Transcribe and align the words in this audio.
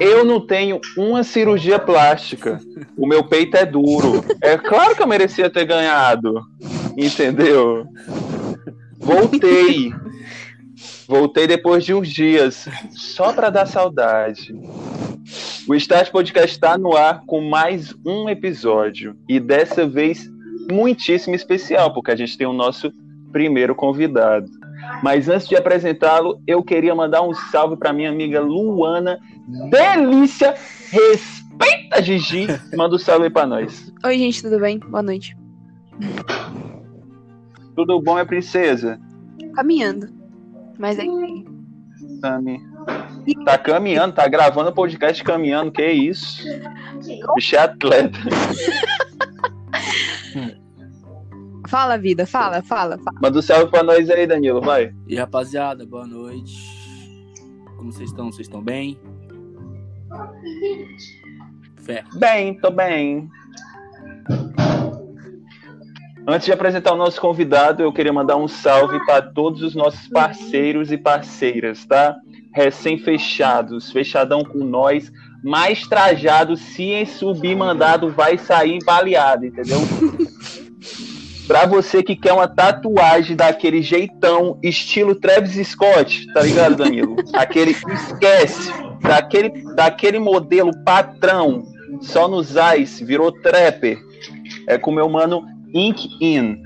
Eu 0.00 0.24
não 0.24 0.40
tenho 0.40 0.80
uma 0.96 1.22
cirurgia 1.22 1.78
plástica. 1.78 2.60
O 2.96 3.06
meu 3.06 3.24
peito 3.24 3.56
é 3.56 3.66
duro. 3.66 4.24
É 4.40 4.56
claro 4.56 4.94
que 4.94 5.02
eu 5.02 5.06
merecia 5.06 5.50
ter 5.50 5.64
ganhado. 5.64 6.40
Entendeu? 6.96 7.86
Voltei. 8.98 9.92
Voltei 11.06 11.46
depois 11.46 11.84
de 11.84 11.94
uns 11.94 12.08
dias, 12.08 12.68
só 12.90 13.32
para 13.32 13.48
dar 13.48 13.66
saudade. 13.66 14.54
O 15.66 15.74
Start 15.74 16.10
Podcast 16.10 16.50
está 16.50 16.76
no 16.76 16.96
ar 16.96 17.22
com 17.26 17.40
mais 17.40 17.94
um 18.04 18.28
episódio. 18.28 19.16
E 19.28 19.40
dessa 19.40 19.86
vez, 19.86 20.28
muitíssimo 20.70 21.34
especial, 21.34 21.92
porque 21.94 22.10
a 22.10 22.16
gente 22.16 22.36
tem 22.36 22.46
o 22.46 22.52
nosso 22.52 22.92
primeiro 23.32 23.74
convidado. 23.74 24.50
Mas 25.02 25.28
antes 25.28 25.48
de 25.48 25.56
apresentá-lo, 25.56 26.40
eu 26.46 26.62
queria 26.62 26.94
mandar 26.94 27.22
um 27.22 27.34
salve 27.34 27.76
para 27.76 27.92
minha 27.92 28.10
amiga 28.10 28.40
Luana. 28.40 29.18
Delícia! 29.70 30.54
Respeita, 30.90 32.02
Gigi! 32.02 32.46
Manda 32.76 32.96
um 32.96 32.98
salve 32.98 33.30
pra 33.30 33.46
nós. 33.46 33.92
Oi, 34.04 34.18
gente, 34.18 34.42
tudo 34.42 34.58
bem? 34.58 34.78
Boa 34.78 35.02
noite. 35.02 35.36
Tudo 37.74 38.00
bom, 38.00 38.14
minha 38.14 38.26
princesa? 38.26 39.00
Caminhando. 39.54 40.08
Mas 40.78 40.98
é 40.98 41.04
Tami. 42.20 42.60
Tá 43.44 43.58
caminhando, 43.58 44.14
tá 44.14 44.26
gravando 44.26 44.72
podcast 44.72 45.22
caminhando, 45.22 45.70
que 45.70 45.86
isso? 45.86 46.42
Bicho 47.34 47.56
é 47.56 47.58
atleta. 47.58 48.18
Fala, 51.68 51.98
vida, 51.98 52.26
fala, 52.26 52.62
fala, 52.62 52.96
fala. 52.96 53.18
Manda 53.20 53.38
um 53.38 53.42
salve 53.42 53.70
pra 53.70 53.82
nós 53.82 54.08
aí, 54.08 54.26
Danilo, 54.26 54.58
vai. 54.58 54.94
E 55.06 55.16
rapaziada, 55.16 55.84
boa 55.84 56.06
noite. 56.06 56.56
Como 57.76 57.92
vocês 57.92 58.08
estão? 58.08 58.32
Vocês 58.32 58.46
estão 58.46 58.62
bem? 58.62 58.98
Fé. 61.76 62.04
Bem, 62.14 62.58
tô 62.58 62.70
bem. 62.70 63.28
Antes 66.26 66.46
de 66.46 66.52
apresentar 66.52 66.94
o 66.94 66.96
nosso 66.96 67.20
convidado, 67.20 67.82
eu 67.82 67.92
queria 67.92 68.14
mandar 68.14 68.36
um 68.38 68.48
salve 68.48 68.98
para 69.04 69.20
todos 69.20 69.62
os 69.62 69.74
nossos 69.74 70.08
parceiros 70.08 70.90
e 70.90 70.96
parceiras, 70.96 71.84
tá? 71.84 72.16
Recém-fechados, 72.54 73.92
fechadão 73.92 74.42
com 74.42 74.64
nós, 74.64 75.12
mais 75.44 75.86
trajado, 75.86 76.56
se 76.56 76.84
em 76.84 77.04
subir 77.04 77.54
mandado, 77.54 78.10
vai 78.10 78.38
sair 78.38 78.78
baleado, 78.84 79.44
entendeu? 79.44 79.80
Pra 81.48 81.64
você 81.64 82.02
que 82.02 82.14
quer 82.14 82.34
uma 82.34 82.46
tatuagem 82.46 83.34
daquele 83.34 83.80
jeitão, 83.80 84.58
estilo 84.62 85.14
Travis 85.14 85.66
Scott, 85.66 86.30
tá 86.34 86.42
ligado, 86.42 86.76
Danilo? 86.76 87.16
Aquele 87.32 87.70
esquece, 87.70 88.70
daquele, 89.00 89.48
daquele 89.74 90.18
modelo 90.18 90.70
patrão, 90.84 91.64
só 92.02 92.28
nos 92.28 92.54
Ice, 92.76 93.02
virou 93.02 93.32
trapper. 93.32 93.98
É 94.66 94.76
com 94.76 94.90
o 94.90 94.94
meu 94.94 95.08
mano 95.08 95.46
Ink 95.72 96.10
In. 96.20 96.60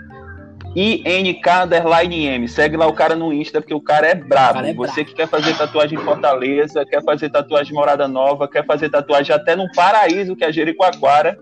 INK 0.75 1.49
underline 1.65 2.27
M. 2.27 2.49
Segue 2.49 2.77
lá 2.77 2.87
o 2.87 2.93
cara 2.93 3.15
no 3.15 3.33
Insta, 3.33 3.61
porque 3.61 3.75
o 3.75 3.81
cara 3.81 4.09
é 4.09 4.15
brabo. 4.17 4.55
cara 4.55 4.71
é 4.71 4.75
Você 4.75 5.05
que 5.05 5.15
quer 5.15 5.29
fazer 5.29 5.57
tatuagem 5.57 5.97
em 5.97 6.03
Fortaleza, 6.03 6.85
quer 6.85 7.05
fazer 7.05 7.31
tatuagem 7.31 7.73
em 7.73 7.77
Morada 7.77 8.09
Nova, 8.09 8.49
quer 8.49 8.67
fazer 8.67 8.89
tatuagem 8.89 9.37
até 9.37 9.55
no 9.55 9.71
Paraíso, 9.73 10.35
que 10.35 10.45
é 10.45 10.51
Jericoacoara, 10.51 11.39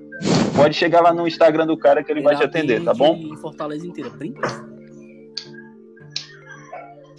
pode 0.62 0.76
chegar 0.76 1.00
lá 1.00 1.12
no 1.12 1.26
Instagram 1.26 1.66
do 1.66 1.76
cara 1.76 2.04
que 2.04 2.12
ele 2.12 2.22
vai 2.22 2.36
te 2.36 2.44
atender, 2.44 2.82
tá 2.84 2.92
bom? 2.92 3.16
Em 3.16 3.36
Fortaleza 3.36 3.86
inteira. 3.86 4.10
30? 4.10 4.40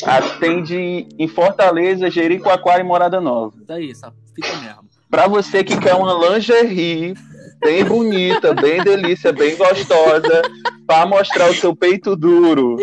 Atende 0.03 1.07
em 1.18 1.28
Fortaleza, 1.28 2.09
Jericoacoara 2.09 2.81
e 2.81 2.84
Morada 2.84 3.22
Nova. 3.22 3.53
Tá 3.68 3.75
aí, 3.75 3.91
essa 3.91 4.13
fita 4.35 4.56
mesmo. 4.57 4.81
Pra 5.09 5.28
você 5.28 5.63
que 5.63 5.78
quer 5.78 5.94
uma 5.94 6.13
lingerie 6.13 7.13
bem 7.59 7.84
bonita, 7.84 8.53
bem 8.53 8.84
delícia, 8.84 9.31
bem 9.31 9.56
gostosa, 9.56 10.41
pra 10.88 11.06
mostrar 11.06 11.50
o 11.50 11.53
seu 11.53 11.75
peito 11.75 12.16
duro, 12.16 12.78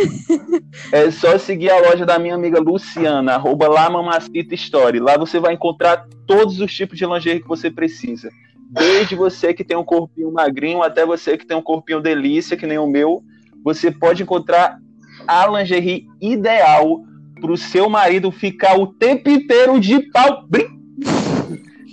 é 0.93 1.11
só 1.11 1.39
seguir 1.39 1.71
a 1.71 1.81
loja 1.81 2.07
da 2.07 2.19
minha 2.19 2.35
amiga 2.35 2.61
Luciana, 2.61 3.35
arroba 3.35 3.67
lá 3.67 3.91
Mamacita 3.91 4.55
Story. 4.55 5.01
Lá 5.01 5.17
você 5.17 5.41
vai 5.41 5.55
encontrar 5.55 6.07
todos 6.27 6.61
os 6.61 6.73
tipos 6.73 6.99
de 6.99 7.07
lingerie 7.07 7.41
que 7.41 7.49
você 7.49 7.71
precisa. 7.71 8.31
Desde 8.71 9.15
você 9.15 9.55
que 9.55 9.65
tem 9.65 9.77
um 9.77 9.85
corpinho 9.85 10.31
magrinho 10.31 10.83
até 10.83 11.05
você 11.07 11.39
que 11.39 11.47
tem 11.47 11.57
um 11.57 11.63
corpinho 11.63 12.03
delícia, 12.03 12.57
que 12.57 12.67
nem 12.67 12.79
o 12.79 12.87
meu, 12.87 13.23
você 13.65 13.91
pode 13.91 14.23
encontrar 14.23 14.79
a 15.27 15.47
lingerie 15.47 16.07
ideal 16.21 17.03
pro 17.41 17.57
seu 17.57 17.89
marido 17.89 18.31
ficar 18.31 18.79
o 18.79 18.87
tempo 18.87 19.31
inteiro 19.31 19.81
de 19.81 20.01
pau. 20.11 20.45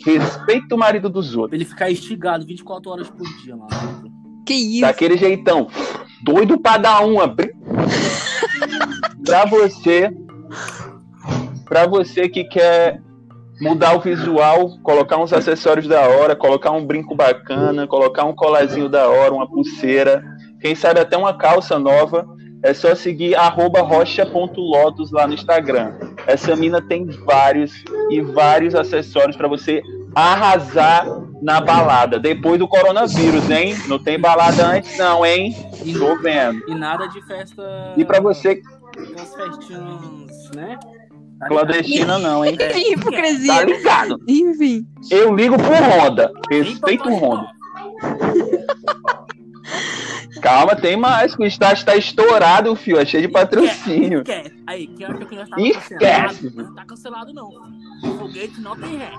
Respeita 0.06 0.76
o 0.76 0.78
marido 0.78 1.10
dos 1.10 1.36
outros. 1.36 1.50
Pra 1.50 1.58
ele 1.58 1.66
ficar 1.66 1.90
estigado 1.90 2.46
24 2.46 2.92
horas 2.92 3.10
por 3.10 3.26
dia 3.42 3.56
lá. 3.56 3.68
Que 4.46 4.54
isso? 4.54 4.82
Daquele 4.82 5.18
jeitão. 5.18 5.68
Doido 6.24 6.60
pra 6.60 6.78
dar 6.78 7.06
uma. 7.06 7.34
pra 9.26 9.46
você. 9.46 10.16
Pra 11.66 11.88
você 11.88 12.30
que 12.30 12.44
quer 12.44 13.02
mudar 13.60 13.96
o 13.96 14.00
visual, 14.00 14.78
colocar 14.84 15.18
uns 15.18 15.32
acessórios 15.34 15.88
da 15.88 16.02
hora, 16.02 16.36
colocar 16.36 16.72
um 16.72 16.86
brinco 16.86 17.16
bacana, 17.16 17.88
colocar 17.88 18.26
um 18.26 18.34
colazinho 18.36 18.90
da 18.90 19.08
hora, 19.08 19.34
uma 19.34 19.48
pulseira, 19.48 20.24
quem 20.60 20.76
sabe 20.76 21.00
até 21.00 21.16
uma 21.18 21.38
calça 21.38 21.78
nova, 21.78 22.28
é 22.64 22.74
só 22.74 22.96
seguir 22.96 23.36
rocha.lotus 23.36 25.12
lá 25.12 25.28
no 25.28 25.34
Instagram. 25.34 25.94
Essa 26.26 26.56
mina 26.56 26.82
tem 26.82 27.06
vários 27.06 27.84
e 28.10 28.22
vários 28.22 28.74
acessórios 28.74 29.36
para 29.38 29.48
você 29.48 29.82
arrasar 30.16 31.06
na 31.42 31.62
balada. 31.62 32.18
Depois 32.18 32.58
do 32.58 32.68
coronavírus, 32.68 33.50
hein? 33.52 33.76
Não 33.88 34.00
tem 34.00 34.20
balada 34.20 34.66
antes 34.66 34.98
não, 34.98 35.26
hein? 35.26 35.56
E, 35.84 35.94
Tô 35.94 36.16
vendo. 36.18 36.64
e 36.68 36.74
nada 36.74 37.06
de 37.08 37.22
festa. 37.28 37.94
E 37.96 38.04
para 38.04 38.20
você, 38.20 38.62
festinhas, 39.36 40.50
né? 40.56 40.80
Tá 41.40 41.48
clandestina 41.48 42.18
não, 42.18 42.46
hein? 42.46 42.56
Que 42.56 42.66
Tá 42.70 42.78
hipocrisia. 42.80 43.64
ligado? 43.66 44.20
Enfim. 44.28 44.86
Eu 45.12 45.36
ligo 45.36 45.56
pro 45.58 45.74
Honda. 45.74 46.32
Respeito 46.50 47.10
o 47.10 47.16
Honda. 47.16 47.48
Calma, 50.42 50.76
tem 50.76 50.96
mais. 50.96 51.36
que 51.36 51.44
O 51.44 51.46
estágio 51.46 51.86
tá 51.86 51.96
estourado, 51.96 52.76
fio. 52.76 52.98
É 53.00 53.06
cheio 53.06 53.28
de 53.28 53.34
patrocínio. 53.34 54.20
Esquece. 54.20 54.56
Aí, 54.68 54.88
quem 54.88 55.06
acha 55.06 55.26
que 55.26 55.36
tá 55.36 55.46
Esquece. 55.60 56.54
não 56.56 56.76
tá 56.76 56.86
cancelado, 56.86 57.34
não. 57.34 57.50
O 58.04 58.18
foguete 58.20 58.62
não 58.62 58.76
tem 58.76 58.98
ré. 58.98 59.12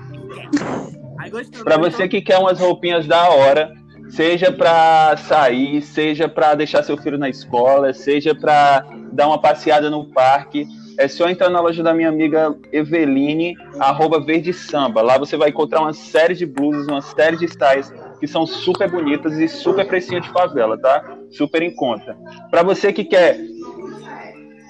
Pra 1.63 1.77
você 1.77 2.07
que 2.07 2.21
quer 2.21 2.37
umas 2.37 2.59
roupinhas 2.59 3.05
da 3.07 3.29
hora, 3.29 3.73
seja 4.09 4.51
pra 4.51 5.15
sair, 5.17 5.81
seja 5.81 6.29
pra 6.29 6.55
deixar 6.55 6.83
seu 6.83 6.97
filho 6.97 7.17
na 7.17 7.27
escola, 7.29 7.93
seja 7.93 8.33
pra 8.33 8.85
dar 9.11 9.27
uma 9.27 9.39
passeada 9.41 9.89
no 9.89 10.05
parque, 10.05 10.65
é 10.97 11.07
só 11.07 11.29
entrar 11.29 11.49
na 11.49 11.61
loja 11.61 11.83
da 11.83 11.93
minha 11.93 12.09
amiga 12.09 12.55
Eveline, 12.71 13.55
arroba 13.79 14.19
Verde 14.19 14.51
Samba. 14.51 15.01
Lá 15.01 15.17
você 15.17 15.37
vai 15.37 15.49
encontrar 15.49 15.81
uma 15.81 15.93
série 15.93 16.33
de 16.33 16.45
blusas, 16.45 16.87
uma 16.87 17.01
série 17.01 17.37
de 17.37 17.45
styles 17.45 17.93
que 18.19 18.27
são 18.27 18.47
super 18.47 18.89
bonitas 18.89 19.33
e 19.37 19.47
super 19.47 19.87
precinho 19.87 20.21
de 20.21 20.29
favela, 20.29 20.77
tá? 20.77 21.17
Super 21.31 21.61
em 21.61 21.75
conta. 21.75 22.17
Pra 22.49 22.63
você 22.63 22.91
que 22.91 23.03
quer 23.03 23.37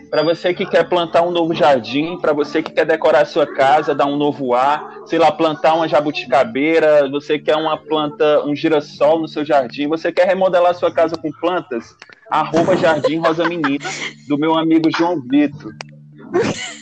para 0.10 0.24
você 0.24 0.54
que 0.54 0.66
quer 0.66 0.88
plantar 0.88 1.22
um 1.22 1.32
novo 1.32 1.54
jardim, 1.54 2.18
para 2.18 2.32
você 2.32 2.64
que 2.64 2.72
quer 2.72 2.86
decorar 2.86 3.24
a 3.24 3.26
sua 3.26 3.46
casa, 3.46 3.94
dar 3.94 4.06
um 4.06 4.16
novo 4.16 4.54
ar, 4.54 5.02
sei 5.06 5.20
lá, 5.20 5.30
plantar 5.32 5.74
uma 5.74 5.88
jabuticabeira, 5.88 7.10
você 7.10 7.38
quer 7.38 7.58
uma 7.58 7.78
planta, 7.78 8.42
um 8.46 8.56
girassol 8.56 9.20
no 9.20 9.28
seu 9.28 9.44
jardim, 9.44 9.86
você 9.86 10.10
quer 10.10 10.26
remodelar 10.26 10.74
sua 10.76 10.92
casa 10.92 11.18
com 11.18 11.30
plantas, 11.30 11.94
arroba 12.30 12.78
Jardim 12.78 13.18
Rosa 13.18 13.48
Menina, 13.48 13.86
do 14.30 14.38
meu 14.38 14.58
amigo 14.58 14.90
João 14.96 15.22
Vitor. 15.22 15.74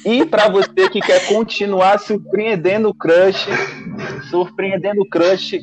E 0.05 0.25
para 0.25 0.49
você 0.49 0.89
que 0.89 0.99
quer 0.99 1.25
continuar 1.27 1.99
surpreendendo 1.99 2.89
o 2.89 2.93
crush, 2.93 3.47
surpreendendo 4.29 5.01
o 5.01 5.09
crush, 5.09 5.59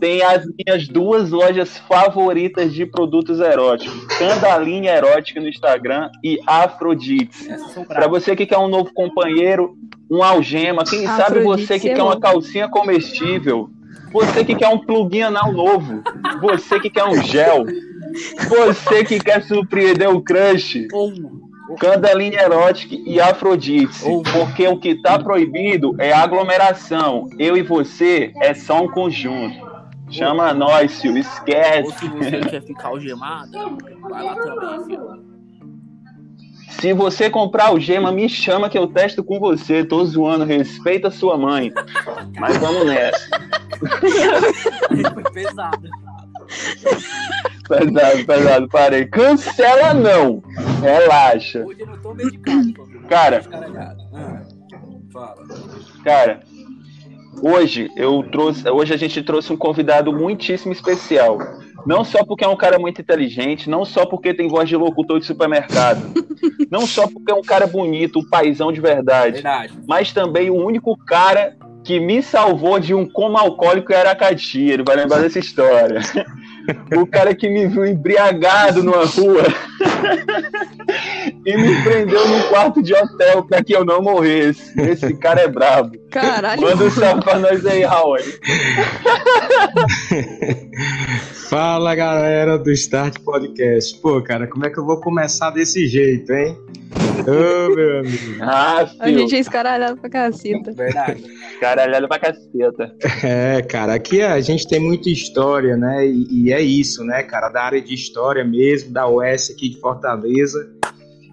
tem 0.00 0.22
as 0.22 0.44
minhas 0.46 0.88
duas 0.88 1.30
lojas 1.30 1.76
favoritas 1.88 2.72
de 2.72 2.86
produtos 2.86 3.40
eróticos, 3.40 4.04
Candalinha 4.18 4.92
Erótica 4.92 5.40
no 5.40 5.48
Instagram 5.48 6.10
e 6.24 6.40
Afrodite. 6.46 7.48
Para 7.86 8.08
você 8.08 8.34
que 8.34 8.46
quer 8.46 8.58
um 8.58 8.68
novo 8.68 8.92
companheiro, 8.94 9.76
um 10.10 10.22
algema, 10.22 10.84
quem 10.84 11.06
sabe 11.06 11.38
Afrodite, 11.38 11.66
você 11.66 11.78
que 11.78 11.90
é 11.90 11.94
quer 11.94 12.02
uma 12.02 12.18
calcinha 12.18 12.68
comestível, 12.68 13.70
você 14.12 14.44
que 14.44 14.54
quer 14.54 14.68
um 14.68 14.78
plugin 14.78 15.22
anal 15.22 15.52
novo, 15.52 16.02
você 16.40 16.80
que 16.80 16.90
quer 16.90 17.04
um 17.04 17.22
gel, 17.22 17.64
você 18.48 19.04
que 19.04 19.18
quer 19.18 19.42
surpreender 19.42 20.08
o 20.08 20.20
crush, 20.20 20.86
Candelinha 21.78 22.40
Erótica 22.42 22.94
e 23.06 23.20
Afrodite. 23.20 24.04
Ou- 24.04 24.22
Porque 24.22 24.66
o 24.66 24.78
que 24.78 25.00
tá 25.00 25.18
proibido 25.18 25.94
é 25.98 26.12
aglomeração. 26.12 27.28
Eu 27.38 27.56
e 27.56 27.62
você 27.62 28.32
é 28.40 28.52
só 28.54 28.82
um 28.82 28.88
conjunto. 28.90 29.70
Chama 30.10 30.52
nós, 30.52 31.00
filho. 31.00 31.14
ou 31.14 31.20
Esquece. 31.20 31.92
se 31.98 32.08
você 32.08 32.40
quer 32.40 32.62
ficar 32.62 32.88
algemada, 32.88 33.58
vai 34.02 34.22
lá 34.24 34.34
também, 34.36 34.84
filho. 34.84 35.32
Se 36.68 36.92
você 36.92 37.30
comprar 37.30 37.72
o 37.72 37.78
gema, 37.78 38.10
me 38.10 38.28
chama 38.28 38.68
que 38.68 38.76
eu 38.78 38.86
testo 38.86 39.22
com 39.22 39.38
você. 39.38 39.84
Tô 39.84 40.04
zoando, 40.04 40.44
respeita 40.44 41.10
sua 41.10 41.36
mãe. 41.38 41.70
Mas 42.38 42.56
vamos 42.56 42.86
nessa. 42.86 43.28
Foi 45.14 45.22
pesado. 45.32 45.88
Pesado, 47.78 48.26
pesado, 48.26 48.68
parei. 48.68 49.06
Cancela 49.06 49.94
não. 49.94 50.42
Relaxa. 50.82 51.64
Hoje 51.64 51.80
eu 51.80 51.86
não 51.86 51.98
tô 51.98 52.14
medicado. 52.14 52.72
Cara. 53.08 53.42
Ah, 54.14 54.42
fala. 55.12 55.36
Cara, 56.04 56.40
hoje 57.42 57.90
eu 57.96 58.22
trouxe, 58.30 58.68
hoje 58.68 58.94
a 58.94 58.96
gente 58.96 59.22
trouxe 59.22 59.52
um 59.52 59.56
convidado 59.56 60.12
muitíssimo 60.12 60.72
especial. 60.72 61.38
Não 61.84 62.04
só 62.04 62.24
porque 62.24 62.44
é 62.44 62.48
um 62.48 62.56
cara 62.56 62.78
muito 62.78 63.00
inteligente, 63.00 63.68
não 63.68 63.84
só 63.84 64.06
porque 64.06 64.32
tem 64.32 64.46
voz 64.48 64.68
de 64.68 64.76
locutor 64.76 65.18
de 65.18 65.26
supermercado, 65.26 66.00
não 66.70 66.86
só 66.86 67.08
porque 67.08 67.32
é 67.32 67.34
um 67.34 67.42
cara 67.42 67.66
bonito, 67.66 68.20
um 68.20 68.28
paizão 68.28 68.70
de 68.70 68.80
verdade, 68.80 69.34
Verdade. 69.34 69.72
mas 69.88 70.12
também 70.12 70.48
o 70.48 70.54
único 70.54 70.96
cara 70.96 71.56
que 71.82 71.98
me 71.98 72.22
salvou 72.22 72.78
de 72.78 72.94
um 72.94 73.04
coma 73.04 73.40
alcoólico 73.40 73.92
em 73.92 73.96
Aracati. 73.96 74.60
Ele 74.62 74.84
vai 74.84 74.94
lembrar 74.94 75.20
dessa 75.20 75.40
história. 75.40 76.00
O 76.96 77.06
cara 77.06 77.34
que 77.34 77.48
me 77.48 77.66
viu 77.66 77.84
embriagado 77.84 78.82
numa 78.82 79.04
rua 79.04 79.42
e 81.44 81.56
me 81.56 81.82
prendeu 81.82 82.26
num 82.28 82.42
quarto 82.48 82.82
de 82.82 82.94
hotel 82.94 83.44
para 83.44 83.62
que 83.64 83.74
eu 83.74 83.84
não 83.84 84.00
morresse. 84.02 84.72
Esse 84.80 85.14
cara 85.14 85.42
é 85.42 85.48
brabo. 85.48 85.98
Caralho. 86.10 86.62
Manda 86.62 86.84
um 86.84 86.90
salve 86.90 87.22
pra 87.22 87.38
nós 87.38 87.64
aí, 87.66 87.82
Raul. 87.82 88.16
Fala 91.32 91.94
galera 91.94 92.58
do 92.58 92.70
Start 92.70 93.18
Podcast. 93.20 93.98
Pô, 94.00 94.20
cara, 94.22 94.46
como 94.46 94.66
é 94.66 94.70
que 94.70 94.78
eu 94.78 94.84
vou 94.84 95.00
começar 95.00 95.50
desse 95.50 95.86
jeito, 95.86 96.30
hein? 96.32 96.56
Ô, 97.26 97.74
meu 97.74 98.00
amigo. 98.00 98.32
Ah, 98.42 98.86
A 99.00 99.10
gente 99.10 99.34
é 99.34 99.38
escaralhado 99.38 99.98
pra 99.98 100.10
caceta. 100.10 100.72
Verdade. 100.72 101.22
Caralhado 101.58 102.06
pra 102.06 102.18
caceta. 102.18 102.94
É, 103.22 103.62
cara, 103.62 103.94
aqui 103.94 104.20
a 104.20 104.40
gente 104.40 104.68
tem 104.68 104.78
muita 104.78 105.08
história, 105.08 105.76
né? 105.76 106.06
E, 106.06 106.26
e 106.48 106.52
é 106.52 106.60
isso, 106.60 107.02
né, 107.02 107.22
cara? 107.22 107.48
Da 107.48 107.62
área 107.62 107.80
de 107.80 107.94
história 107.94 108.44
mesmo, 108.44 108.92
da 108.92 109.06
OS 109.08 109.50
aqui 109.50 109.70
de 109.70 109.80
Fortaleza. 109.80 110.70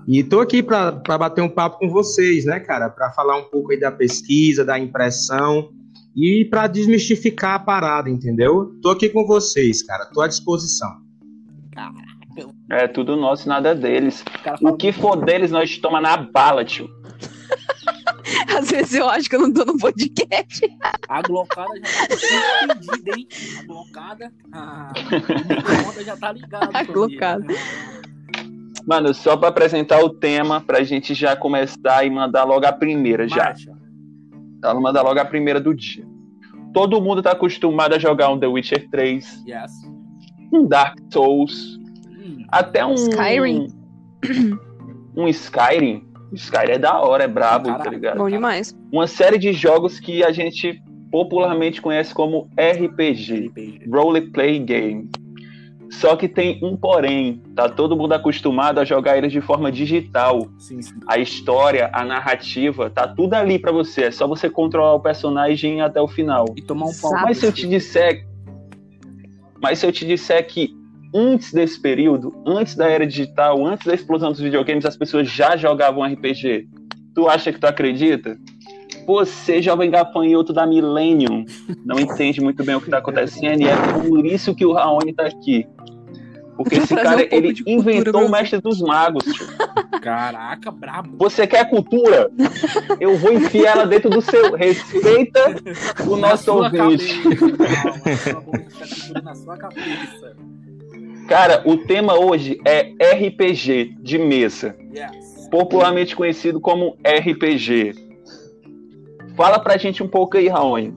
E 0.07 0.24
tô 0.24 0.40
aqui 0.40 0.63
pra 0.63 0.94
pra 0.94 1.18
bater 1.18 1.42
um 1.42 1.50
papo 1.50 1.80
com 1.80 1.90
vocês, 1.90 2.46
né, 2.46 2.60
cara? 2.60 2.90
Pra 2.90 3.12
falar 3.12 3.38
um 3.38 3.44
pouco 3.44 3.72
aí 3.72 3.80
da 3.80 3.92
pesquisa, 3.92 4.63
da 4.63 4.80
impressão 4.80 5.69
e 6.19 6.44
pra 6.44 6.68
desmistificar 6.68 7.56
a 7.56 7.60
parada, 7.60 8.10
entendeu? 8.10 8.77
Tô 8.81 8.89
aqui 8.89 9.07
com 9.07 9.25
vocês, 9.25 9.81
cara. 9.81 10.06
Tô 10.07 10.19
à 10.19 10.27
disposição. 10.27 10.89
Caraca. 11.71 12.10
É 12.69 12.88
tudo 12.88 13.16
nosso, 13.16 13.48
nada 13.48 13.74
deles. 13.74 14.24
O 14.62 14.75
que 14.75 14.92
for 14.92 15.16
deles, 15.16 15.50
nós 15.50 15.77
toma 15.77 16.01
na 16.01 16.18
bala, 16.18 16.66
tio. 16.66 16.89
Às 18.57 18.69
vezes 18.69 18.95
eu 18.95 19.10
acho 19.10 19.30
que 19.30 19.36
eu 19.36 19.39
não 19.39 19.54
tô 19.54 19.63
no 19.63 19.77
podcast. 19.77 20.62
A 21.07 21.21
glocada 21.21 21.74
já 21.75 22.07
tá 22.07 22.75
entendida, 22.75 23.18
hein? 23.18 23.27
A 23.57 23.63
glocada. 23.63 24.33
O 24.45 25.56
micro-ondas 25.56 26.06
já 26.06 26.18
tá 26.18 26.31
ligado. 26.33 26.75
A 26.75 26.83
glocada. 26.83 27.45
Mano, 28.86 29.13
só 29.13 29.38
pra 29.38 29.50
apresentar 29.50 30.04
o 30.04 30.10
tema, 30.10 30.62
pra 30.62 30.83
gente 30.83 31.13
já 31.13 31.36
começar 31.36 32.06
e 32.06 32.10
mandar 32.10 32.44
logo 32.44 32.65
a 32.65 32.74
primeira, 32.74 33.27
já. 33.27 33.45
Marcha. 33.45 33.72
Vou 34.62 34.81
mandar 34.81 35.01
logo 35.01 35.19
a 35.19 35.25
primeira 35.25 35.60
do 35.60 35.74
dia. 35.74 36.08
Todo 36.74 37.01
mundo 37.01 37.21
tá 37.21 37.31
acostumado 37.31 37.95
a 37.95 38.00
jogar 38.00 38.30
um 38.31 38.39
The 38.39 38.48
Witcher 38.48 38.89
3, 38.89 39.44
Yes. 39.48 39.71
um 40.54 40.66
Dark 40.68 40.98
Souls, 41.12 41.77
Hum, 42.10 42.44
até 42.50 42.86
um. 42.86 42.94
Skyrim. 42.95 43.68
Um 45.16 45.27
Skyrim. 45.27 46.04
Skyrim 46.33 46.74
é 46.74 46.77
da 46.77 47.00
hora, 47.01 47.24
é 47.24 47.27
brabo, 47.27 47.69
tá 47.69 47.77
Caralho. 47.77 47.95
ligado? 47.95 48.18
Bom 48.18 48.30
demais. 48.30 48.75
Uma 48.92 49.07
série 49.07 49.38
de 49.38 49.51
jogos 49.51 50.00
que 50.00 50.24
a 50.24 50.31
gente 50.31 50.81
popularmente 51.12 51.81
conhece 51.81 52.13
como 52.13 52.48
RPG. 52.56 53.48
RPG. 53.48 53.89
Role 53.92 54.30
Play 54.31 54.60
Game. 54.60 55.10
Só 55.91 56.15
que 56.15 56.27
tem 56.27 56.59
um 56.63 56.77
porém, 56.77 57.41
tá 57.56 57.68
todo 57.68 57.95
mundo 57.95 58.13
acostumado 58.13 58.80
a 58.80 58.86
jogar 58.86 59.18
eles 59.18 59.31
de 59.31 59.41
forma 59.41 59.71
digital. 59.71 60.47
Sim, 60.57 60.81
sim. 60.81 60.94
A 61.07 61.18
história, 61.18 61.89
a 61.91 62.06
narrativa, 62.06 62.89
tá 62.89 63.07
tudo 63.07 63.33
ali 63.33 63.57
pra 63.57 63.71
você. 63.71 64.03
É 64.03 64.12
só 64.12 64.27
você 64.27 64.50
controlar 64.50 64.94
o 64.94 65.00
personagem 65.00 65.81
até 65.81 66.00
o 66.00 66.07
final. 66.07 66.45
E 66.56 66.62
tomar 66.62 66.86
um 66.86 66.94
pau. 66.94 67.12
Mas 67.13 67.39
se 67.39 67.45
eu 67.45 67.51
te 67.51 67.68
disser, 67.68 68.25
mas 69.62 69.80
se 69.80 69.86
eu 69.86 69.91
te 69.91 70.06
disser 70.06 70.45
que 70.47 70.74
antes 71.13 71.51
desse 71.51 71.81
período, 71.81 72.33
antes 72.45 72.75
da 72.75 72.88
era 72.88 73.06
digital, 73.06 73.65
antes 73.65 73.86
da 73.86 73.94
explosão 73.94 74.31
dos 74.31 74.39
videogames, 74.39 74.86
as 74.86 74.95
pessoas 74.95 75.27
já 75.30 75.57
jogavam 75.57 76.03
RPG. 76.03 76.68
Tu 77.15 77.27
acha 77.27 77.51
que 77.51 77.59
tu 77.59 77.65
acredita? 77.65 78.38
Você, 79.06 79.62
jovem 79.62 79.90
gafanhoto 79.90 80.54
da 80.54 80.66
Millennium, 80.68 81.46
não 81.86 82.00
entende 82.00 82.42
muito 82.42 82.63
bem 82.63 82.75
o 82.75 82.81
que 82.81 82.90
tá 82.90 83.00
acontecendo 83.00 83.62
e 83.62 83.68
é 83.68 83.75
por 83.75 84.25
isso 84.25 84.54
que 84.56 84.66
o 84.66 84.74
Raoni 84.74 85.13
tá 85.13 85.25
aqui. 85.25 85.68
Porque 86.56 86.75
esse 86.75 86.94
cara, 86.94 87.22
um 87.22 87.28
ele 87.31 87.54
inventou 87.66 88.25
o 88.25 88.30
mestre 88.30 88.60
dos 88.60 88.81
magos. 88.81 89.24
tio. 89.24 89.48
Caraca, 90.01 90.69
brabo. 90.69 91.16
Você 91.18 91.48
quer 91.48 91.69
cultura? 91.69 92.30
Eu 93.00 93.18
vou 93.18 93.31
enfiar 93.31 93.78
ela 93.78 93.86
dentro 93.88 94.10
do 94.10 94.22
seu. 94.22 94.56
Respeita 94.56 95.56
o 96.06 96.18
Na 96.18 96.30
nosso 96.31 96.51
ouvinte. 96.54 97.18
Calma, 98.30 99.22
na 99.24 99.36
sua 99.36 99.57
cabeça. 99.57 100.36
Cara, 101.30 101.62
o 101.66 101.78
tema 101.78 102.19
hoje 102.19 102.60
é 102.66 102.92
RPG 103.16 103.96
de 104.01 104.18
mesa, 104.18 104.75
Yes. 104.94 105.48
popularmente 105.50 106.13
conhecido 106.16 106.60
como 106.60 106.98
RPG. 107.06 108.08
Fala 109.39 109.57
pra 109.57 109.77
gente 109.77 110.03
um 110.03 110.07
pouco 110.09 110.36
aí, 110.36 110.50
Raoni. 110.50 110.94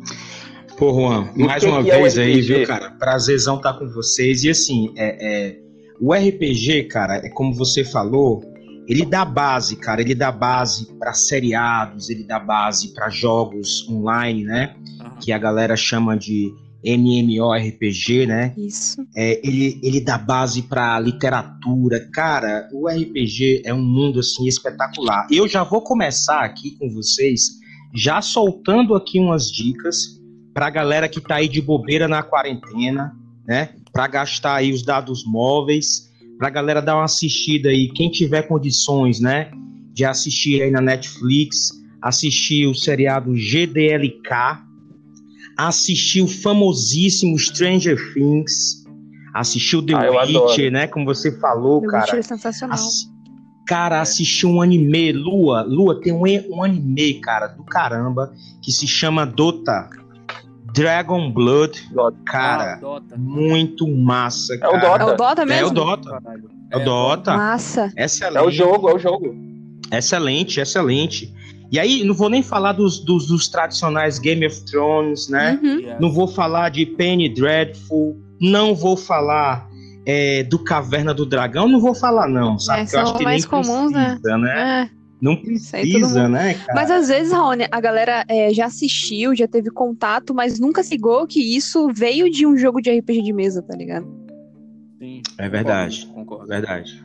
Pô, 0.76 0.92
Juan, 0.92 1.30
mais 1.36 1.62
uma 1.62 1.78
é 1.78 2.00
vez 2.00 2.18
aí, 2.18 2.40
RPG? 2.40 2.42
viu, 2.42 2.66
cara? 2.66 2.90
Prazerzão 2.90 3.54
estar 3.54 3.74
com 3.74 3.88
vocês. 3.88 4.42
E 4.42 4.50
assim, 4.50 4.92
é, 4.96 5.50
é, 5.52 5.58
o 6.00 6.12
RPG, 6.12 6.88
cara, 6.88 7.24
é 7.24 7.28
como 7.28 7.54
você 7.54 7.84
falou, 7.84 8.42
ele 8.88 9.06
dá 9.06 9.24
base, 9.24 9.76
cara. 9.76 10.00
Ele 10.00 10.12
dá 10.12 10.32
base 10.32 10.92
para 10.98 11.14
seriados, 11.14 12.10
ele 12.10 12.24
dá 12.24 12.40
base 12.40 12.92
para 12.92 13.08
jogos 13.08 13.88
online, 13.88 14.42
né? 14.42 14.74
Que 15.20 15.30
a 15.30 15.38
galera 15.38 15.76
chama 15.76 16.16
de 16.16 16.52
MMORPG, 16.84 18.26
né? 18.26 18.54
Isso. 18.58 19.06
É, 19.14 19.40
ele, 19.46 19.78
ele 19.84 20.00
dá 20.00 20.18
base 20.18 20.62
para 20.62 20.98
literatura. 20.98 22.08
Cara, 22.12 22.68
o 22.72 22.88
RPG 22.88 23.62
é 23.64 23.72
um 23.72 23.80
mundo 23.80 24.18
assim 24.18 24.48
espetacular. 24.48 25.28
Eu 25.30 25.46
já 25.46 25.62
vou 25.62 25.80
começar 25.80 26.40
aqui 26.40 26.76
com 26.76 26.90
vocês, 26.90 27.61
já 27.94 28.20
soltando 28.22 28.94
aqui 28.94 29.18
umas 29.18 29.50
dicas 29.50 30.20
pra 30.54 30.70
galera 30.70 31.08
que 31.08 31.20
tá 31.20 31.36
aí 31.36 31.48
de 31.48 31.60
bobeira 31.60 32.06
na 32.08 32.22
quarentena, 32.22 33.14
né? 33.46 33.70
Pra 33.92 34.06
gastar 34.06 34.56
aí 34.56 34.72
os 34.72 34.82
dados 34.82 35.24
móveis, 35.26 36.10
pra 36.38 36.48
galera 36.50 36.80
dar 36.80 36.96
uma 36.96 37.04
assistida 37.04 37.68
aí, 37.68 37.88
quem 37.88 38.10
tiver 38.10 38.42
condições, 38.42 39.20
né? 39.20 39.50
De 39.92 40.04
assistir 40.04 40.62
aí 40.62 40.70
na 40.70 40.80
Netflix, 40.80 41.70
assistir 42.00 42.66
o 42.66 42.74
seriado 42.74 43.34
GDLK, 43.34 44.62
assistir 45.56 46.22
o 46.22 46.28
famosíssimo 46.28 47.38
Stranger 47.38 47.96
Things, 48.14 48.84
assistir 49.34 49.76
o 49.76 49.82
The 49.82 49.94
Ah, 49.94 50.24
Witcher, 50.24 50.72
né? 50.72 50.86
Como 50.86 51.04
você 51.04 51.38
falou, 51.38 51.80
The 51.82 51.86
cara. 51.88 52.02
Witcher 52.04 52.18
é 52.18 52.22
sensacional. 52.22 52.74
Assi- 52.78 53.11
Cara, 53.66 54.00
assisti 54.00 54.46
um 54.46 54.60
anime, 54.60 55.12
Lua, 55.12 55.62
Lua, 55.62 56.00
tem 56.00 56.12
um, 56.12 56.22
um 56.56 56.62
anime, 56.64 57.14
cara, 57.20 57.46
do 57.46 57.62
caramba, 57.64 58.32
que 58.60 58.72
se 58.72 58.86
chama 58.86 59.24
Dota. 59.24 59.88
Dragon 60.74 61.30
Blood, 61.30 61.88
Dota. 61.92 62.16
cara, 62.24 62.72
Ah, 62.74 62.76
Dota. 62.80 63.16
muito 63.16 63.86
massa, 63.86 64.54
É 64.54 64.56
o 64.56 64.60
cara. 64.60 64.78
Dota. 64.78 65.02
É 65.02 65.06
o 65.06 65.16
Dota 65.16 65.42
É 65.42 65.44
mesmo? 65.44 65.66
o 65.68 65.70
Dota, 65.74 66.10
Caralho. 66.10 66.50
é 66.70 66.76
o 66.76 66.84
Dota. 66.84 67.36
Massa. 67.36 67.92
Excelente. 67.96 68.38
É 68.38 68.42
o 68.42 68.50
jogo, 68.50 68.88
é 68.88 68.94
o 68.94 68.98
jogo. 68.98 69.34
Excelente, 69.92 70.60
excelente. 70.60 71.32
E 71.70 71.78
aí, 71.78 72.04
não 72.04 72.14
vou 72.14 72.28
nem 72.30 72.42
falar 72.42 72.72
dos, 72.72 72.98
dos, 73.04 73.26
dos 73.26 73.48
tradicionais 73.48 74.18
Game 74.18 74.46
of 74.46 74.64
Thrones, 74.64 75.28
né? 75.28 75.58
Uhum. 75.62 75.96
Não 76.00 76.10
vou 76.10 76.26
falar 76.26 76.70
de 76.70 76.84
Penny 76.86 77.28
Dreadful, 77.28 78.16
não 78.40 78.74
vou 78.74 78.96
falar 78.96 79.68
é, 80.06 80.42
do 80.44 80.58
Caverna 80.58 81.14
do 81.14 81.24
Dragão, 81.24 81.68
não 81.68 81.80
vou 81.80 81.94
falar 81.94 82.28
não, 82.28 82.58
sabe? 82.58 82.80
É, 82.80 82.84
Porque 82.84 82.96
eu 82.96 83.00
são 83.00 83.08
acho 83.08 83.18
que 83.18 83.24
mais 83.24 83.42
nem 83.42 83.50
comuns, 83.50 83.92
né? 83.92 84.06
precisa, 84.10 84.38
né? 84.38 84.90
É. 84.90 85.02
Não 85.22 85.36
precisa, 85.36 86.28
né, 86.28 86.54
cara? 86.54 86.74
Mas 86.74 86.90
às 86.90 87.06
vezes, 87.06 87.32
Raoni, 87.32 87.68
a 87.70 87.80
galera 87.80 88.24
é, 88.26 88.52
já 88.52 88.66
assistiu, 88.66 89.36
já 89.36 89.46
teve 89.46 89.70
contato, 89.70 90.34
mas 90.34 90.58
nunca 90.58 90.82
se 90.82 90.96
ligou 90.96 91.28
que 91.28 91.56
isso 91.56 91.88
veio 91.94 92.28
de 92.28 92.44
um 92.44 92.56
jogo 92.56 92.80
de 92.80 92.90
RPG 92.90 93.22
de 93.22 93.32
mesa, 93.32 93.62
tá 93.62 93.76
ligado? 93.76 94.04
Sim. 94.98 95.22
É 95.38 95.48
verdade. 95.48 96.06
Concordo, 96.06 96.14
Concordo. 96.14 96.48
Verdade. 96.48 97.04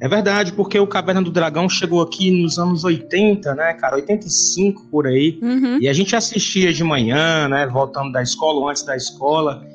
É 0.00 0.08
verdade, 0.08 0.52
porque 0.52 0.78
o 0.78 0.86
Caverna 0.86 1.22
do 1.22 1.30
Dragão 1.30 1.68
chegou 1.68 2.02
aqui 2.02 2.30
nos 2.30 2.58
anos 2.58 2.84
80, 2.84 3.54
né, 3.54 3.72
cara? 3.74 3.96
85 3.96 4.86
por 4.90 5.06
aí. 5.06 5.38
Uhum. 5.42 5.78
E 5.80 5.88
a 5.88 5.92
gente 5.92 6.14
assistia 6.14 6.72
de 6.72 6.84
manhã, 6.84 7.48
né? 7.48 7.66
Voltando 7.66 8.12
da 8.12 8.22
escola 8.22 8.60
ou 8.60 8.68
antes 8.68 8.84
da 8.84 8.96
escola. 8.96 9.66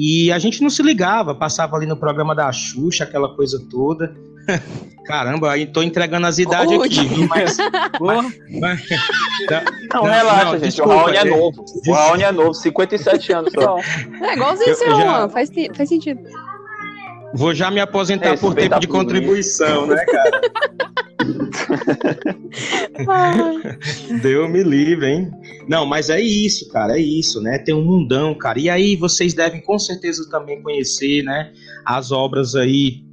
E 0.00 0.30
a 0.30 0.38
gente 0.38 0.62
não 0.62 0.70
se 0.70 0.80
ligava, 0.80 1.34
passava 1.34 1.74
ali 1.76 1.84
no 1.84 1.96
programa 1.96 2.32
da 2.32 2.52
Xuxa, 2.52 3.02
aquela 3.02 3.34
coisa 3.34 3.60
toda. 3.68 4.14
Caramba, 5.04 5.50
aí 5.50 5.66
tô 5.66 5.82
entregando 5.82 6.26
as 6.26 6.38
idades 6.38 6.78
Ui. 6.78 6.86
aqui, 6.86 7.04
viu? 7.06 7.26
Mas, 7.28 7.56
Porra, 7.98 8.22
mas- 8.60 8.86
Não, 9.92 10.02
Não, 10.04 10.10
relaxa, 10.10 10.44
não, 10.44 10.52
gente. 10.52 10.60
desculpa, 10.62 10.94
o 10.94 10.96
Raoni 10.98 11.16
é 11.16 11.20
é- 11.20 11.24
novo. 11.24 11.64
O 11.86 11.92
Raoni 11.92 12.22
é 12.22 12.32
novo, 12.32 12.54
57 12.54 13.32
anos 13.32 13.52
só. 13.52 13.78
É 14.22 14.34
igualzinho 14.34 14.74
seu, 14.76 14.86
eu 14.88 14.96
já- 14.98 15.02
Juan. 15.04 15.28
Faz, 15.30 15.50
faz 15.74 15.88
sentido. 15.88 16.20
vou 17.34 17.52
já 17.54 17.70
me 17.70 17.80
aposentar 17.80 18.34
É, 18.34 18.36
por 18.36 18.54
tempo 18.54 18.78
de 18.78 18.86
contribuição, 18.86 19.86
né, 19.86 20.04
cara? 20.04 20.40
Deu 24.22 24.48
me 24.48 24.62
livre, 24.62 25.06
hein? 25.06 25.30
Não, 25.68 25.84
mas 25.84 26.10
é 26.10 26.20
isso, 26.20 26.68
cara, 26.70 26.98
é 26.98 27.00
isso, 27.00 27.40
né? 27.40 27.58
Tem 27.58 27.74
um 27.74 27.84
mundão, 27.84 28.34
cara. 28.34 28.58
E 28.58 28.70
aí 28.70 28.96
vocês 28.96 29.34
devem 29.34 29.60
com 29.60 29.78
certeza 29.78 30.28
também 30.30 30.62
conhecer, 30.62 31.22
né? 31.22 31.52
As 31.84 32.10
obras 32.10 32.54
aí 32.54 33.04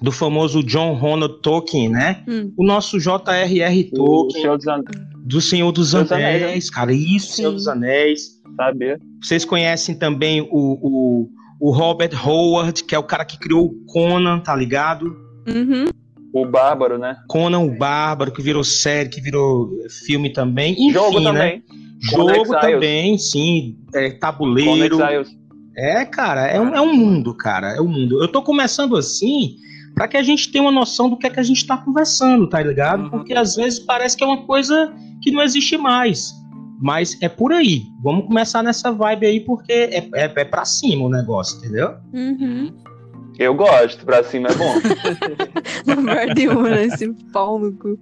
do 0.00 0.10
famoso 0.10 0.62
John 0.64 0.94
Ronald 0.94 1.40
Tolkien, 1.42 1.88
né? 1.88 2.24
Hum. 2.28 2.52
O 2.56 2.64
nosso 2.64 2.98
J.R.R. 2.98 3.84
Tolkien, 3.94 4.42
Senhor 4.42 4.56
dos 4.56 4.66
Anéis, 4.66 4.86
do 5.24 5.40
Senhor 5.40 5.72
dos 5.72 5.90
Senhor 5.90 6.12
Anéis, 6.12 6.42
Anéis, 6.42 6.70
cara. 6.70 6.92
Isso, 6.92 7.32
Senhor 7.32 7.50
Sim. 7.50 7.56
dos 7.56 7.68
Anéis. 7.68 8.40
sabe? 8.56 8.98
Vocês 9.22 9.44
conhecem 9.44 9.94
também 9.94 10.40
o, 10.40 10.48
o, 10.50 11.28
o 11.60 11.70
Robert 11.70 12.10
Howard, 12.26 12.82
que 12.82 12.94
é 12.94 12.98
o 12.98 13.04
cara 13.04 13.24
que 13.24 13.38
criou 13.38 13.66
o 13.66 13.84
Conan, 13.86 14.40
tá 14.40 14.56
ligado? 14.56 15.06
uhum. 15.46 15.84
O 16.32 16.46
Bárbaro, 16.46 16.98
né? 16.98 17.16
Conan 17.28 17.60
o 17.60 17.76
Bárbaro, 17.76 18.32
que 18.32 18.42
virou 18.42 18.64
série, 18.64 19.08
que 19.08 19.20
virou 19.20 19.70
filme 20.06 20.32
também. 20.32 20.72
Enfim, 20.72 20.92
Jogo 20.92 21.20
né? 21.20 21.32
também. 21.32 21.62
Conan 22.10 22.34
Jogo 22.34 22.60
também, 22.60 23.18
sim. 23.18 23.76
É, 23.94 24.10
tabuleiro. 24.10 24.98
É, 25.76 26.04
cara, 26.04 26.46
é 26.46 26.60
um, 26.60 26.74
é 26.74 26.80
um 26.80 26.94
mundo, 26.94 27.34
cara. 27.34 27.76
É 27.76 27.80
um 27.80 27.88
mundo. 27.88 28.22
Eu 28.22 28.28
tô 28.28 28.42
começando 28.42 28.96
assim 28.96 29.56
pra 29.94 30.08
que 30.08 30.16
a 30.16 30.22
gente 30.22 30.50
tenha 30.50 30.64
uma 30.64 30.72
noção 30.72 31.08
do 31.08 31.16
que 31.16 31.26
é 31.26 31.30
que 31.30 31.40
a 31.40 31.42
gente 31.42 31.66
tá 31.66 31.76
conversando, 31.76 32.48
tá 32.48 32.62
ligado? 32.62 33.04
Uhum. 33.04 33.10
Porque 33.10 33.34
às 33.34 33.56
vezes 33.56 33.78
parece 33.78 34.16
que 34.16 34.24
é 34.24 34.26
uma 34.26 34.44
coisa 34.44 34.92
que 35.22 35.30
não 35.30 35.42
existe 35.42 35.76
mais. 35.76 36.32
Mas 36.80 37.16
é 37.22 37.28
por 37.28 37.52
aí. 37.52 37.82
Vamos 38.02 38.26
começar 38.26 38.62
nessa 38.62 38.90
vibe 38.90 39.26
aí, 39.26 39.40
porque 39.40 39.72
é, 39.72 40.08
é, 40.14 40.32
é 40.34 40.44
pra 40.44 40.64
cima 40.64 41.04
o 41.04 41.10
negócio, 41.10 41.58
entendeu? 41.58 41.94
Uhum. 42.12 42.72
Eu 43.38 43.54
gosto, 43.54 44.04
pra 44.04 44.22
cima 44.22 44.48
é 44.48 44.54
bom. 44.54 44.74
Lugar 45.94 46.34
de 46.34 46.48
uma, 46.48 46.68
né? 46.68 46.84
Esse 46.84 47.08
pau 47.32 47.58
no 47.58 47.72
cu. 47.72 47.98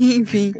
Enfim. 0.00 0.52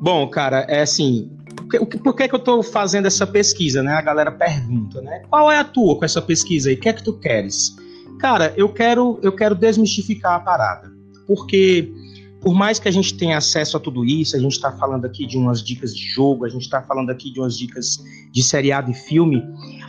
Bom, 0.00 0.28
cara, 0.28 0.66
é 0.68 0.82
assim. 0.82 1.30
Por 1.56 1.68
que, 1.88 1.98
por 1.98 2.16
que, 2.16 2.28
que 2.28 2.34
eu 2.34 2.38
tô 2.38 2.62
fazendo 2.62 3.06
essa 3.06 3.26
pesquisa, 3.26 3.82
né? 3.82 3.92
A 3.92 4.02
galera 4.02 4.30
pergunta, 4.30 5.00
né? 5.00 5.22
Qual 5.28 5.50
é 5.50 5.58
a 5.58 5.64
tua 5.64 5.98
com 5.98 6.04
essa 6.04 6.20
pesquisa 6.20 6.68
aí? 6.68 6.74
O 6.74 6.80
que 6.80 6.88
é 6.88 6.92
que 6.92 7.02
tu 7.02 7.18
queres? 7.18 7.74
Cara, 8.20 8.52
eu 8.56 8.68
quero, 8.68 9.18
eu 9.22 9.32
quero 9.32 9.54
desmistificar 9.54 10.34
a 10.34 10.40
parada. 10.40 10.90
Porque, 11.26 11.92
por 12.40 12.54
mais 12.54 12.78
que 12.78 12.88
a 12.88 12.90
gente 12.90 13.14
tenha 13.16 13.38
acesso 13.38 13.76
a 13.76 13.80
tudo 13.80 14.04
isso, 14.04 14.36
a 14.36 14.38
gente 14.38 14.60
tá 14.60 14.72
falando 14.72 15.04
aqui 15.04 15.26
de 15.26 15.36
umas 15.38 15.62
dicas 15.62 15.94
de 15.94 16.04
jogo, 16.06 16.44
a 16.44 16.48
gente 16.48 16.68
tá 16.68 16.82
falando 16.82 17.10
aqui 17.10 17.32
de 17.32 17.40
umas 17.40 17.56
dicas 17.56 17.98
de 18.32 18.42
seriado 18.42 18.90
e 18.90 18.94
filme, 18.94 19.42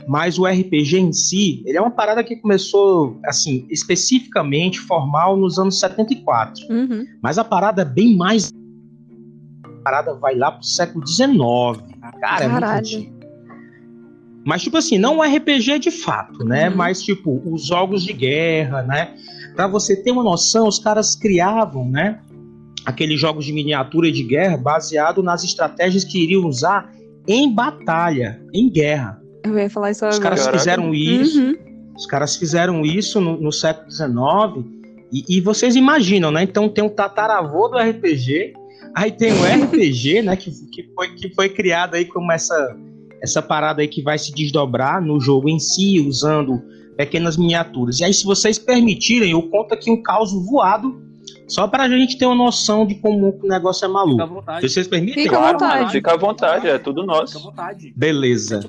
mas 0.07 0.37
o 0.37 0.45
RPG 0.45 0.97
em 0.97 1.11
si, 1.11 1.63
ele 1.65 1.77
é 1.77 1.81
uma 1.81 1.91
parada 1.91 2.23
que 2.23 2.35
começou, 2.35 3.19
assim, 3.25 3.65
especificamente 3.69 4.79
formal 4.79 5.35
nos 5.35 5.57
anos 5.57 5.79
74. 5.79 6.63
Uhum. 6.69 7.05
Mas 7.21 7.37
a 7.37 7.43
parada 7.43 7.81
é 7.81 7.85
bem 7.85 8.15
mais. 8.15 8.51
A 9.63 9.83
parada 9.83 10.13
vai 10.15 10.35
lá 10.35 10.51
pro 10.51 10.63
século 10.63 11.05
XIX. 11.07 11.27
Cara, 12.21 12.43
é 12.43 12.47
muito 12.47 12.61
Caralho. 12.61 12.79
antigo. 12.79 13.15
Mas, 14.45 14.61
tipo 14.61 14.77
assim, 14.77 14.99
não 14.99 15.17
um 15.17 15.21
RPG 15.23 15.79
de 15.79 15.89
fato, 15.89 16.45
né? 16.45 16.69
Uhum. 16.69 16.75
Mas, 16.75 17.01
tipo, 17.01 17.41
os 17.51 17.65
jogos 17.65 18.03
de 18.03 18.13
guerra, 18.13 18.83
né? 18.83 19.15
Pra 19.55 19.65
você 19.67 19.95
ter 19.95 20.11
uma 20.11 20.23
noção, 20.23 20.67
os 20.67 20.77
caras 20.77 21.15
criavam, 21.15 21.89
né? 21.89 22.19
Aqueles 22.85 23.19
jogos 23.19 23.43
de 23.43 23.51
miniatura 23.51 24.07
e 24.07 24.11
de 24.11 24.21
guerra 24.21 24.55
baseado 24.55 25.23
nas 25.23 25.43
estratégias 25.43 26.03
que 26.03 26.21
iriam 26.21 26.45
usar 26.45 26.93
em 27.27 27.51
batalha, 27.51 28.39
em 28.53 28.69
guerra. 28.69 29.19
Eu 29.45 29.57
ia 29.57 29.69
falar 29.69 29.91
isso 29.91 30.05
Os 30.05 30.15
agora. 30.15 30.23
caras 30.23 30.39
Caraca. 30.39 30.57
fizeram 30.59 30.93
isso. 30.93 31.41
Uhum. 31.41 31.55
Os 31.95 32.05
caras 32.05 32.35
fizeram 32.35 32.81
isso 32.85 33.21
no, 33.21 33.39
no 33.39 33.51
século 33.51 33.89
XIX 33.89 34.75
e, 35.11 35.37
e 35.37 35.41
vocês 35.41 35.75
imaginam, 35.75 36.31
né? 36.31 36.43
Então 36.43 36.67
tem 36.67 36.83
um 36.83 36.89
tataravô 36.89 37.69
do 37.69 37.77
RPG, 37.77 38.53
aí 38.95 39.11
tem 39.11 39.31
o 39.33 39.65
RPG, 39.65 40.21
né? 40.23 40.35
Que, 40.35 40.51
que, 40.71 40.83
foi, 40.93 41.15
que 41.15 41.33
foi 41.33 41.49
criado 41.49 41.95
aí 41.95 42.05
como 42.05 42.31
essa, 42.31 42.75
essa 43.21 43.41
parada 43.41 43.81
aí 43.81 43.87
que 43.87 44.01
vai 44.01 44.17
se 44.17 44.33
desdobrar 44.33 45.01
no 45.01 45.19
jogo 45.19 45.47
em 45.47 45.59
si, 45.59 45.99
usando 45.99 46.61
pequenas 46.97 47.37
miniaturas. 47.37 47.99
E 47.99 48.03
aí, 48.03 48.13
se 48.13 48.25
vocês 48.25 48.57
permitirem, 48.57 49.31
eu 49.31 49.41
conto 49.43 49.73
aqui 49.73 49.91
um 49.91 50.01
caos 50.01 50.31
voado, 50.45 51.01
só 51.47 51.67
para 51.67 51.83
a 51.83 51.89
gente 51.89 52.17
ter 52.17 52.25
uma 52.25 52.35
noção 52.35 52.85
de 52.85 52.95
como 52.95 53.29
o 53.43 53.47
negócio 53.47 53.85
é 53.85 53.87
Fica 53.87 53.99
à 53.99 54.05
maluco. 54.05 54.27
vontade. 54.27 54.69
Vocês 54.69 54.87
permitem? 54.87 55.23
Fica 55.23 55.35
à 55.35 55.39
Claro, 55.39 55.53
vontade. 55.59 55.79
mano, 55.79 55.89
fica 55.91 56.13
à 56.13 56.17
vontade, 56.17 56.67
é 56.67 56.77
tudo 56.77 57.01
Fica 57.01 57.13
à 57.13 57.17
nosso. 57.19 57.39
vontade. 57.43 57.93
Beleza. 57.95 58.61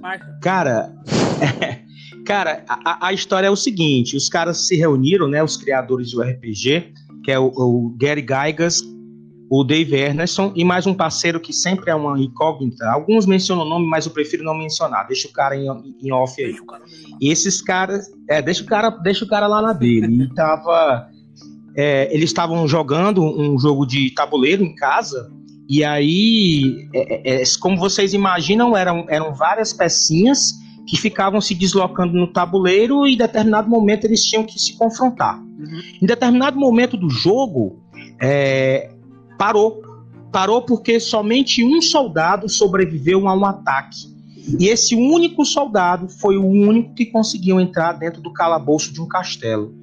Cara, 0.43 0.93
cara, 2.25 2.65
a, 2.69 3.09
a 3.09 3.13
história 3.13 3.47
é 3.47 3.51
o 3.51 3.57
seguinte: 3.57 4.17
os 4.17 4.29
caras 4.29 4.67
se 4.67 4.77
reuniram, 4.77 5.29
né? 5.29 5.43
Os 5.43 5.57
criadores 5.57 6.11
do 6.13 6.23
RPG, 6.23 6.93
que 7.25 7.31
é 7.31 7.39
o, 7.39 7.47
o 7.55 7.95
Gary 7.99 8.21
Gygax, 8.23 8.83
o 9.51 9.63
Dave 9.65 9.95
Erneson 9.95 10.53
e 10.57 10.65
mais 10.65 10.87
um 10.87 10.95
parceiro 10.95 11.41
que 11.41 11.53
sempre 11.53 11.91
é 11.91 11.95
uma 11.95 12.19
incógnita. 12.21 12.85
Alguns 12.91 13.27
mencionam 13.27 13.65
o 13.65 13.69
nome, 13.69 13.87
mas 13.87 14.05
eu 14.07 14.13
prefiro 14.13 14.43
não 14.45 14.55
mencionar. 14.55 15.07
Deixa 15.07 15.29
o 15.29 15.33
cara 15.33 15.57
em, 15.57 15.67
em 16.03 16.13
off 16.13 16.41
aí. 16.43 16.49
Deixa 16.49 16.63
o 16.63 16.67
cara 16.67 16.83
no- 16.85 17.19
E 17.21 17.31
esses 17.31 17.63
caras, 17.63 18.07
é, 18.29 18.43
deixa 18.43 18.63
o 18.63 18.67
cara, 18.67 18.91
deixa 18.91 19.25
o 19.25 19.29
cara 19.29 19.47
lá 19.47 19.63
na 19.63 19.73
dele. 19.73 20.25
E 20.25 20.35
tava, 20.35 21.09
é, 21.77 22.09
eles 22.13 22.31
estavam 22.31 22.67
jogando 22.67 23.23
um 23.23 23.59
jogo 23.59 23.85
de 23.85 24.11
tabuleiro 24.15 24.65
em 24.65 24.75
casa. 24.75 25.31
E 25.69 25.85
aí, 25.85 26.89
é, 26.95 27.35
é, 27.39 27.43
é, 27.43 27.45
como 27.61 27.77
vocês 27.77 28.15
imaginam, 28.15 28.77
eram, 28.77 29.05
eram 29.09 29.35
várias 29.35 29.73
pecinhas 29.73 30.55
que 30.87 30.97
ficavam 30.97 31.41
se 31.41 31.55
deslocando 31.55 32.15
no 32.15 32.33
tabuleiro 32.33 33.07
e 33.07 33.15
em 33.15 33.17
determinado 33.17 33.69
momento 33.69 34.05
eles 34.05 34.23
tinham 34.23 34.45
que 34.45 34.59
se 34.59 34.77
confrontar. 34.79 35.39
Uhum. 35.39 35.81
Em 36.01 36.07
determinado 36.07 36.59
momento 36.59 36.97
do 36.97 37.11
jogo, 37.11 37.83
é, 38.23 38.91
parou. 39.37 39.83
Parou 40.33 40.63
porque 40.63 41.01
somente 41.01 41.65
um 41.65 41.83
soldado 41.83 42.49
sobreviveu 42.49 43.29
a 43.29 43.35
um 43.35 43.45
ataque. 43.45 44.15
E 44.61 44.69
esse 44.69 44.95
único 44.95 45.45
soldado 45.45 46.09
foi 46.09 46.37
o 46.37 46.45
único 46.47 46.95
que 46.95 47.07
conseguiu 47.07 47.59
entrar 47.59 47.95
dentro 47.95 48.23
do 48.23 48.33
calabouço 48.33 48.93
de 48.93 49.01
um 49.01 49.09
castelo. 49.09 49.75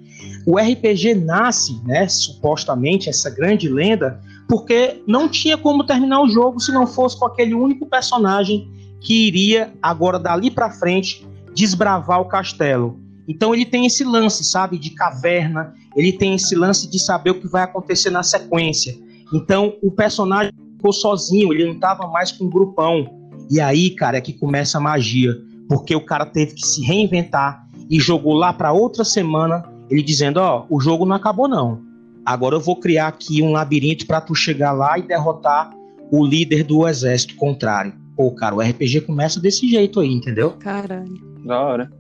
O 0.46 0.58
RPG 0.58 1.15
nasce, 1.15 1.82
né, 1.86 2.08
supostamente, 2.08 3.10
essa 3.10 3.30
grande 3.30 3.70
lenda, 3.70 4.20
porque 4.48 5.01
não 5.08 5.30
tinha 5.30 5.58
como 5.58 5.86
terminar 5.86 6.22
o 6.22 6.30
jogo 6.30 6.60
se 6.60 6.72
não 6.72 6.86
fosse 6.86 7.18
com 7.18 7.25
aquele 7.25 7.53
único 7.53 7.86
personagem 7.86 8.70
que 9.00 9.27
iria, 9.27 9.74
agora 9.82 10.20
dali 10.20 10.50
pra 10.50 10.70
frente, 10.70 11.25
desbravar 11.53 12.22
o 12.22 12.25
castelo. 12.25 13.00
Então 13.27 13.53
ele 13.53 13.65
tem 13.65 13.86
esse 13.86 14.03
lance, 14.03 14.44
sabe, 14.44 14.77
de 14.77 14.89
caverna, 14.92 15.74
ele 15.96 16.12
tem 16.12 16.36
esse 16.36 16.56
lance 16.56 16.89
de 16.89 17.00
saber 17.00 17.32
o 17.32 17.39
que 17.39 17.48
vai 17.48 17.63
acontecer 17.63 18.10
na 18.10 18.24
sequência. 18.24 18.98
Então 19.34 19.75
o 19.82 19.92
personagem 19.92 20.51
ficou 20.75 20.92
sozinho, 20.92 21.53
ele 21.53 21.65
não 21.65 21.74
estava 21.74 22.08
mais 22.08 22.32
com 22.32 22.46
um 22.46 22.50
grupão. 22.50 23.10
E 23.50 23.60
aí, 23.60 23.92
cara, 23.92 24.18
é 24.18 24.22
que 24.22 24.34
começa 24.34 24.77
a 24.77 24.82
magia, 24.82 25.34
porque 25.70 25.96
o 25.96 26.06
cara 26.06 26.25
teve 26.25 26.53
que 26.53 26.68
se 26.68 26.82
reinventar 26.82 27.65
e 27.89 28.00
jogou 28.00 28.34
lá 28.34 28.51
para 28.51 28.72
outra 28.72 29.03
semana, 29.03 29.63
ele 29.90 30.02
dizendo: 30.02 30.38
Ó, 30.38 30.66
o 30.70 30.80
jogo 30.80 31.06
não 31.06 31.16
acabou 31.16 31.48
não. 31.48 31.82
Agora 32.25 32.56
eu 32.56 32.60
vou 32.62 32.80
criar 32.80 33.08
aqui 33.08 33.42
um 33.42 33.52
labirinto 33.52 34.06
para 34.08 34.22
tu 34.22 34.34
chegar 34.34 34.72
lá 34.72 34.98
e 34.98 35.02
derrotar 35.02 35.72
o 36.12 36.25
líder 36.25 36.63
do 36.63 36.88
exército 36.88 37.36
contrário. 37.36 37.94
Pô, 38.16 38.32
cara, 38.32 38.56
o 38.56 38.62
RPG 38.62 39.02
começa 39.02 39.40
desse 39.40 39.68
jeito 39.68 40.00
aí, 40.00 40.12
entendeu? 40.13 40.52
Caralho. 40.52 41.13
Da 41.46 41.60
hora. 41.62 41.92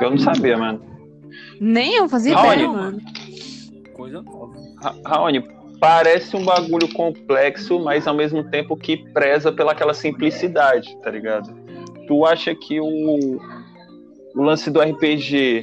Eu 0.00 0.10
não 0.10 0.18
sabia, 0.18 0.56
mano. 0.58 0.80
Nem 1.60 1.94
eu 1.96 2.08
fazia 2.08 2.32
ideia, 2.32 2.68
mano. 2.68 3.00
Coisa 3.94 4.20
nova. 4.22 4.52
Ra- 4.82 4.94
Raoni, 5.06 5.42
parece 5.80 6.36
um 6.36 6.44
bagulho 6.44 6.92
complexo, 6.92 7.78
mas 7.80 8.06
ao 8.06 8.14
mesmo 8.14 8.44
tempo 8.50 8.76
que 8.76 8.96
preza 9.12 9.50
pelaquela 9.52 9.94
simplicidade, 9.94 10.94
tá 11.02 11.10
ligado? 11.10 11.54
Tu 12.06 12.26
acha 12.26 12.54
que 12.54 12.80
o, 12.80 13.40
o 14.36 14.42
lance 14.42 14.70
do 14.70 14.80
RPG, 14.80 15.62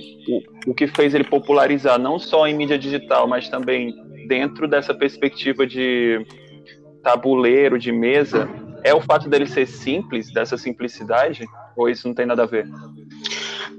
o, 0.65 0.71
o 0.71 0.73
que 0.73 0.87
fez 0.87 1.13
ele 1.13 1.23
popularizar 1.23 1.99
não 1.99 2.17
só 2.17 2.47
em 2.47 2.55
mídia 2.55 2.77
digital, 2.77 3.27
mas 3.27 3.47
também 3.47 3.93
dentro 4.27 4.67
dessa 4.67 4.93
perspectiva 4.93 5.67
de 5.67 6.25
tabuleiro, 7.03 7.77
de 7.77 7.91
mesa, 7.91 8.49
é 8.83 8.93
o 8.93 9.01
fato 9.01 9.29
dele 9.29 9.45
ser 9.45 9.67
simples, 9.67 10.31
dessa 10.33 10.57
simplicidade? 10.57 11.45
Ou 11.75 11.89
isso 11.89 12.07
não 12.07 12.15
tem 12.15 12.25
nada 12.25 12.43
a 12.43 12.47
ver? 12.47 12.67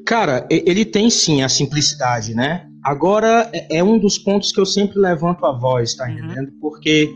Cara, 0.06 0.46
ele 0.50 0.84
tem 0.84 1.08
sim 1.10 1.42
a 1.42 1.48
simplicidade, 1.48 2.34
né? 2.34 2.66
Agora 2.82 3.50
é 3.52 3.78
é 3.78 3.82
um 3.84 3.98
dos 3.98 4.18
pontos 4.18 4.52
que 4.52 4.60
eu 4.60 4.66
sempre 4.66 4.98
levanto 4.98 5.44
a 5.46 5.52
voz, 5.52 5.94
tá 5.94 6.04
Uhum. 6.04 6.12
entendendo? 6.12 6.52
Porque 6.60 7.10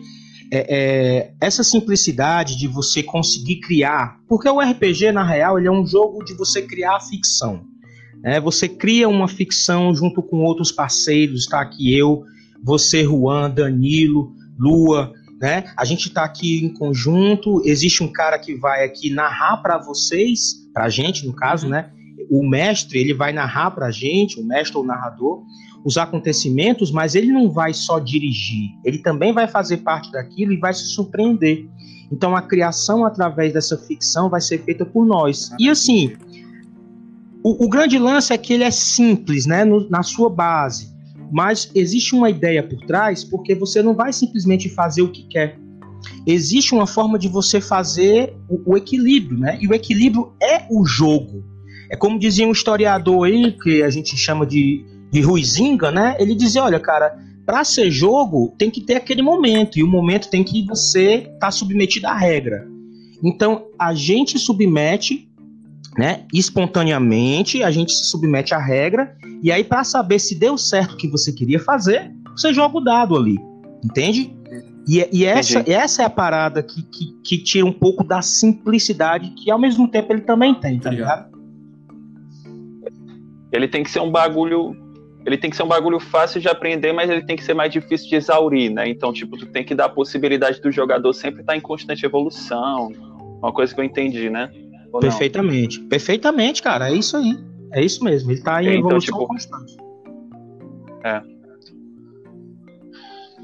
é, 0.51 0.67
é, 0.69 1.35
essa 1.41 1.63
simplicidade 1.63 2.57
de 2.57 2.67
você 2.67 3.03
conseguir 3.03 3.61
criar, 3.61 4.19
porque 4.29 4.49
o 4.49 4.61
RPG 4.61 5.13
na 5.13 5.25
real 5.25 5.59
ele 5.59 5.69
é 5.69 5.73
um 5.73 5.87
jogo 5.87 6.25
de 6.25 6.35
você 6.35 6.63
criar 6.63 6.97
a 6.97 7.01
ficção, 7.01 7.65
Né? 8.23 8.41
Você 8.41 8.69
cria 8.69 9.09
uma 9.09 9.29
ficção 9.29 9.95
junto 9.95 10.23
com 10.23 10.39
outros 10.39 10.73
parceiros, 10.73 11.43
está 11.43 11.61
aqui 11.61 11.97
eu, 11.97 12.25
você, 12.65 13.05
Juan, 13.05 13.51
Danilo, 13.51 14.33
Lua, 14.59 15.13
né? 15.41 15.65
A 15.77 15.85
gente 15.85 16.09
está 16.09 16.25
aqui 16.25 16.65
em 16.65 16.73
conjunto. 16.75 17.63
Existe 17.65 18.03
um 18.03 18.11
cara 18.11 18.37
que 18.39 18.57
vai 18.57 18.85
aqui 18.85 19.09
narrar 19.11 19.59
para 19.59 19.79
vocês, 19.79 20.55
para 20.75 20.87
a 20.87 20.89
gente, 20.89 21.25
no 21.25 21.33
caso, 21.33 21.67
Uhum. 21.67 21.73
né? 21.73 21.91
O 22.29 22.47
mestre 22.47 22.99
ele 22.99 23.15
vai 23.15 23.33
narrar 23.33 23.71
para 23.71 23.87
a 23.87 23.91
gente, 23.93 24.41
o 24.41 24.45
mestre 24.45 24.77
ou 24.77 24.83
o 24.83 24.87
narrador, 24.87 25.45
os 25.89 25.97
acontecimentos, 25.97 26.91
mas 26.91 27.15
ele 27.15 27.33
não 27.33 27.51
vai 27.51 27.73
só 27.73 27.99
dirigir. 27.99 28.69
Ele 28.85 28.99
também 28.99 29.33
vai 29.33 29.49
fazer 29.49 29.79
parte 29.79 30.13
daquilo 30.13 30.53
e 30.53 30.59
vai 30.59 30.75
se 30.75 30.85
surpreender. 30.89 31.67
Então 32.13 32.37
a 32.37 32.43
criação 32.43 33.07
através 33.07 33.55
dessa 33.55 33.75
ficção 33.79 34.29
vai 34.29 34.43
ser 34.43 34.63
feita 34.65 34.85
por 34.85 35.07
nós. 35.07 35.51
E 35.59 35.71
assim, 35.71 36.13
o, 37.43 37.65
o 37.65 37.69
grande 37.71 37.99
lance 37.99 38.35
é 38.35 38.37
que 38.37 38.53
ele 38.53 38.65
é 38.65 38.71
simples, 38.71 39.47
né? 39.47 39.65
no- 39.65 39.89
na 39.89 40.03
sua 40.03 40.29
base. 40.29 40.93
Mas 41.33 41.71
existe 41.75 42.15
uma 42.15 42.29
ideia 42.29 42.63
por 42.63 42.81
trás, 42.87 43.25
porque 43.25 43.55
você 43.55 43.83
não 43.83 43.95
vai 43.95 44.13
simplesmente 44.13 44.69
fazer 44.69 45.01
o 45.01 45.11
que 45.11 45.23
quer. 45.27 45.59
Existe 46.27 46.75
uma 46.75 46.87
forma 46.87 47.19
de 47.19 47.29
você 47.29 47.63
fazer 47.63 48.35
o, 48.47 48.73
o 48.73 48.77
equilíbrio, 48.77 49.39
né? 49.39 49.59
E 49.59 49.67
o 49.67 49.73
equilíbrio 49.73 50.33
é 50.43 50.67
o 50.71 50.85
jogo. 50.85 51.43
É 51.91 51.97
como 51.97 52.19
dizia 52.19 52.47
um 52.47 52.53
historiador 52.53 53.27
aí, 53.27 53.53
que 53.53 53.83
a 53.83 53.89
gente 53.89 54.15
chama 54.17 54.45
de, 54.47 54.85
de 55.11 55.21
Ruizinga, 55.21 55.91
né? 55.91 56.17
Ele 56.19 56.35
dizia, 56.35 56.63
olha, 56.63 56.79
cara, 56.79 57.19
para 57.47 57.65
ser 57.65 57.91
jogo 57.91 58.55
tem 58.59 58.71
que 58.71 58.81
ter 58.81 58.97
aquele 58.97 59.23
momento, 59.23 59.79
e 59.79 59.83
o 59.83 59.89
momento 59.89 60.29
tem 60.29 60.45
que 60.45 60.67
você 60.67 61.31
estar 61.33 61.51
submetido 61.51 62.07
à 62.07 62.15
regra. 62.15 62.67
Então, 63.23 63.67
a 63.79 63.95
gente 63.95 64.39
submete, 64.39 65.29
né, 65.97 66.25
espontaneamente, 66.33 67.63
a 67.63 67.71
gente 67.71 67.93
se 67.93 68.05
submete 68.11 68.55
à 68.55 68.59
regra, 68.59 69.17
e 69.43 69.51
aí 69.51 69.65
para 69.65 69.83
saber 69.83 70.19
se 70.19 70.39
deu 70.39 70.57
certo 70.57 70.93
o 70.93 70.97
que 70.97 71.09
você 71.09 71.33
queria 71.33 71.59
fazer, 71.59 72.13
você 72.37 72.53
joga 72.53 72.79
o 72.79 72.81
dado 72.81 73.17
ali, 73.17 73.37
entende? 73.85 74.37
E, 74.89 75.07
e 75.13 75.25
essa, 75.27 75.61
Entendi. 75.61 75.77
essa 75.77 76.03
é 76.03 76.07
a 76.07 76.11
parada 76.11 76.63
que, 76.63 76.83
que, 76.83 77.13
que 77.23 77.39
tira 77.45 77.67
um 77.67 77.73
pouco 77.73 78.03
da 78.03 78.23
simplicidade 78.23 79.29
que 79.31 79.51
ao 79.51 79.59
mesmo 79.59 79.87
tempo 79.87 80.15
ele 80.15 80.23
também 80.23 80.55
tem, 80.55 80.79
tá 80.79 80.85
Tá 80.85 80.91
ligado? 80.91 81.39
Ele 83.53 83.69
tem 83.69 83.83
que 83.83 83.91
ser 83.91 84.01
um 84.01 84.11
bagulho. 84.11 84.75
Ele 85.27 85.37
tem 85.37 85.51
que 85.51 85.57
ser 85.57 85.63
um 85.63 85.69
bagulho 85.69 86.01
fácil 86.01 86.41
de 86.41 86.49
aprender, 86.49 86.93
mas 86.93 87.11
ele 87.11 87.23
tem 87.25 87.37
que 87.37 87.45
ser 87.45 87.55
mais 87.55 87.73
difícil 87.73 88.09
de 88.09 88.17
exaurir, 88.17 88.73
né? 88.73 88.89
Então, 88.89 89.13
tipo, 89.13 89.37
tu 89.37 89.47
tem 89.47 89.65
que 89.65 89.75
dar 89.75 89.87
a 89.87 89.89
possibilidade 89.89 90.61
do 90.61 90.71
jogador 90.71 91.13
sempre 91.13 91.41
estar 91.41 91.57
em 91.57 91.61
constante 91.61 92.05
evolução. 92.05 92.91
Uma 93.43 93.53
coisa 93.53 93.75
que 93.75 93.81
eu 93.81 93.85
entendi, 93.85 94.31
né? 94.31 94.51
Ou 94.93 94.95
não? 94.95 95.01
Perfeitamente. 95.01 95.81
Perfeitamente, 95.81 96.63
cara. 96.63 96.91
É 96.91 96.95
isso 96.95 97.17
aí. 97.17 97.39
É 97.73 97.85
isso 97.85 98.03
mesmo. 98.03 98.31
Ele 98.31 98.41
tá 98.41 98.63
em 98.63 98.67
Então, 98.69 98.79
evolução 98.79 99.15
tipo, 99.19 99.27
constante. 99.27 99.77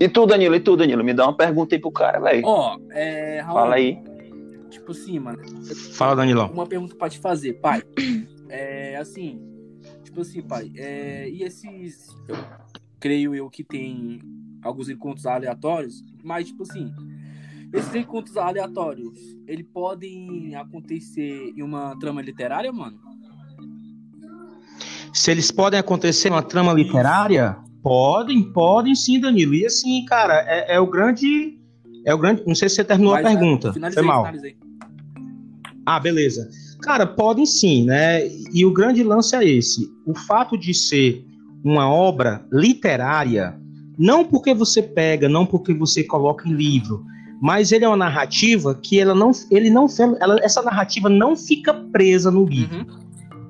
E 0.01 0.09
tu, 0.09 0.27
Danilo, 0.27 0.55
e 0.55 0.61
tu, 0.61 0.77
Danilo? 0.77 1.05
Me 1.05 1.15
dá 1.15 1.25
uma 1.25 1.37
pergunta 1.37 1.75
aí 1.75 1.81
pro 1.81 1.91
cara, 1.91 2.19
velho. 2.19 2.43
Ó, 2.45 2.77
é. 2.91 3.41
Raul, 3.41 3.59
Fala 3.59 3.75
aí. 3.77 3.99
Tipo 4.69 4.93
assim, 4.93 5.19
mano. 5.19 5.39
Fala, 5.93 6.17
Danilão. 6.17 6.51
Uma 6.53 6.67
pergunta 6.67 6.97
pra 6.97 7.09
te 7.09 7.19
fazer, 7.19 7.55
pai. 7.55 7.83
É 8.49 8.97
assim. 8.97 9.41
Tipo 10.15 10.21
assim, 10.21 10.43
pai. 10.43 10.71
É, 10.77 11.29
e 11.29 11.43
esses. 11.43 12.07
Eu 12.29 12.37
creio 13.01 13.35
eu 13.35 13.51
que 13.51 13.65
tem 13.65 14.21
alguns 14.63 14.89
encontros 14.89 15.27
aleatórios, 15.27 16.05
mas, 16.23 16.47
tipo 16.47 16.63
assim. 16.63 16.93
Esses 17.73 17.93
encontros 17.97 18.37
aleatórios, 18.37 19.19
eles 19.49 19.67
podem 19.73 20.55
acontecer 20.55 21.53
em 21.57 21.61
uma 21.61 21.99
trama 21.99 22.23
literária, 22.23 22.73
mano? 22.73 22.97
Se 25.13 25.33
eles 25.33 25.51
podem 25.51 25.81
acontecer 25.81 26.31
numa 26.31 26.45
trama 26.45 26.73
literária, 26.73 27.57
podem, 27.83 28.53
podem 28.53 28.95
sim, 28.95 29.19
Danilo. 29.19 29.53
E 29.53 29.67
assim, 29.67 30.05
cara, 30.05 30.45
é, 30.47 30.77
é 30.77 30.81
o 30.81 30.87
grande. 30.87 31.59
É 32.07 32.15
o 32.15 32.19
grande. 32.19 32.45
Não 32.47 32.55
sei 32.55 32.69
se 32.69 32.77
você 32.77 32.85
terminou 32.85 33.15
Mas, 33.15 33.27
a 33.27 33.29
pergunta. 33.31 33.69
é, 33.71 33.73
finalizei, 33.73 34.05
Foi 34.05 34.13
mal. 34.13 34.23
finalizei. 34.23 34.57
Ah, 35.85 35.99
beleza. 35.99 36.49
Cara, 36.85 37.07
podem 37.07 37.47
sim, 37.47 37.85
né? 37.85 38.29
E 38.53 38.65
o 38.67 38.73
grande 38.73 39.03
lance 39.03 39.35
é 39.35 39.43
esse: 39.43 39.91
o 40.07 40.15
fato 40.15 40.57
de 40.59 40.75
ser 40.75 41.25
uma 41.65 41.91
obra 41.91 42.45
literária, 42.53 43.59
não 43.99 44.23
porque 44.23 44.53
você 44.53 44.83
pega, 44.83 45.29
não 45.29 45.47
porque 45.47 45.73
você 45.73 46.05
coloca 46.05 46.47
em 46.47 46.53
livro, 46.53 47.03
mas 47.41 47.73
ele 47.73 47.87
é 47.87 47.89
uma 47.89 47.97
narrativa 47.97 48.75
que 48.75 49.01
ela 49.01 49.15
não, 49.15 49.31
ele 49.51 49.71
não, 49.71 49.87
ela, 50.21 50.39
essa 50.43 50.61
narrativa 50.63 51.09
não 51.09 51.35
fica 51.35 51.73
presa 51.73 52.31
no 52.31 52.45
livro. 52.45 52.79
Uhum. 52.79 52.87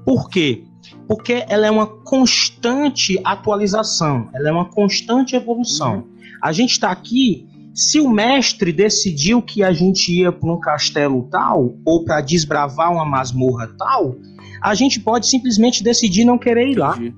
Por 0.04 0.28
quê? 0.28 0.62
Porque 1.08 1.44
ela 1.48 1.66
é 1.66 1.70
uma 1.70 1.86
constante 1.86 3.20
atualização, 3.24 4.28
ela 4.32 4.48
é 4.48 4.52
uma 4.52 4.66
constante 4.66 5.34
evolução. 5.34 6.06
A 6.40 6.52
gente 6.52 6.72
está 6.72 6.90
aqui. 6.90 7.48
Se 7.74 8.00
o 8.00 8.08
mestre 8.08 8.72
decidiu 8.72 9.42
que 9.42 9.62
a 9.62 9.72
gente 9.72 10.12
ia 10.12 10.30
para 10.30 10.52
um 10.52 10.60
castelo 10.60 11.26
tal, 11.30 11.74
ou 11.84 12.04
para 12.04 12.20
desbravar 12.20 12.92
uma 12.92 13.04
masmorra 13.04 13.68
tal, 13.76 14.14
a 14.62 14.74
gente 14.74 15.00
pode 15.00 15.26
simplesmente 15.28 15.82
decidir 15.82 16.24
não 16.24 16.38
querer 16.38 16.68
ir 16.68 16.76
lá, 16.78 16.92
Entendi. 16.96 17.14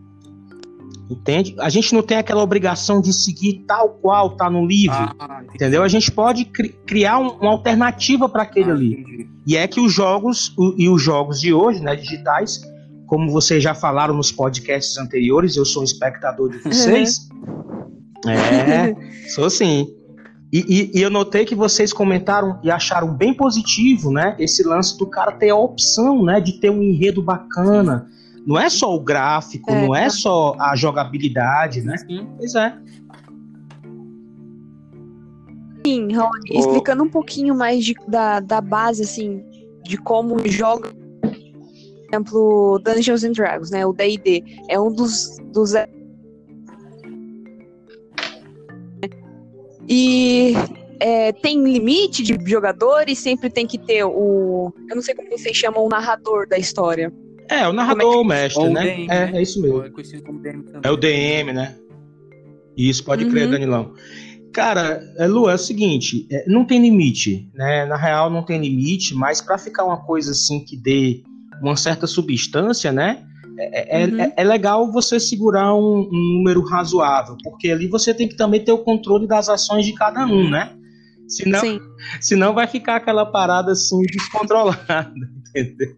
entende? 1.11 1.55
A 1.59 1.69
gente 1.69 1.93
não 1.95 2.03
tem 2.03 2.17
aquela 2.17 2.43
obrigação 2.43 3.01
de 3.01 3.13
seguir 3.13 3.65
tal 3.67 3.91
qual 4.01 4.31
tá 4.37 4.49
no 4.49 4.65
livro, 4.67 4.97
Ah, 5.19 5.43
entendeu? 5.55 5.83
A 5.83 5.89
gente 5.89 6.11
pode 6.11 6.45
cri- 6.47 6.75
criar 6.87 7.19
um- 7.19 7.37
uma 7.39 7.51
alternativa 7.51 8.29
para 8.29 8.43
aquele 8.43 8.71
Ah, 8.71 8.75
ali. 8.75 8.93
entendi. 8.95 9.29
E 9.47 9.57
é 9.57 9.69
que 9.69 9.79
os 9.79 9.93
jogos 9.93 10.53
o- 10.57 10.75
e 10.77 10.89
os 10.89 11.01
jogos 11.03 11.41
de 11.41 11.53
hoje, 11.53 11.81
né, 11.83 11.95
digitais, 11.95 12.61
como 13.07 13.31
vocês 13.31 13.63
já 13.63 13.75
falaram 13.75 14.15
nos 14.17 14.33
podcasts 14.33 14.97
anteriores, 14.99 15.55
eu 15.57 15.65
sou 15.65 15.83
um 15.83 15.85
espectador 15.85 16.49
de 16.51 16.59
vocês. 16.59 17.29
é, 18.27 18.95
sou 19.29 19.49
sim. 19.51 19.87
E, 20.57 20.65
e- 20.95 20.99
e 20.99 21.03
eu 21.03 21.11
notei 21.11 21.45
que 21.45 21.55
vocês 21.55 21.93
comentaram 21.93 22.59
e 22.63 22.71
acharam 22.71 23.13
bem 23.13 23.35
positivo, 23.35 24.11
né, 24.11 24.35
esse 24.39 24.63
lance 24.67 24.97
do 24.97 25.07
cara 25.07 25.33
ter 25.33 25.51
a 25.51 25.57
opção, 25.57 26.25
né, 26.25 26.41
de 26.41 26.55
ter 26.61 26.71
um 26.71 26.83
enredo 26.83 27.21
bacana. 27.23 28.07
Não 28.47 28.59
é 28.59 28.71
só 28.71 28.95
o 28.95 29.01
gráfico, 29.01 29.71
É. 29.71 29.87
não 29.87 29.95
é 29.95 30.09
só 30.09 30.55
a 30.59 30.75
jogabilidade, 30.77 31.83
né? 31.83 31.97
Sim. 31.99 32.27
Pois 32.39 32.55
é. 32.55 32.75
Sim, 35.85 36.09
Ô. 36.17 36.31
explicando 36.51 37.03
um 37.05 37.09
pouquinho 37.11 37.55
mais 37.55 37.85
de- 37.85 37.95
da, 38.09 38.41
da 38.41 38.61
base, 38.61 39.03
assim, 39.03 39.43
de 39.85 39.97
como 39.97 40.37
joga, 40.49 40.91
por 40.91 42.09
exemplo, 42.13 42.81
Dungeons 42.85 43.25
and 43.25 43.33
Dragons, 43.33 43.71
né? 43.71 43.85
O 43.87 43.93
D&D 43.93 44.43
é 44.69 44.81
um 44.81 44.91
dos, 44.93 45.37
dos 45.53 45.75
e 49.89 50.55
é, 51.01 51.33
tem 51.33 51.63
limite 51.63 52.23
de 52.23 52.39
jogadores, 52.51 53.19
sempre 53.19 53.51
tem 53.51 53.67
que 53.67 53.79
ter 53.79 54.05
o, 54.05 54.73
eu 54.89 54.97
não 54.97 55.03
sei 55.03 55.15
como 55.15 55.31
vocês 55.31 55.57
chamam 55.57 55.85
o 55.85 55.89
narrador 55.89 56.49
da 56.49 56.59
história. 56.59 57.13
É, 57.49 57.67
o 57.69 57.73
narrador, 57.73 58.19
o 58.19 58.25
mestre, 58.25 58.63
Ou 58.63 58.71
o 58.71 58.73
né? 58.73 58.83
DM, 58.83 59.05
é, 59.05 59.07
né? 59.07 59.33
é 59.35 59.43
isso 59.43 59.61
mesmo. 59.61 59.83
É. 59.83 59.91
É 60.83 60.91
o 60.91 60.97
DM, 60.97 61.53
né? 61.53 61.77
Isso, 62.77 63.05
pode 63.05 63.25
Uhum. 63.25 63.31
crer, 63.31 63.49
Danilão. 63.49 63.95
Cara, 64.53 65.03
é, 65.19 65.27
Lu, 65.27 65.49
é 65.49 65.55
o 65.55 65.59
seguinte, 65.59 66.27
é, 66.31 66.45
não 66.49 66.65
tem 66.65 66.81
limite, 66.81 67.49
né? 67.55 67.85
Na 67.85 67.97
real, 67.97 68.31
não 68.31 68.43
tem 68.43 68.59
limite, 68.59 69.15
mas 69.15 69.41
para 69.41 69.59
ficar 69.59 69.85
uma 69.85 69.99
coisa 69.99 70.33
assim 70.33 70.65
que 70.65 70.77
dê 70.77 71.23
uma 71.61 71.77
certa 71.77 72.07
substância, 72.07 72.91
né? 72.91 73.23
É, 73.59 74.03
é- 74.03 74.07
Uhum. 74.07 74.21
é- 74.21 74.33
é 74.37 74.45
legal 74.45 74.91
você 74.93 75.19
segurar 75.19 75.75
um, 75.75 76.09
um 76.13 76.35
número 76.39 76.63
razoável, 76.63 77.37
porque 77.43 77.71
ali 77.71 77.87
você 77.89 78.13
tem 78.13 78.29
que 78.29 78.37
também 78.37 78.63
ter 78.63 78.73
o 78.73 78.79
controle 78.79 79.27
das 79.27 79.49
ações 79.49 79.87
de 79.87 79.95
cada 79.95 80.27
um, 80.27 80.51
né? 80.51 80.73
Senão, 81.29 81.61
Sim. 81.61 81.81
senão 82.21 82.55
vai 82.55 82.67
ficar 82.67 82.97
aquela 82.97 83.27
parada 83.27 83.73
assim 83.73 84.01
descontrolada, 84.03 85.13
entendeu? 85.51 85.97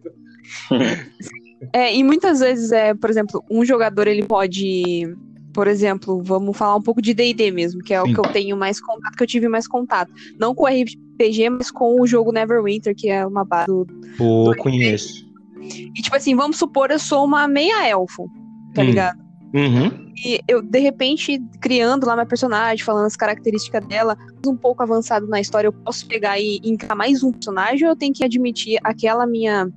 É, 1.73 1.95
e 1.95 2.03
muitas 2.03 2.39
vezes, 2.39 2.71
é, 2.71 2.93
por 2.93 3.09
exemplo, 3.09 3.43
um 3.49 3.63
jogador 3.63 4.07
ele 4.07 4.23
pode, 4.23 5.13
por 5.53 5.67
exemplo, 5.67 6.21
vamos 6.23 6.57
falar 6.57 6.75
um 6.75 6.81
pouco 6.81 7.01
de 7.01 7.13
D&D 7.13 7.51
mesmo, 7.51 7.81
que 7.81 7.93
é 7.93 8.01
Sim. 8.01 8.11
o 8.11 8.13
que 8.13 8.19
eu 8.19 8.33
tenho 8.33 8.57
mais 8.57 8.81
contato, 8.81 9.15
que 9.15 9.23
eu 9.23 9.27
tive 9.27 9.47
mais 9.47 9.67
contato. 9.67 10.11
Não 10.39 10.55
com 10.55 10.63
o 10.63 10.67
RPG, 10.67 11.49
mas 11.49 11.69
com 11.69 12.01
o 12.01 12.07
jogo 12.07 12.31
Neverwinter, 12.31 12.95
que 12.95 13.09
é 13.09 13.25
uma 13.25 13.43
base 13.45 13.67
do... 13.67 13.85
Pô, 14.17 14.55
conheço. 14.57 15.28
E 15.61 16.01
tipo 16.01 16.15
assim, 16.15 16.35
vamos 16.35 16.57
supor, 16.57 16.91
eu 16.91 16.99
sou 16.99 17.25
uma 17.25 17.47
meia 17.47 17.87
elfo, 17.87 18.29
tá 18.73 18.81
Hum. 18.81 18.85
ligado? 18.85 19.19
Uhum. 19.53 20.09
E 20.25 20.39
eu, 20.47 20.61
de 20.61 20.79
repente, 20.79 21.41
criando 21.59 22.05
lá 22.05 22.13
minha 22.13 22.25
personagem, 22.25 22.83
falando 22.85 23.05
as 23.05 23.15
características 23.15 23.85
dela, 23.87 24.17
um 24.45 24.55
pouco 24.55 24.83
avançado 24.83 25.25
na 25.27 25.39
história, 25.39 25.67
eu 25.67 25.73
posso 25.73 26.05
pegar 26.07 26.39
e 26.39 26.59
encarar 26.63 26.95
mais 26.95 27.23
um 27.23 27.31
personagem 27.31 27.85
ou 27.85 27.93
eu 27.93 27.95
tenho 27.95 28.13
que 28.13 28.23
admitir 28.23 28.79
aquela 28.83 29.25
minha... 29.25 29.67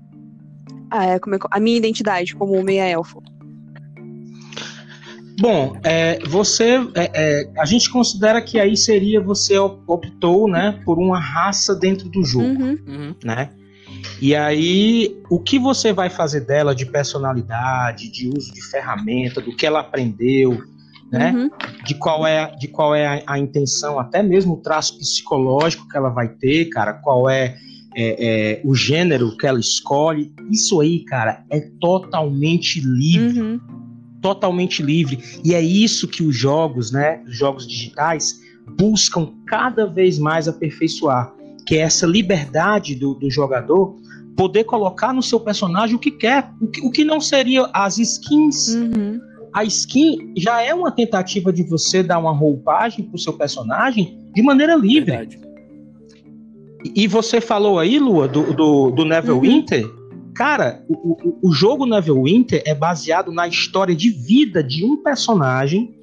ah, 0.90 1.06
é, 1.06 1.18
como 1.18 1.36
é 1.36 1.38
a 1.50 1.60
minha 1.60 1.76
identidade 1.78 2.34
como 2.34 2.60
meia 2.62 2.86
elfo? 2.86 3.22
Bom, 5.40 5.76
é, 5.82 6.18
você, 6.26 6.72
é, 6.94 7.10
é, 7.14 7.50
a 7.58 7.64
gente 7.64 7.90
considera 7.90 8.40
que 8.42 8.60
aí 8.60 8.76
seria 8.76 9.20
você 9.20 9.56
op- 9.58 9.82
optou, 9.88 10.46
né, 10.48 10.80
por 10.84 10.98
uma 10.98 11.18
raça 11.18 11.74
dentro 11.74 12.08
do 12.10 12.22
jogo, 12.22 12.44
Uhum. 12.62 12.78
Uhum. 12.86 13.14
né? 13.24 13.50
E 14.20 14.34
aí, 14.34 15.16
o 15.28 15.38
que 15.38 15.58
você 15.58 15.92
vai 15.92 16.08
fazer 16.08 16.40
dela 16.40 16.74
de 16.74 16.86
personalidade, 16.86 18.10
de 18.10 18.28
uso 18.28 18.52
de 18.52 18.62
ferramenta, 18.62 19.40
do 19.40 19.54
que 19.54 19.66
ela 19.66 19.80
aprendeu, 19.80 20.62
né? 21.10 21.32
Uhum. 21.32 21.50
De 21.84 21.94
qual 21.94 22.26
é, 22.26 22.56
de 22.56 22.68
qual 22.68 22.94
é 22.94 23.06
a, 23.06 23.22
a 23.34 23.38
intenção, 23.38 23.98
até 23.98 24.22
mesmo 24.22 24.54
o 24.54 24.56
traço 24.56 24.98
psicológico 24.98 25.88
que 25.88 25.96
ela 25.96 26.08
vai 26.08 26.28
ter, 26.28 26.66
cara, 26.66 26.94
qual 26.94 27.28
é, 27.28 27.56
é, 27.94 28.26
é, 28.54 28.60
o 28.64 28.74
gênero 28.74 29.36
que 29.36 29.46
ela 29.46 29.60
escolhe. 29.60 30.32
Isso 30.50 30.80
aí, 30.80 31.00
cara, 31.04 31.44
é 31.50 31.60
totalmente 31.80 32.80
livre. 32.80 33.40
Uhum. 33.40 33.60
Totalmente 34.20 34.82
livre. 34.82 35.18
E 35.44 35.52
é 35.52 35.60
isso 35.60 36.06
que 36.06 36.22
os 36.22 36.36
jogos, 36.36 36.92
né? 36.92 37.20
Os 37.26 37.36
jogos 37.36 37.66
digitais 37.66 38.40
buscam 38.78 39.32
cada 39.46 39.84
vez 39.84 40.18
mais 40.18 40.46
aperfeiçoar. 40.46 41.34
Que 41.66 41.76
é 41.76 41.80
essa 41.80 42.06
liberdade 42.06 42.94
do, 42.94 43.14
do 43.14 43.30
jogador 43.30 43.96
poder 44.36 44.64
colocar 44.64 45.12
no 45.12 45.22
seu 45.22 45.38
personagem 45.38 45.96
o 45.96 45.98
que 45.98 46.10
quer, 46.10 46.50
o 46.60 46.66
que, 46.66 46.80
o 46.86 46.90
que 46.90 47.04
não 47.04 47.20
seria 47.20 47.68
as 47.72 47.98
skins. 47.98 48.74
Uhum. 48.74 49.20
A 49.52 49.64
skin 49.64 50.32
já 50.36 50.62
é 50.62 50.74
uma 50.74 50.90
tentativa 50.90 51.52
de 51.52 51.62
você 51.62 52.02
dar 52.02 52.18
uma 52.18 52.32
roupagem 52.32 53.04
pro 53.04 53.18
seu 53.18 53.34
personagem 53.34 54.18
de 54.34 54.42
maneira 54.42 54.74
livre. 54.74 55.10
Verdade. 55.10 55.38
E 56.94 57.06
você 57.06 57.40
falou 57.40 57.78
aí, 57.78 57.98
Lua, 57.98 58.26
do, 58.26 58.52
do, 58.52 58.90
do 58.90 59.04
Neverwinter. 59.04 59.88
Cara, 60.34 60.82
o, 60.88 61.12
o, 61.12 61.38
o 61.50 61.52
jogo 61.52 61.86
Neverwinter 61.86 62.62
é 62.64 62.74
baseado 62.74 63.30
na 63.30 63.46
história 63.46 63.94
de 63.94 64.10
vida 64.10 64.64
de 64.64 64.84
um 64.84 64.96
personagem 64.96 65.94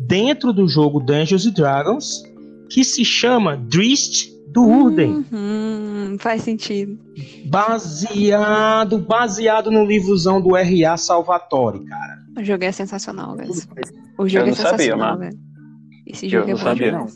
dentro 0.00 0.52
do 0.52 0.68
jogo 0.68 1.00
Dungeons 1.00 1.46
and 1.46 1.52
Dragons 1.52 2.22
que 2.68 2.84
se 2.84 3.04
chama 3.04 3.56
Drist 3.56 4.30
do 4.62 4.68
Urden. 4.68 5.24
Uhum. 5.32 6.16
Faz 6.18 6.42
sentido. 6.42 6.98
Baseado, 7.46 8.98
baseado 8.98 9.70
no 9.70 9.84
livrozão 9.84 10.40
do 10.40 10.56
R.A. 10.56 10.96
Salvatore, 10.96 11.84
cara. 11.84 12.18
O 12.36 12.44
jogo 12.44 12.64
é 12.64 12.72
sensacional, 12.72 13.36
velho. 13.36 13.52
O 14.18 14.28
jogo 14.28 14.46
Eu 14.46 14.52
é 14.52 14.54
sabia, 14.54 14.70
sensacional, 14.72 15.08
mano. 15.10 15.20
velho. 15.20 15.38
Esse 16.06 16.26
Eu 16.26 16.30
jogo 16.30 16.44
é 16.44 16.48
não 16.52 16.58
bom 16.58 16.64
sabia. 16.64 17.06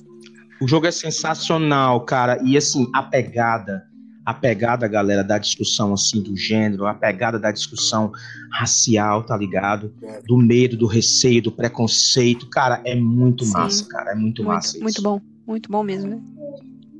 O 0.60 0.68
jogo 0.68 0.86
é 0.86 0.90
sensacional, 0.90 2.00
cara. 2.04 2.40
E 2.44 2.56
assim, 2.56 2.88
a 2.94 3.02
pegada, 3.02 3.82
a 4.24 4.32
pegada, 4.34 4.86
galera, 4.86 5.24
da 5.24 5.38
discussão 5.38 5.92
assim 5.92 6.22
do 6.22 6.36
gênero, 6.36 6.86
a 6.86 6.94
pegada 6.94 7.38
da 7.38 7.50
discussão 7.50 8.12
racial, 8.52 9.24
tá 9.24 9.36
ligado? 9.36 9.92
Do 10.26 10.36
medo, 10.36 10.76
do 10.76 10.86
receio, 10.86 11.42
do 11.42 11.50
preconceito, 11.52 12.48
cara, 12.48 12.80
é 12.84 12.94
muito 12.94 13.44
Sim. 13.44 13.52
massa, 13.52 13.86
cara. 13.88 14.12
É 14.12 14.14
muito, 14.14 14.44
massa 14.44 14.78
Muito, 14.78 14.90
isso. 14.90 15.02
muito 15.02 15.02
bom. 15.02 15.32
Muito 15.44 15.68
bom 15.70 15.82
mesmo, 15.82 16.10
velho. 16.10 16.22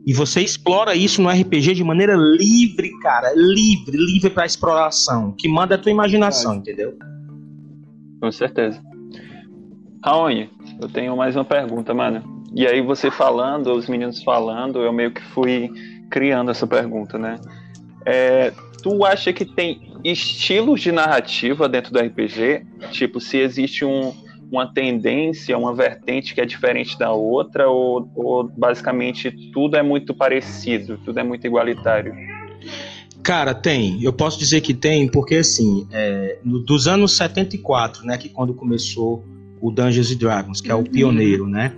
E 0.05 0.13
você 0.13 0.41
explora 0.41 0.95
isso 0.95 1.23
no 1.23 1.29
RPG 1.29 1.75
de 1.75 1.85
maneira 1.85 2.15
livre, 2.17 2.91
cara. 3.01 3.33
Livre, 3.37 3.97
livre 3.97 4.31
pra 4.31 4.45
exploração. 4.45 5.33
Que 5.33 5.49
manda 5.49 5.75
é 5.75 5.79
a 5.79 5.81
tua 5.81 5.93
imaginação, 5.93 6.57
entendeu? 6.57 6.97
Com 8.21 8.33
certeza. 8.33 8.83
Raoni, 10.05 10.51
eu 10.81 10.89
tenho 10.89 11.17
mais 11.17 11.37
uma 11.37 11.45
pergunta, 11.45 11.95
mano. 11.95 12.43
E 12.55 12.67
aí 12.67 12.83
você 12.83 13.11
falando, 13.11 13.73
os 13.73 13.89
meninos 13.89 14.23
falando, 14.23 14.81
eu 14.81 14.93
meio 14.93 15.13
que 15.13 15.23
fui 15.23 15.71
criando 16.11 16.51
essa 16.51 16.67
pergunta, 16.67 17.17
né? 17.17 17.39
É, 18.05 18.53
tu 18.83 19.05
acha 19.05 19.33
que 19.33 19.45
tem 19.45 19.93
estilos 20.05 20.81
de 20.81 20.91
narrativa 20.91 21.69
dentro 21.69 21.93
do 21.93 22.01
RPG? 22.01 22.67
Tipo, 22.91 23.21
se 23.21 23.39
existe 23.39 23.85
um, 23.85 24.13
uma 24.53 24.67
tendência, 24.73 25.57
uma 25.57 25.75
vertente 25.75 26.35
que 26.35 26.41
é 26.41 26.45
diferente 26.45 26.99
da 26.99 27.11
outra, 27.11 27.69
ou, 27.71 28.07
ou 28.15 28.47
basicamente 28.47 29.31
tudo 29.51 29.77
é 29.79 29.83
muito 29.83 30.13
parecido, 30.15 30.99
tudo 30.99 31.19
é 31.19 31.25
muito 31.25 31.47
igualitário? 31.47 32.15
Cara, 33.23 33.55
tem. 33.55 34.03
Eu 34.03 34.13
posso 34.13 34.39
dizer 34.39 34.61
que 34.61 34.75
tem, 34.75 35.09
porque 35.09 35.37
assim, 35.37 35.87
é, 35.91 36.39
no- 36.45 36.59
dos 36.59 36.87
anos 36.87 37.17
74, 37.17 38.05
né, 38.05 38.19
que 38.19 38.29
quando 38.29 38.53
começou 38.53 39.25
o 39.61 39.71
Dungeons 39.71 40.11
and 40.13 40.17
Dragons, 40.19 40.61
que 40.61 40.71
é 40.71 40.75
o 40.75 40.79
Uhum. 40.79 40.85
pioneiro, 40.85 41.47
né? 41.49 41.73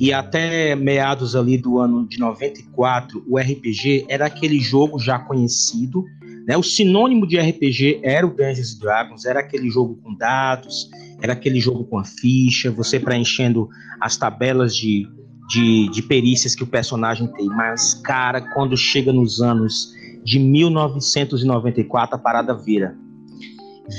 E 0.00 0.12
até 0.12 0.74
meados 0.74 1.36
ali 1.36 1.58
do 1.58 1.78
ano 1.78 2.06
de 2.06 2.18
94, 2.18 3.22
o 3.28 3.38
RPG 3.38 4.06
era 4.08 4.26
aquele 4.26 4.58
jogo 4.60 4.98
já 4.98 5.18
conhecido, 5.18 6.04
né? 6.48 6.56
O 6.56 6.62
sinônimo 6.62 7.26
de 7.26 7.38
RPG 7.38 8.00
era 8.02 8.26
o 8.26 8.30
Dungeons 8.30 8.74
Dragons, 8.78 9.26
era 9.26 9.40
aquele 9.40 9.68
jogo 9.68 9.96
com 10.02 10.14
dados, 10.14 10.88
era 11.20 11.34
aquele 11.34 11.60
jogo 11.60 11.84
com 11.84 11.98
a 11.98 12.04
ficha, 12.04 12.70
você 12.70 12.98
preenchendo 12.98 13.68
as 14.00 14.16
tabelas 14.16 14.74
de, 14.74 15.06
de, 15.46 15.90
de 15.90 16.02
perícias 16.02 16.54
que 16.54 16.62
o 16.62 16.66
personagem 16.66 17.26
tem. 17.34 17.46
Mas, 17.48 17.92
cara, 17.92 18.40
quando 18.40 18.78
chega 18.78 19.12
nos 19.12 19.42
anos 19.42 19.92
de 20.24 20.38
1994, 20.38 22.16
a 22.16 22.18
parada 22.18 22.54
vira. 22.54 22.96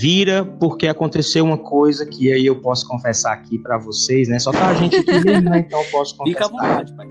Vira 0.01 0.43
porque 0.43 0.87
aconteceu 0.87 1.45
uma 1.45 1.57
coisa 1.57 2.03
que 2.03 2.31
aí 2.31 2.47
eu 2.47 2.59
posso 2.59 2.87
confessar 2.87 3.33
aqui 3.33 3.59
pra 3.59 3.77
vocês, 3.77 4.27
né? 4.27 4.39
Só 4.39 4.51
tá 4.51 4.69
a 4.69 4.73
gente 4.73 4.95
aqui 5.01 5.23
mesmo, 5.23 5.49
né? 5.49 5.59
Então 5.59 5.79
eu 5.79 5.91
posso 5.91 6.15
Fica 6.23 6.45
à 6.45 6.49
confessar. 6.49 6.85
vontade, 6.85 6.95
pai. 6.95 7.07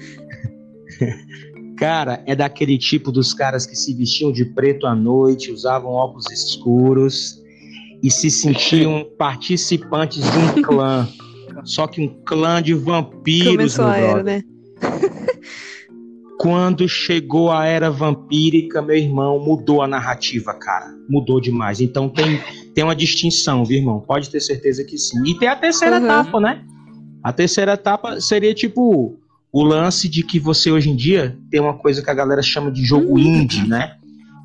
Cara, 1.78 2.22
é 2.26 2.34
daquele 2.34 2.76
tipo 2.76 3.12
dos 3.12 3.32
caras 3.32 3.64
que 3.64 3.76
se 3.76 3.94
vestiam 3.94 4.32
de 4.32 4.44
preto 4.44 4.86
à 4.86 4.94
noite, 4.94 5.52
usavam 5.52 5.92
óculos 5.92 6.28
escuros 6.30 7.40
e 8.02 8.10
se 8.10 8.30
sentiam 8.30 9.06
participantes 9.16 10.22
de 10.22 10.38
um 10.38 10.62
clã. 10.62 11.08
Só 11.64 11.86
que 11.86 12.00
um 12.00 12.08
clã 12.24 12.60
de 12.62 12.74
vampiros, 12.74 13.76
Começou 13.76 13.84
meu 13.84 13.94
a 13.94 13.98
era, 13.98 14.22
né? 14.22 14.42
Quando 16.38 16.88
chegou 16.88 17.50
a 17.50 17.66
era 17.66 17.90
vampírica, 17.90 18.80
meu 18.80 18.96
irmão, 18.96 19.40
mudou 19.40 19.82
a 19.82 19.88
narrativa, 19.88 20.54
cara. 20.54 20.86
Mudou 21.08 21.40
demais. 21.40 21.80
Então 21.80 22.08
tem, 22.08 22.40
tem 22.74 22.84
uma 22.84 22.94
distinção, 22.94 23.64
viu, 23.64 23.78
irmão? 23.78 24.00
Pode 24.00 24.30
ter 24.30 24.38
certeza 24.40 24.84
que 24.84 24.96
sim. 24.96 25.20
E 25.26 25.34
tem 25.36 25.48
a 25.48 25.56
terceira 25.56 25.98
Uhum. 25.98 26.04
etapa, 26.04 26.40
né? 26.40 26.64
A 27.24 27.32
terceira 27.32 27.72
etapa 27.72 28.20
seria 28.20 28.54
tipo 28.54 29.18
o 29.52 29.62
lance 29.62 30.08
de 30.08 30.22
que 30.22 30.38
você 30.38 30.70
hoje 30.70 30.90
em 30.90 30.96
dia 30.96 31.36
tem 31.50 31.60
uma 31.60 31.74
coisa 31.74 32.02
que 32.02 32.10
a 32.10 32.14
galera 32.14 32.42
chama 32.42 32.70
de 32.70 32.84
jogo 32.84 33.12
Uhum. 33.12 33.18
indie, 33.18 33.66
né? 33.66 33.96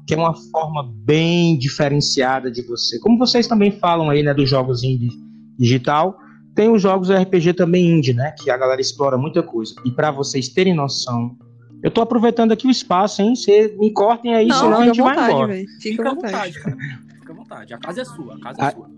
Que 0.07 0.13
é 0.13 0.17
uma 0.17 0.33
forma 0.33 0.89
bem 1.05 1.57
diferenciada 1.57 2.49
de 2.51 2.61
você. 2.61 2.99
Como 2.99 3.17
vocês 3.17 3.47
também 3.47 3.71
falam 3.71 4.09
aí, 4.09 4.21
né, 4.23 4.33
dos 4.33 4.49
jogos 4.49 4.83
indie 4.83 5.09
digital, 5.57 6.17
tem 6.55 6.69
os 6.69 6.81
jogos 6.81 7.09
RPG 7.09 7.53
também 7.53 7.89
indie, 7.89 8.13
né? 8.13 8.31
Que 8.37 8.49
a 8.49 8.57
galera 8.57 8.79
explora 8.81 9.17
muita 9.17 9.41
coisa. 9.43 9.73
E 9.85 9.91
pra 9.91 10.11
vocês 10.11 10.49
terem 10.49 10.73
noção, 10.73 11.35
eu 11.81 11.89
tô 11.91 12.01
aproveitando 12.01 12.51
aqui 12.51 12.67
o 12.67 12.71
espaço, 12.71 13.21
hein? 13.21 13.35
Vocês 13.35 13.77
me 13.77 13.91
cortem 13.91 14.33
aí, 14.35 14.47
Não, 14.47 14.55
senão 14.59 14.79
a 14.79 14.85
gente 14.85 15.01
à 15.01 15.03
vai 15.03 15.15
vontade, 15.15 15.33
embora. 15.33 15.53
velho. 15.53 15.67
Fica 15.81 16.01
à 16.09 16.13
vontade. 16.13 16.33
vontade, 16.33 16.59
cara. 16.63 16.77
Fica 17.19 17.31
à 17.31 17.35
vontade. 17.35 17.73
A 17.73 17.77
casa 17.77 18.01
é 18.01 18.05
sua, 18.05 18.35
a 18.35 18.39
casa 18.39 18.61
é 18.61 18.65
Ah, 18.65 18.71
sua. 18.71 18.89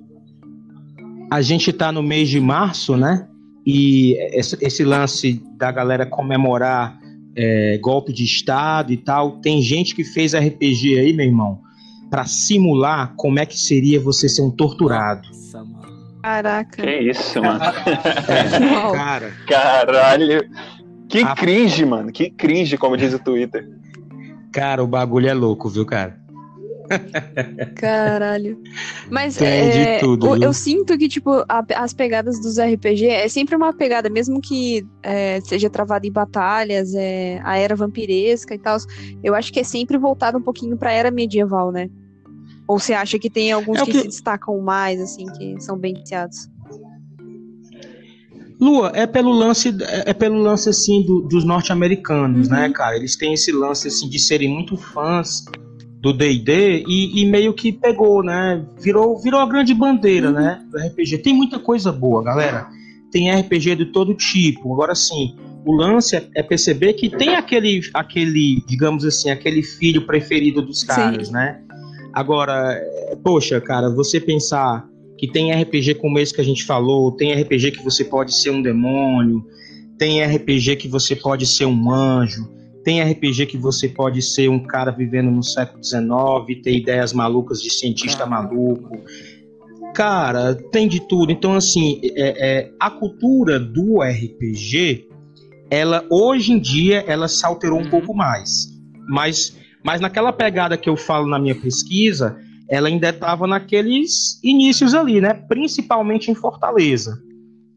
A 1.32 1.42
gente 1.42 1.74
tá 1.74 1.92
no 1.92 2.04
mês 2.04 2.30
de 2.30 2.40
março, 2.40 2.96
né? 2.96 3.28
E 3.66 4.16
esse, 4.32 4.84
lance 4.84 5.42
da 5.58 5.72
galera 5.72 6.06
comemorar 6.06 7.00
é, 7.36 7.78
golpe 7.82 8.14
de 8.14 8.24
Estado 8.24 8.94
e 8.94 8.98
tal, 8.98 9.40
tem 9.42 9.62
gente 9.62 9.96
que 9.96 10.04
fez 10.04 10.34
RPG 10.36 11.00
aí, 11.00 11.14
meu 11.14 11.26
irmão, 11.26 11.60
pra 12.10 12.26
simular 12.26 13.14
como 13.18 13.40
é 13.40 13.46
que 13.46 13.58
seria 13.60 14.00
você 14.00 14.30
ser 14.30 14.44
um 14.44 14.52
torturado. 14.52 15.28
Nossa, 15.28 15.64
mano. 15.64 15.96
Caraca. 16.22 16.82
Que 16.84 17.00
isso, 17.10 17.42
mano. 17.42 17.60
Uau. 18.74 18.94
Cara, 18.94 19.32
Caralho. 19.48 20.50
Que 21.10 21.20
A- 21.20 21.36
cringe, 21.36 21.86
mano. 21.86 22.12
Que 22.12 22.30
cringe, 22.30 22.78
como 22.78 22.96
diz 22.98 23.14
o 23.14 23.20
Twitter. 23.20 23.68
cara, 24.52 24.84
o 24.84 24.88
bagulho 24.88 25.28
é 25.28 25.34
louco, 25.34 25.70
viu, 25.70 25.86
cara? 25.86 26.18
Caralho. 27.76 28.58
Mas 29.10 29.40
é, 29.42 29.70
de 29.70 30.00
tudo, 30.00 30.28
eu, 30.28 30.36
eu 30.44 30.54
sinto 30.54 30.98
que, 30.98 31.08
tipo, 31.08 31.32
a- 31.48 31.66
as 31.76 31.94
pegadas 31.94 32.40
dos 32.40 32.58
RPG 32.58 33.08
é 33.08 33.28
sempre 33.28 33.56
uma 33.56 33.74
pegada, 33.74 34.10
mesmo 34.10 34.40
que 34.42 34.86
é, 35.04 35.40
seja 35.42 35.70
travada 35.70 36.06
em 36.08 36.12
batalhas, 36.12 36.94
é, 36.96 37.40
a 37.44 37.58
era 37.58 37.76
vampiresca 37.76 38.56
e 38.56 38.60
tal. 38.60 38.78
Eu 39.24 39.36
acho 39.36 39.52
que 39.52 39.60
é 39.60 39.64
sempre 39.64 39.98
voltado 39.98 40.38
um 40.38 40.42
pouquinho 40.42 40.78
pra 40.78 40.92
era 40.92 41.12
medieval, 41.12 41.72
né? 41.72 41.90
Ou 42.68 42.80
você 42.80 42.94
acha 42.94 43.20
que 43.20 43.30
tem 43.30 43.52
alguns 43.52 43.80
É 43.82 43.86
que, 43.86 43.92
que- 43.92 44.02
se 44.02 44.08
destacam 44.08 44.60
mais, 44.60 45.00
assim, 45.00 45.26
que 45.38 45.56
são 45.62 45.78
bem 45.78 45.94
iniciados? 45.94 46.50
Lua, 48.60 48.90
é 48.96 49.06
pelo 49.06 49.32
lance, 49.32 49.76
é 50.06 50.14
pelo 50.14 50.38
lance 50.42 50.70
assim 50.70 51.06
do- 51.06 51.22
dos 51.24 51.44
norte-americanos, 51.44 52.48
Uhum. 52.48 52.54
né, 52.56 52.70
cara? 52.70 52.96
Eles 52.96 53.18
têm 53.18 53.34
esse 53.34 53.52
lance 53.52 53.90
assim 53.90 54.08
de 54.10 54.18
serem 54.18 54.48
muito 54.50 54.78
fãs 54.78 55.44
do 56.06 56.14
D&D 56.14 56.84
e, 56.88 57.22
e 57.24 57.26
meio 57.26 57.52
que 57.52 57.72
pegou, 57.72 58.22
né? 58.22 58.64
Virou, 58.80 59.20
virou 59.20 59.40
a 59.40 59.46
grande 59.48 59.74
bandeira, 59.74 60.28
Uhum. 60.28 60.34
né? 60.36 60.62
Do 60.72 60.78
RPG. 60.78 61.18
Tem 61.18 61.34
muita 61.34 61.58
coisa 61.58 61.92
boa, 61.92 62.24
galera. 62.24 62.68
Tem 63.12 63.32
RPG 63.32 63.76
de 63.76 63.86
todo 63.88 64.14
tipo. 64.14 64.72
Agora 64.72 64.94
sim, 64.94 65.36
o 65.66 65.74
lance 65.76 66.16
é, 66.16 66.28
é 66.36 66.44
perceber 66.44 66.94
que 66.94 67.10
tem 67.10 67.36
aquele, 67.36 67.82
aquele, 67.92 68.64
digamos 68.68 69.04
assim, 69.04 69.32
aquele 69.32 69.64
filho 69.64 70.06
preferido 70.06 70.62
dos 70.62 70.84
caras, 70.84 71.28
Sim. 71.28 71.34
né? 71.34 71.60
Agora, 72.14 72.80
poxa, 73.24 73.60
cara, 73.60 73.90
você 73.90 74.20
pensar 74.20 74.88
que 75.18 75.28
tem 75.28 75.52
RPG 75.54 75.96
como 75.96 76.20
esse 76.20 76.32
que 76.34 76.42
a 76.42 76.46
gente 76.46 76.66
falou, 76.66 77.12
tem 77.14 77.34
RPG 77.34 77.72
que 77.72 77.84
você 77.84 78.06
pode 78.06 78.40
ser 78.40 78.52
um 78.52 78.62
demônio, 78.62 79.44
tem 79.98 80.24
RPG 80.24 80.76
que 80.76 80.88
você 80.88 81.16
pode 81.16 81.48
ser 81.48 81.66
um 81.66 81.92
anjo, 81.92 82.48
tem 82.86 83.02
RPG 83.02 83.48
que 83.48 83.58
você 83.58 83.90
pode 83.90 84.22
ser 84.22 84.48
um 84.48 84.60
cara 84.60 84.92
vivendo 84.92 85.32
no 85.32 85.44
século 85.44 85.84
XIX, 85.84 86.62
ter 86.64 86.78
ideias 86.78 87.12
malucas 87.14 87.60
de 87.60 87.74
cientista 87.74 88.28
maluco. 88.28 89.02
Cara, 89.96 90.54
tem 90.72 90.88
de 90.88 91.00
tudo. 91.00 91.32
Então, 91.32 91.56
assim, 91.56 92.00
é, 92.16 92.60
é, 92.60 92.72
a 92.80 92.92
cultura 92.92 93.60
do 93.60 94.02
RPG, 94.02 95.08
ela 95.72 96.06
hoje 96.12 96.52
em 96.52 96.60
dia, 96.60 97.04
ela 97.08 97.28
se 97.28 97.44
alterou 97.44 97.80
um 97.80 97.84
Uhum. 97.86 97.90
pouco 97.90 98.14
mais. 98.14 98.68
Mas, 99.10 99.58
mas 99.84 100.00
naquela 100.00 100.32
pegada 100.32 100.78
que 100.78 100.88
eu 100.88 100.96
falo 100.96 101.28
na 101.28 101.40
minha 101.40 101.56
pesquisa, 101.56 102.38
ela 102.70 102.88
ainda 102.88 103.10
estava 103.10 103.48
naqueles 103.48 104.40
inícios 104.44 104.94
ali, 104.94 105.20
né? 105.20 105.34
Principalmente 105.34 106.30
em 106.30 106.36
Fortaleza, 106.36 107.18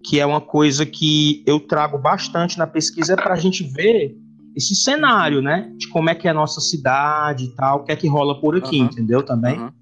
que 0.04 0.20
é 0.20 0.26
uma 0.26 0.40
coisa 0.40 0.84
que 0.84 1.42
eu 1.46 1.58
trago 1.60 1.96
bastante 1.96 2.58
na 2.58 2.66
pesquisa 2.66 3.16
para 3.16 3.32
a 3.32 3.38
gente 3.38 3.64
ver 3.64 4.14
esse 4.58 4.74
cenário, 4.74 5.40
né? 5.40 5.72
De 5.78 5.88
como 5.88 6.10
é 6.10 6.14
que 6.16 6.26
é 6.26 6.32
a 6.32 6.34
nossa 6.34 6.60
cidade 6.60 7.44
e 7.44 7.54
tal, 7.54 7.78
o 7.78 7.84
que 7.84 7.92
é 7.92 7.96
que 7.96 8.08
rola 8.08 8.40
por 8.40 8.56
aqui, 8.56 8.80
Aham. 8.80 8.90
entendeu? 8.90 9.22
Também. 9.22 9.54
Aham. 9.56 9.72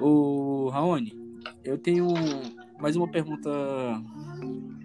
O 0.00 0.68
Raoni, 0.72 1.12
eu 1.64 1.76
tenho 1.76 2.06
mais 2.78 2.94
uma 2.94 3.08
pergunta 3.08 3.50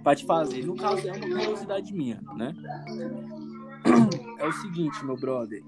para 0.03 0.15
te 0.15 0.25
fazer. 0.25 0.65
No 0.65 0.75
caso, 0.75 1.07
é 1.07 1.13
uma 1.13 1.29
curiosidade 1.29 1.93
minha, 1.93 2.19
né? 2.35 2.55
É 4.39 4.45
o 4.47 4.51
seguinte, 4.51 5.05
meu 5.05 5.15
brother. 5.15 5.61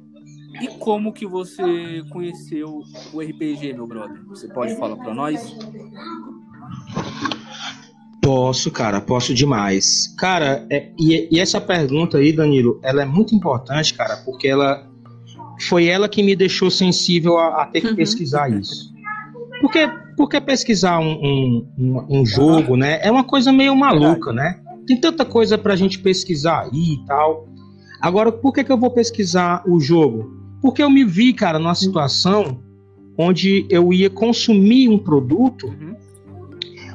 E 0.59 0.67
como 0.79 1.13
que 1.13 1.25
você 1.25 2.03
conheceu 2.09 2.83
o 3.13 3.21
RPG, 3.21 3.73
meu 3.73 3.87
brother? 3.87 4.21
Você 4.27 4.49
pode 4.49 4.75
falar 4.75 4.97
para 4.97 5.13
nós? 5.13 5.55
Posso, 8.25 8.71
cara, 8.71 8.99
posso 8.99 9.35
demais. 9.35 10.11
Cara, 10.17 10.65
é- 10.71 10.89
e, 10.99 11.27
e 11.31 11.39
essa 11.39 11.61
pergunta 11.61 12.17
aí, 12.17 12.33
Danilo, 12.33 12.79
ela 12.83 13.03
é 13.03 13.05
muito 13.05 13.35
importante, 13.35 13.93
cara, 13.93 14.17
porque 14.25 14.47
ela 14.47 14.83
foi 15.69 15.85
ela 15.85 16.09
que 16.09 16.23
me 16.23 16.35
deixou 16.35 16.71
sensível 16.71 17.37
a, 17.37 17.61
a 17.61 17.65
ter 17.67 17.81
que 17.81 17.89
Uhum. 17.89 17.95
pesquisar 17.95 18.49
isso. 18.49 18.91
Porque, 19.61 19.87
porque 20.17 20.41
pesquisar 20.41 20.99
um, 20.99 21.67
um, 21.77 22.05
um- 22.09 22.25
jogo, 22.25 22.75
né, 22.75 22.99
é 23.03 23.11
uma 23.11 23.23
coisa 23.23 23.53
meio 23.53 23.75
maluca, 23.75 24.33
né? 24.33 24.59
Tem 24.87 24.99
tanta 24.99 25.23
coisa 25.23 25.55
pra 25.55 25.75
gente 25.75 25.99
pesquisar 25.99 26.63
aí 26.63 26.93
e 26.93 27.05
tal. 27.05 27.47
Agora, 28.01 28.31
por 28.31 28.51
que, 28.53 28.63
que 28.63 28.71
eu 28.71 28.77
vou 28.77 28.89
pesquisar 28.89 29.61
o 29.67 29.79
jogo? 29.79 30.31
Porque 30.63 30.81
eu 30.81 30.89
me 30.89 31.05
vi, 31.05 31.31
cara, 31.31 31.59
numa 31.59 31.75
situação 31.75 32.59
onde 33.17 33.67
eu 33.69 33.93
ia 33.93 34.09
consumir 34.09 34.89
um 34.89 34.97
produto, 34.97 35.67
Uhum. 35.67 35.95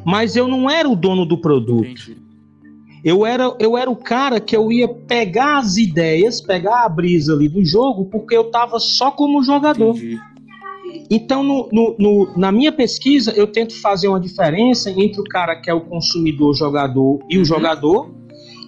Mas 0.04 0.36
eu 0.36 0.46
não 0.48 0.68
era 0.70 0.88
o 0.88 0.96
dono 0.96 1.24
do 1.26 1.38
produto. 1.38 1.84
Entendi. 1.86 2.16
Eu 3.02 3.24
era, 3.24 3.54
eu 3.58 3.78
era 3.78 3.90
o 3.90 3.96
cara 3.96 4.38
que 4.40 4.54
eu 4.54 4.70
ia 4.70 4.86
pegar 4.86 5.58
as 5.58 5.76
ideias, 5.78 6.40
pegar 6.42 6.84
a 6.84 6.88
brisa 6.88 7.32
ali 7.32 7.48
do 7.48 7.64
jogo, 7.64 8.04
porque 8.06 8.36
eu 8.36 8.50
tava 8.50 8.78
só 8.78 9.10
como 9.10 9.42
jogador. 9.42 9.96
Entendi. 9.96 10.18
Então, 11.08 11.42
no- 11.42 11.68
no- 11.72 11.96
no- 11.98 12.32
na 12.36 12.50
minha 12.52 12.72
pesquisa, 12.72 13.30
eu 13.32 13.46
tento 13.46 13.80
fazer 13.80 14.08
uma 14.08 14.20
diferença 14.20 14.90
entre 14.90 15.20
o 15.20 15.24
cara 15.24 15.56
que 15.56 15.70
é 15.70 15.74
o 15.74 15.80
consumidor 15.80 16.54
jogador 16.54 17.20
e 17.30 17.36
o 17.36 17.40
Uhum. 17.40 17.44
jogador. 17.44 18.10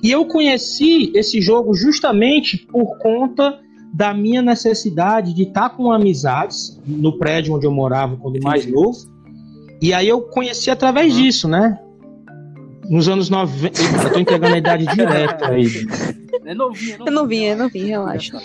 E 0.02 0.10
eu 0.10 0.24
conheci 0.24 1.12
esse 1.14 1.40
jogo 1.40 1.74
justamente 1.74 2.56
por 2.56 2.96
conta 2.98 3.58
da 3.92 4.14
minha 4.14 4.40
necessidade 4.40 5.34
de 5.34 5.42
estar 5.42 5.70
com 5.70 5.92
amizades 5.92 6.80
no 6.86 7.18
prédio 7.18 7.54
onde 7.54 7.66
eu 7.66 7.72
morava 7.72 8.16
quando 8.16 8.40
mais 8.42 8.62
Entendi. 8.62 8.74
novo. 8.76 8.98
E 9.82 9.92
aí 9.92 10.08
eu 10.08 10.22
conheci 10.22 10.70
através 10.70 11.12
Uhum. 11.12 11.22
disso, 11.22 11.48
né? 11.48 11.78
Nos 12.88 13.08
anos 13.08 13.28
90. 13.28 13.80
Eu 14.04 14.12
tô 14.12 14.18
entregando 14.18 14.54
a 14.54 14.58
idade 14.58 14.86
direta 14.86 15.48
aí. 15.50 15.66
É 16.44 16.54
novinha, 16.54 16.96
Eu 17.06 17.12
não 17.12 17.26
vi, 17.26 17.44
eu 17.44 17.56
não 17.56 17.68
vi, 17.68 17.84
relaxa. 17.84 18.36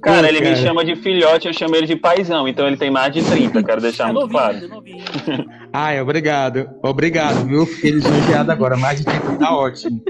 Cara, 0.00 0.28
ele 0.28 0.40
me 0.40 0.56
chama 0.56 0.82
de 0.84 0.96
filhote, 0.96 1.46
eu 1.48 1.52
chamo 1.52 1.76
ele 1.76 1.86
de 1.86 1.96
paizão, 1.96 2.48
então 2.48 2.66
ele 2.66 2.76
tem 2.78 2.90
mais 2.90 3.12
de 3.12 3.22
30, 3.22 3.62
quero 3.62 3.80
deixar 3.80 4.08
É 4.08 4.12
muito 4.12 4.32
novinho, 4.32 5.02
claro. 5.04 5.42
é. 5.42 5.44
Ai, 5.72 6.00
obrigado. 6.00 6.70
Obrigado, 6.82 7.44
viu? 7.46 7.66
Fiquei 7.66 7.90
lisonjeado 7.90 8.50
agora. 8.50 8.76
Mais 8.76 9.00
de 9.00 9.04
tempo 9.04 9.36
tá 9.38 9.54
ótimo. 9.54 10.00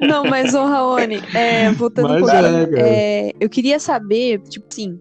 Não, 0.00 0.24
mas, 0.24 0.54
ô 0.54 0.64
Raoni, 0.64 1.20
é, 1.34 1.70
voltando 1.72 2.08
Mas 2.08 2.22
um 2.22 2.28
é, 2.30 2.68
é, 2.76 3.32
eu 3.38 3.48
queria 3.50 3.78
saber, 3.78 4.38
tipo 4.48 4.66
assim, 4.70 4.98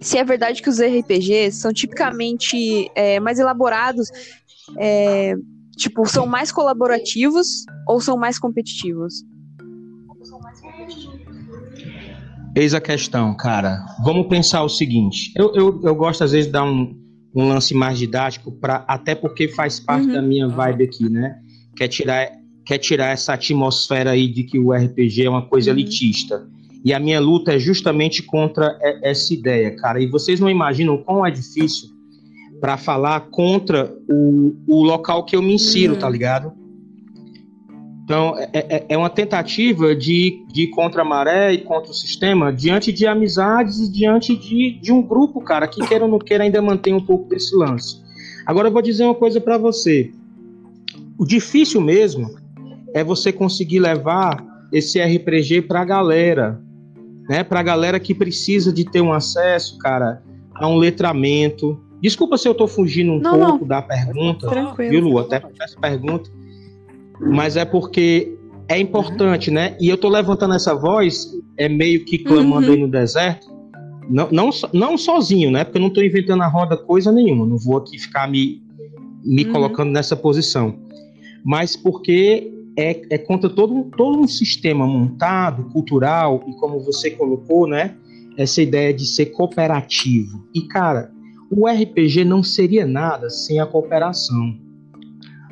se 0.00 0.16
é 0.18 0.24
verdade 0.24 0.62
que 0.62 0.68
os 0.68 0.80
RPGs 0.80 1.56
são 1.58 1.72
tipicamente 1.72 2.90
é, 2.94 3.20
mais 3.20 3.38
elaborados, 3.38 4.08
é, 4.78 5.34
tipo, 5.76 6.06
são 6.06 6.26
mais 6.26 6.50
colaborativos 6.52 7.46
ou 7.88 8.00
são 8.00 8.16
mais 8.16 8.38
competitivos? 8.38 9.22
Eis 12.56 12.74
a 12.74 12.80
questão, 12.80 13.34
cara. 13.36 13.84
Vamos 14.04 14.26
pensar 14.26 14.62
o 14.62 14.68
seguinte. 14.68 15.32
Eu, 15.36 15.54
eu, 15.54 15.80
eu 15.84 15.94
gosto, 15.94 16.24
às 16.24 16.32
vezes, 16.32 16.46
de 16.46 16.52
dar 16.52 16.64
um, 16.64 16.94
um 17.34 17.48
lance 17.48 17.72
mais 17.74 17.98
didático, 17.98 18.50
pra, 18.52 18.84
até 18.88 19.14
porque 19.14 19.48
faz 19.48 19.78
parte 19.78 20.06
Uhum. 20.08 20.12
da 20.14 20.22
minha 20.22 20.48
vibe 20.48 20.84
aqui, 20.84 21.08
né? 21.08 21.36
Quer 21.76 21.88
tirar, 21.88 22.28
quer 22.66 22.78
tirar 22.78 23.12
essa 23.12 23.34
atmosfera 23.34 24.10
aí 24.10 24.26
de 24.28 24.42
que 24.42 24.58
o 24.58 24.72
RPG 24.72 25.24
é 25.26 25.30
uma 25.30 25.46
coisa 25.46 25.70
Uhum. 25.70 25.78
elitista. 25.78 26.44
E 26.84 26.94
a 26.94 26.98
minha 27.00 27.20
luta 27.20 27.52
é 27.54 27.58
justamente 27.58 28.22
contra 28.22 28.78
essa 29.02 29.34
ideia, 29.34 29.74
cara. 29.76 30.00
E 30.02 30.06
vocês 30.06 30.40
não 30.40 30.48
imaginam 30.48 30.96
quão 30.98 31.24
é 31.26 31.30
difícil 31.30 31.88
para 32.60 32.76
falar 32.76 33.20
contra 33.30 33.94
o, 34.08 34.54
o 34.66 34.82
local 34.82 35.24
que 35.24 35.34
eu 35.36 35.42
me 35.42 35.54
insiro, 35.54 35.94
Uhum. 35.94 35.98
tá 35.98 36.08
ligado? 36.08 36.52
Então, 38.04 38.34
é, 38.38 38.48
é- 38.52 38.86
é 38.88 38.96
uma 38.98 39.08
tentativa 39.10 39.94
de, 39.94 40.44
de 40.52 40.62
ir 40.62 40.66
contra 40.70 41.02
a 41.02 41.04
maré 41.04 41.52
e 41.52 41.58
contra 41.58 41.90
o 41.90 41.94
sistema 41.94 42.52
diante 42.52 42.92
de 42.92 43.06
amizades 43.06 43.78
e 43.78 43.90
diante 43.90 44.34
de, 44.36 44.72
de 44.80 44.90
um 44.92 45.00
grupo, 45.00 45.40
cara, 45.40 45.68
que 45.68 45.86
queira 45.86 46.04
ou 46.06 46.10
não 46.10 46.18
queira 46.18 46.42
ainda 46.44 46.60
mantém 46.60 46.92
um 46.92 47.00
pouco 47.04 47.28
desse 47.28 47.54
lance. 47.54 48.00
Agora 48.44 48.66
eu 48.68 48.72
vou 48.72 48.82
dizer 48.82 49.04
uma 49.04 49.14
coisa 49.14 49.40
para 49.40 49.56
você. 49.56 50.10
O 51.16 51.24
difícil 51.24 51.80
mesmo 51.80 52.34
é 52.92 53.04
você 53.04 53.30
conseguir 53.32 53.78
levar 53.78 54.44
esse 54.72 54.98
RPG 55.00 55.62
pra 55.62 55.84
galera, 55.84 56.60
né? 57.30 57.44
Pra 57.44 57.62
galera 57.62 58.00
que 58.00 58.12
precisa 58.12 58.72
de 58.72 58.84
ter 58.84 59.00
um 59.00 59.12
acesso, 59.12 59.78
cara, 59.78 60.20
a 60.56 60.66
um 60.68 60.74
letramento. 60.76 61.80
Desculpa 62.02 62.36
se 62.36 62.48
eu 62.48 62.54
tô 62.54 62.66
fugindo 62.66 63.12
um 63.12 63.20
Não, 63.20 63.38
pouco 63.38 63.58
não. 63.60 63.66
da 63.68 63.80
pergunta, 63.80 64.48
Tranquilo. 64.48 64.90
viu, 64.90 65.00
Lu? 65.00 65.18
Até 65.20 65.40
essa 65.62 65.78
pergunta. 65.80 66.28
Mas 67.20 67.56
é 67.56 67.64
porque 67.64 68.36
é 68.68 68.78
importante, 68.80 69.48
né? 69.48 69.76
E 69.80 69.88
eu 69.88 69.96
tô 69.96 70.08
levantando 70.08 70.54
essa 70.54 70.74
voz, 70.74 71.30
é 71.56 71.68
meio 71.68 72.04
que 72.04 72.18
clamando 72.18 72.66
Uhum. 72.66 72.72
aí 72.74 72.80
no 72.80 72.88
deserto. 72.88 73.46
Não, 74.08 74.28
não, 74.32 74.50
não 74.72 74.98
sozinho, 74.98 75.52
né? 75.52 75.62
Porque 75.62 75.78
eu 75.78 75.82
não 75.82 75.90
tô 75.90 76.02
inventando 76.02 76.42
a 76.42 76.48
roda 76.48 76.76
coisa 76.76 77.12
nenhuma. 77.12 77.46
Não 77.46 77.56
vou 77.58 77.76
aqui 77.76 77.96
ficar 77.96 78.28
me, 78.28 78.60
me 79.24 79.44
Uhum. 79.44 79.52
colocando 79.52 79.92
nessa 79.92 80.16
posição. 80.16 80.74
Mas 81.44 81.76
porque 81.76 82.52
é, 82.76 83.14
é 83.14 83.18
contra 83.18 83.48
todo, 83.50 83.74
um- 83.74 83.90
todo 83.90 84.18
um 84.18 84.28
sistema 84.28 84.86
montado, 84.86 85.64
cultural, 85.70 86.44
e 86.46 86.52
como 86.54 86.80
você 86.80 87.10
colocou, 87.10 87.66
né? 87.66 87.96
Essa 88.36 88.62
ideia 88.62 88.92
de 88.94 89.06
ser 89.06 89.26
cooperativo. 89.26 90.44
E, 90.54 90.62
cara, 90.62 91.10
o 91.50 91.66
RPG 91.66 92.24
não 92.24 92.42
seria 92.42 92.86
nada 92.86 93.28
sem 93.28 93.58
a 93.60 93.66
cooperação. 93.66 94.56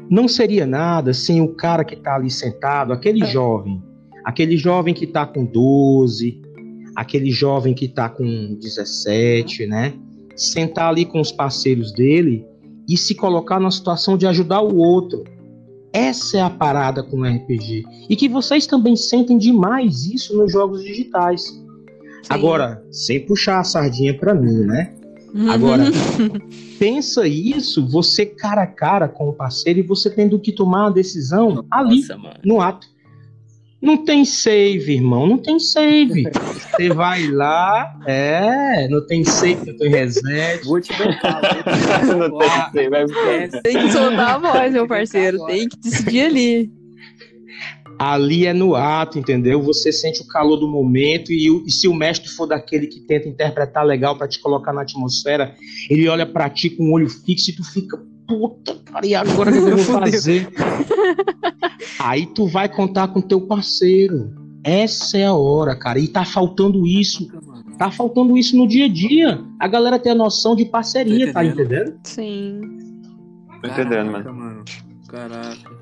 Não 0.09 0.27
seria 0.29 0.67
nada 0.67 1.13
sem 1.13 1.41
o 1.43 1.49
cara 1.55 1.85
que 1.85 1.95
está 1.95 2.15
ali 2.15 2.31
sentado, 2.31 2.93
aquele 2.93 3.25
jovem. 3.27 3.83
Aquele 4.25 4.57
jovem 4.57 4.95
que 4.95 5.05
está 5.05 5.27
com 5.27 5.45
12, 5.45 6.41
aquele 6.97 7.31
jovem 7.31 7.75
que 7.75 7.87
está 7.87 8.09
com 8.09 8.57
17, 8.61 9.67
né? 9.67 9.95
Sentar 10.37 10.89
ali 10.89 11.05
com 11.05 11.21
os 11.21 11.33
parceiros 11.33 11.93
dele 11.93 12.45
e 12.89 12.97
se 12.97 13.15
colocar 13.15 13.59
na 13.61 13.71
situação 13.71 14.17
de 14.17 14.27
ajudar 14.27 14.61
o 14.63 14.77
outro. 14.77 15.25
Essa 15.99 16.39
é 16.39 16.41
a 16.41 16.51
parada 16.51 17.03
com 17.03 17.19
o 17.19 17.25
RPG. 17.25 17.85
E 18.09 18.15
que 18.15 18.29
vocês 18.29 18.67
também 18.67 18.95
sentem 18.95 19.37
demais 19.37 20.07
isso 20.07 20.37
nos 20.37 20.53
jogos 20.53 20.83
digitais. 20.83 21.43
Sim. 21.43 21.67
Agora, 22.29 22.83
sem 22.93 23.25
puxar 23.27 23.61
a 23.61 23.65
sardinha 23.65 24.17
para 24.17 24.35
mim, 24.35 24.65
né? 24.65 24.95
Uhum. 25.35 25.51
Agora, 25.51 25.85
pensa 26.79 27.27
isso, 27.27 27.87
você 27.87 28.25
cara 28.25 28.63
a 28.63 28.67
cara 28.67 29.09
com 29.09 29.29
o 29.29 29.33
parceiro 29.33 29.81
e 29.81 29.83
você 29.83 30.09
tendo 30.09 30.39
que 30.39 30.53
tomar 30.53 30.85
uma 30.85 30.93
decisão 30.93 31.65
ali, 31.71 32.01
Nossa, 32.01 32.17
no 32.45 32.61
ato. 32.61 32.87
Não 33.81 34.05
tem 34.05 34.25
save, 34.25 34.95
irmão, 34.95 35.25
não 35.25 35.39
tem 35.39 35.59
save. 35.61 36.25
Você 36.25 36.89
vai 36.89 37.29
lá, 37.29 37.97
é, 38.07 38.89
não 38.89 39.07
tem 39.07 39.25
save, 39.25 39.71
não 39.71 39.77
tem 39.77 39.89
reset. 39.89 40.65
Vou 40.65 40.81
te 40.81 40.93
bancar. 40.99 41.41
vou 41.41 41.51
te 41.51 41.65
bancar 41.65 42.07
Não 42.19 42.39
tem 42.39 42.73
ser, 42.73 42.91
vai 42.91 43.05
Esquece. 43.05 43.63
Tem 43.63 43.79
que 43.79 43.93
soltar 43.93 44.31
a 44.31 44.39
voz, 44.39 44.73
meu 44.73 44.89
parceiro. 44.89 45.47
Tem 45.47 45.69
que 45.69 45.79
decidir 45.79 46.23
ali. 46.23 46.73
Ali 48.01 48.47
é 48.47 48.53
no 48.53 48.75
ato, 48.75 49.19
entendeu? 49.19 49.63
Você 49.63 49.93
sente 49.93 50.23
o 50.23 50.27
calor 50.27 50.57
do 50.57 50.69
momento 50.69 51.33
e, 51.33 51.49
e 51.67 51.71
se 51.71 51.87
o 51.87 51.95
mestre 51.95 52.29
for 52.29 52.47
daquele 52.47 52.89
que 52.89 53.01
tenta 53.01 53.29
interpretar 53.29 53.85
legal 53.85 54.17
pra 54.17 54.29
te 54.29 54.41
colocar 54.41 54.73
na 54.73 54.83
atmosfera, 54.83 55.55
ele 55.89 56.09
olha 56.09 56.27
pra 56.27 56.51
ti 56.51 56.71
com 56.71 56.91
o 56.91 56.93
olho 56.93 57.09
fixo 57.09 57.51
e 57.51 57.57
tu 57.57 57.65
fica, 57.65 58.01
puta, 58.29 58.75
cara, 58.85 59.07
e 59.07 59.15
agora 59.15 59.51
o 59.51 59.53
que 59.53 59.59
eu 59.59 59.77
vou 59.79 60.01
fazer? 60.01 60.49
Aí 61.99 62.27
tu 62.27 62.47
vai 62.47 62.69
contar 62.69 63.09
com 63.09 63.23
teu 63.23 63.41
parceiro. 63.41 64.31
Essa 64.63 65.17
é 65.17 65.25
a 65.25 65.33
hora, 65.33 65.75
cara. 65.75 65.99
E 65.99 66.07
tá 66.07 66.25
faltando 66.25 66.87
isso. 66.87 67.27
Tá 67.79 67.91
faltando 67.91 68.37
isso 68.37 68.57
no 68.57 68.69
dia 68.69 68.85
a 68.85 68.89
dia. 68.89 69.43
A 69.59 69.67
galera 69.67 69.99
tem 69.99 70.13
a 70.13 70.15
noção 70.15 70.55
de 70.55 70.67
parceria, 70.67 71.33
tá 71.33 71.45
entendendo? 71.45 71.99
Sim. 72.05 72.61
Tô 73.63 73.69
entendendo, 73.69 74.13
Caraca, 74.13 74.33
mano. 74.33 74.45
mano. 74.45 74.65
Caraca. 75.09 75.79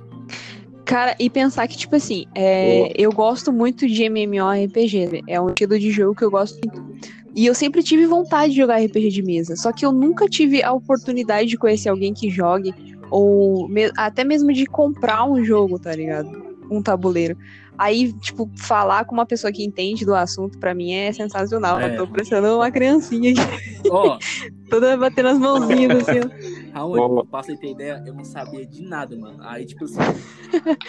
Cara, 0.84 1.16
e 1.18 1.28
pensar 1.28 1.66
que, 1.66 1.76
tipo 1.76 1.96
assim, 1.96 2.26
é, 2.32 2.92
eu 2.94 3.10
gosto 3.10 3.52
muito 3.52 3.88
de 3.88 4.04
MMORPG, 4.04 5.06
né? 5.06 5.20
é 5.26 5.40
um 5.40 5.48
estilo 5.48 5.76
de 5.80 5.90
jogo 5.90 6.14
que 6.14 6.22
eu 6.22 6.30
gosto 6.30 6.60
muito. 6.64 7.08
E 7.36 7.44
eu 7.44 7.54
sempre 7.54 7.82
tive 7.82 8.06
vontade 8.06 8.52
de 8.54 8.58
jogar 8.58 8.80
RPG 8.82 9.10
de 9.10 9.22
mesa, 9.22 9.54
só 9.56 9.70
que 9.70 9.84
eu 9.84 9.92
nunca 9.92 10.26
tive 10.26 10.62
a 10.62 10.72
oportunidade 10.72 11.48
de 11.50 11.58
conhecer 11.58 11.90
alguém 11.90 12.14
que 12.14 12.30
jogue, 12.30 12.72
ou 13.10 13.68
me- 13.68 13.92
até 13.96 14.24
mesmo 14.24 14.50
de 14.54 14.64
comprar 14.64 15.24
um 15.30 15.44
jogo, 15.44 15.78
tá 15.78 15.94
ligado? 15.94 16.30
Um 16.70 16.82
tabuleiro. 16.82 17.36
Aí, 17.78 18.10
tipo, 18.14 18.50
falar 18.56 19.04
com 19.04 19.12
uma 19.12 19.26
pessoa 19.26 19.52
que 19.52 19.62
entende 19.62 20.02
do 20.06 20.14
assunto, 20.14 20.58
pra 20.58 20.74
mim 20.74 20.92
é 20.94 21.12
sensacional. 21.12 21.78
É. 21.78 21.92
Eu 21.92 21.98
tô 21.98 22.06
parecendo 22.06 22.56
uma 22.56 22.70
criancinha 22.70 23.32
aqui, 23.32 23.88
Ó, 23.90 24.18
toda 24.70 24.96
batendo 24.96 25.28
as 25.28 25.38
mãozinhas 25.38 26.08
assim. 26.08 26.70
Raul, 26.72 26.96
Boa. 26.96 27.26
pra 27.26 27.42
você 27.42 27.54
ter 27.54 27.70
ideia, 27.72 28.02
eu 28.06 28.14
não 28.14 28.24
sabia 28.24 28.64
de 28.66 28.82
nada, 28.82 29.14
mano. 29.14 29.36
Aí, 29.42 29.66
tipo 29.66 29.84
assim, 29.84 29.98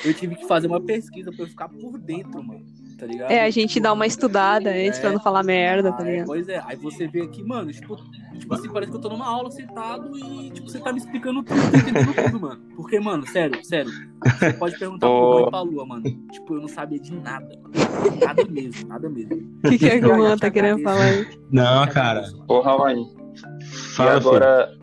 eu 0.06 0.14
tive 0.14 0.36
que 0.38 0.48
fazer 0.48 0.68
uma 0.68 0.80
pesquisa 0.80 1.30
pra 1.30 1.44
eu 1.44 1.50
ficar 1.50 1.68
por 1.68 1.98
dentro, 2.00 2.42
mano. 2.42 2.62
Tá 2.98 3.06
ligado? 3.06 3.30
É, 3.32 3.44
a 3.44 3.50
gente 3.52 3.80
dá 3.80 3.94
uma 3.94 4.08
estudada 4.08 4.72
antes 4.72 5.00
pra 5.00 5.12
não 5.12 5.20
falar 5.20 5.44
merda, 5.44 5.92
tá 5.92 6.04
é, 6.06 6.12
ligado? 6.12 6.26
pois 6.26 6.50
é, 6.50 6.62
aí 6.66 6.76
você 6.76 7.08
vê 7.08 7.22
aqui, 7.22 7.44
mano, 7.44 7.72
tipo, 7.72 7.96
tipo 8.40 8.54
assim, 8.56 8.70
parece 8.70 8.92
que 8.92 8.98
eu 8.98 9.02
tô 9.02 9.10
numa 9.10 9.28
aula 9.28 9.52
sentado 9.52 10.18
e, 10.18 10.50
tipo, 10.50 10.68
você 10.68 10.80
tá 10.80 10.92
me 10.92 10.98
explicando 10.98 11.44
tudo, 11.44 11.60
entendendo 11.60 12.14
tudo, 12.16 12.40
mano. 12.40 12.62
Porque, 12.76 13.00
mano, 13.00 13.28
sério, 13.28 13.64
sério, 13.64 13.92
você 14.26 14.54
pode 14.54 14.80
perguntar 14.80 15.06
pro 15.06 15.16
Ô. 15.16 15.32
Luan 15.32 15.48
e 15.48 15.50
pra 15.52 15.62
Lua, 15.62 15.86
mano. 15.86 16.04
Tipo, 16.32 16.56
eu 16.56 16.62
não 16.62 16.68
sabia 16.68 17.00
de 17.00 17.14
nada, 17.14 17.48
mano. 17.62 18.18
Nada 18.20 18.46
mesmo, 18.50 18.88
nada 18.88 19.10
mesmo. 19.10 19.60
O 19.64 19.70
que, 19.70 19.78
que 19.78 19.90
a 19.90 19.96
Eu 19.96 20.02
Guman 20.02 20.36
te 20.36 20.40
tá 20.40 20.50
querendo 20.50 20.82
falar 20.82 21.04
aí? 21.04 21.28
Não, 21.52 21.88
cara. 21.88 22.22
mano. 22.22 22.46
Porra, 22.48 22.72
Rony. 22.72 23.08
E 23.62 23.96
Fala, 23.96 24.16
agora 24.16 24.76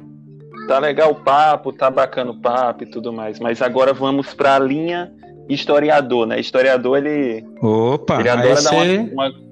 tá 0.69 0.79
legal 0.79 1.11
o 1.11 1.17
papo, 1.17 1.73
tá 1.73 1.91
bacana 1.91 2.31
o 2.31 2.41
papo 2.41 2.85
e 2.85 2.91
tudo 2.91 3.13
mais, 3.13 3.41
mas 3.41 3.61
agora 3.61 3.93
vamos 3.93 4.33
pra 4.35 4.59
linha 4.59 5.13
historiador, 5.49 6.27
né? 6.27 6.41
Historiador 6.41 6.99
ele. 6.99 7.45
Opa, 7.61 8.21
ele 8.21 8.29
adora 8.29 8.55
dar 8.55 8.61
você... 8.63 8.97
uma, 8.99 9.27
uma- 9.29 9.45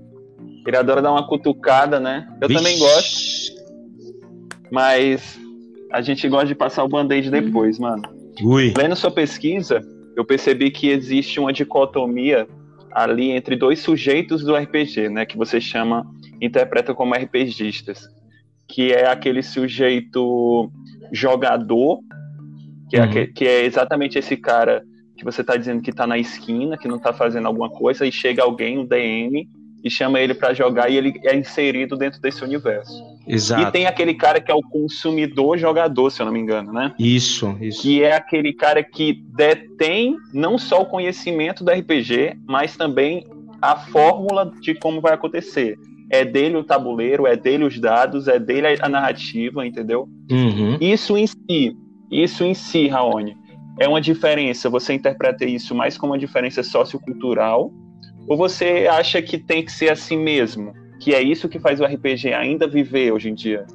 ele 0.66 0.76
adora 0.76 1.02
dar 1.02 1.10
uma 1.12 1.26
cutucada, 1.26 1.98
né? 1.98 2.26
Eu 2.40 2.48
também 2.48 2.74
Vixe. 2.74 2.78
gosto, 2.78 3.52
mas 4.70 5.38
a 5.90 6.00
gente 6.00 6.28
gosta 6.28 6.46
de 6.46 6.54
passar 6.54 6.84
o 6.84 6.88
band-aid 6.88 7.30
depois, 7.30 7.78
mano. 7.78 8.02
Ui. 8.42 8.72
Lendo 8.76 8.96
sua 8.96 9.10
pesquisa, 9.10 9.80
eu 10.16 10.24
percebi 10.24 10.70
que 10.70 10.88
existe 10.88 11.38
uma 11.40 11.52
dicotomia 11.52 12.46
ali 12.92 13.30
entre 13.30 13.56
dois 13.56 13.80
sujeitos 13.80 14.42
do 14.44 14.54
RPG, 14.54 15.08
né, 15.08 15.26
que 15.26 15.36
você 15.36 15.60
chama, 15.60 16.06
interpreta 16.40 16.94
como 16.94 17.14
RPGistas, 17.14 18.08
que 18.68 18.92
é 18.92 19.08
aquele 19.10 19.42
sujeito 19.42 20.70
jogador, 21.10 21.98
que, 22.88 22.96
é, 22.96 23.00
Uhum. 23.00 23.04
aque- 23.06 23.26
que 23.28 23.44
é 23.46 23.64
exatamente 23.64 24.18
esse 24.18 24.36
cara 24.36 24.82
que 25.22 25.24
você 25.24 25.40
está 25.40 25.56
dizendo 25.56 25.80
que 25.80 25.90
está 25.90 26.04
na 26.04 26.18
esquina, 26.18 26.76
que 26.76 26.88
não 26.88 26.96
está 26.96 27.12
fazendo 27.12 27.46
alguma 27.46 27.70
coisa, 27.70 28.04
e 28.04 28.10
chega 28.10 28.42
alguém, 28.42 28.76
um 28.76 28.84
DM, 28.84 29.48
e 29.84 29.88
chama 29.88 30.18
ele 30.18 30.34
para 30.34 30.52
jogar 30.52 30.90
e 30.90 30.96
ele 30.96 31.14
é 31.24 31.36
inserido 31.36 31.96
dentro 31.96 32.20
desse 32.20 32.42
universo. 32.42 32.92
Exato. 33.26 33.62
E 33.62 33.70
tem 33.70 33.86
aquele 33.86 34.14
cara 34.14 34.40
que 34.40 34.50
é 34.50 34.54
o 34.54 34.62
consumidor 34.62 35.56
jogador, 35.58 36.10
se 36.10 36.20
eu 36.20 36.26
não 36.26 36.32
me 36.32 36.40
engano, 36.40 36.72
né? 36.72 36.92
Isso, 36.98 37.56
isso. 37.60 37.82
que 37.82 38.02
é 38.02 38.16
aquele 38.16 38.52
cara 38.52 38.82
que 38.82 39.22
detém 39.36 40.16
não 40.34 40.58
só 40.58 40.82
o 40.82 40.86
conhecimento 40.86 41.64
do 41.64 41.70
RPG, 41.70 42.36
mas 42.46 42.76
também 42.76 43.24
a 43.60 43.76
fórmula 43.76 44.52
de 44.60 44.74
como 44.74 45.00
vai 45.00 45.14
acontecer. 45.14 45.76
É 46.10 46.24
dele 46.24 46.56
o 46.56 46.64
tabuleiro, 46.64 47.26
é 47.26 47.36
dele 47.36 47.64
os 47.64 47.78
dados, 47.78 48.26
é 48.26 48.40
dele 48.40 48.66
a 48.80 48.88
narrativa, 48.88 49.64
entendeu? 49.64 50.08
Uhum. 50.30 50.76
Isso 50.80 51.16
em 51.16 51.26
si, 51.26 51.76
isso 52.10 52.44
em 52.44 52.54
si, 52.54 52.86
Raoni, 52.88 53.36
é 53.80 53.88
uma 53.88 54.00
diferença. 54.00 54.68
Você 54.70 54.92
interpreta 54.94 55.44
isso 55.44 55.74
mais 55.74 55.96
como 55.98 56.12
uma 56.12 56.18
diferença 56.18 56.62
sociocultural, 56.62 57.72
ou 58.28 58.36
você 58.36 58.86
acha 58.90 59.20
que 59.22 59.38
tem 59.38 59.64
que 59.64 59.72
ser 59.72 59.90
assim 59.90 60.16
mesmo? 60.16 60.72
Que 61.00 61.14
é 61.14 61.22
isso 61.22 61.48
que 61.48 61.58
faz 61.58 61.80
o 61.80 61.84
RPG 61.84 62.32
ainda 62.32 62.68
viver 62.68 63.12
hoje 63.12 63.28
em 63.30 63.34
dia? 63.34 63.66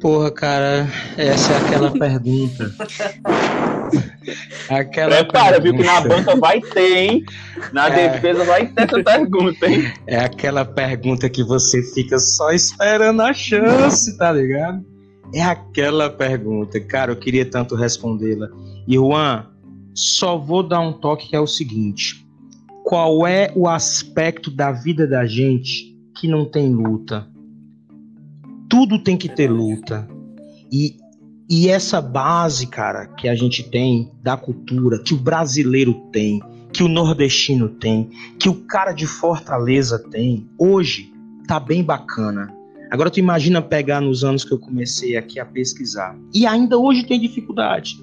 Porra, 0.00 0.30
cara, 0.30 0.86
essa 1.16 1.52
é 1.52 1.56
aquela 1.56 1.90
pergunta. 1.98 2.70
aquela 4.68 5.10
Prepara, 5.24 5.60
viu 5.60 5.74
que 5.76 5.82
na 5.82 6.02
pergunta. 6.02 6.16
banca 6.22 6.36
vai 6.40 6.60
ter, 6.60 6.96
hein? 6.96 7.24
Na 7.72 7.88
É. 7.88 8.08
defesa 8.10 8.44
vai 8.44 8.66
ter 8.66 8.82
essa 8.84 9.02
pergunta, 9.02 9.66
hein? 9.66 9.92
É 10.06 10.18
aquela 10.18 10.64
pergunta 10.64 11.28
que 11.28 11.42
você 11.42 11.82
fica 11.94 12.18
só 12.18 12.50
esperando 12.52 13.22
a 13.22 13.32
chance, 13.32 14.16
tá 14.18 14.32
ligado? 14.32 14.84
É 15.32 15.42
aquela 15.42 16.08
pergunta. 16.08 16.80
Cara, 16.80 17.12
eu 17.12 17.16
queria 17.16 17.48
tanto 17.48 17.74
respondê-la. 17.74 18.48
E 18.86 18.94
Juan, 18.94 19.46
só 19.94 20.38
vou 20.38 20.62
dar 20.62 20.80
um 20.80 20.92
toque 20.92 21.28
que 21.28 21.36
é 21.36 21.40
o 21.40 21.46
seguinte: 21.46 22.26
qual 22.84 23.26
é 23.26 23.52
o 23.56 23.66
aspecto 23.66 24.50
da 24.50 24.70
vida 24.70 25.06
da 25.06 25.26
gente 25.26 25.96
que 26.16 26.28
não 26.28 26.44
tem 26.44 26.72
luta? 26.72 27.26
Tudo 28.68 29.02
tem 29.02 29.16
que 29.16 29.28
ter 29.28 29.50
luta. 29.50 30.08
E, 30.70 30.96
e 31.48 31.68
essa 31.68 32.00
base, 32.00 32.66
cara, 32.66 33.06
que 33.06 33.28
a 33.28 33.34
gente 33.34 33.62
tem 33.62 34.12
da 34.22 34.36
cultura, 34.36 35.02
que 35.02 35.14
o 35.14 35.18
brasileiro 35.18 35.94
tem, 36.12 36.40
que 36.72 36.82
o 36.82 36.88
nordestino 36.88 37.68
tem, 37.68 38.10
que 38.38 38.48
o 38.48 38.54
cara 38.66 38.92
de 38.92 39.06
Fortaleza 39.06 39.98
tem, 40.10 40.48
hoje 40.58 41.12
tá 41.46 41.58
bem 41.58 41.82
bacana. 41.82 42.54
Agora 42.90 43.10
tu 43.10 43.18
imagina 43.18 43.60
pegar 43.60 44.00
nos 44.00 44.22
anos 44.22 44.44
que 44.44 44.52
eu 44.52 44.58
comecei 44.58 45.16
aqui 45.16 45.40
a 45.40 45.44
pesquisar. 45.44 46.16
E 46.34 46.46
ainda 46.46 46.78
hoje 46.78 47.04
tem 47.04 47.20
dificuldade. 47.20 47.96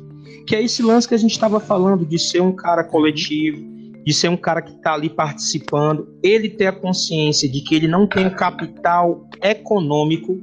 Que 0.45 0.55
é 0.55 0.61
esse 0.61 0.83
lance 0.83 1.07
que 1.07 1.15
a 1.15 1.17
gente 1.17 1.31
estava 1.31 1.59
falando 1.59 2.05
de 2.05 2.19
ser 2.19 2.41
um 2.41 2.53
cara 2.53 2.83
coletivo, 2.83 3.63
de 4.05 4.13
ser 4.13 4.29
um 4.29 4.35
cara 4.35 4.61
que 4.61 4.73
tá 4.81 4.93
ali 4.93 5.09
participando, 5.09 6.07
ele 6.21 6.49
ter 6.49 6.67
a 6.67 6.73
consciência 6.73 7.49
de 7.49 7.61
que 7.61 7.75
ele 7.75 7.87
não 7.87 8.05
tem 8.05 8.29
capital 8.29 9.27
econômico. 9.41 10.41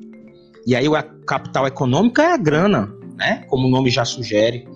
E 0.67 0.75
aí 0.75 0.89
o 0.89 0.93
capital 1.27 1.67
econômico 1.67 2.21
é 2.21 2.33
a 2.33 2.37
grana, 2.37 2.95
né? 3.17 3.45
Como 3.49 3.69
o 3.69 3.71
nome 3.71 3.91
já 3.91 4.05
sugere. 4.05 4.67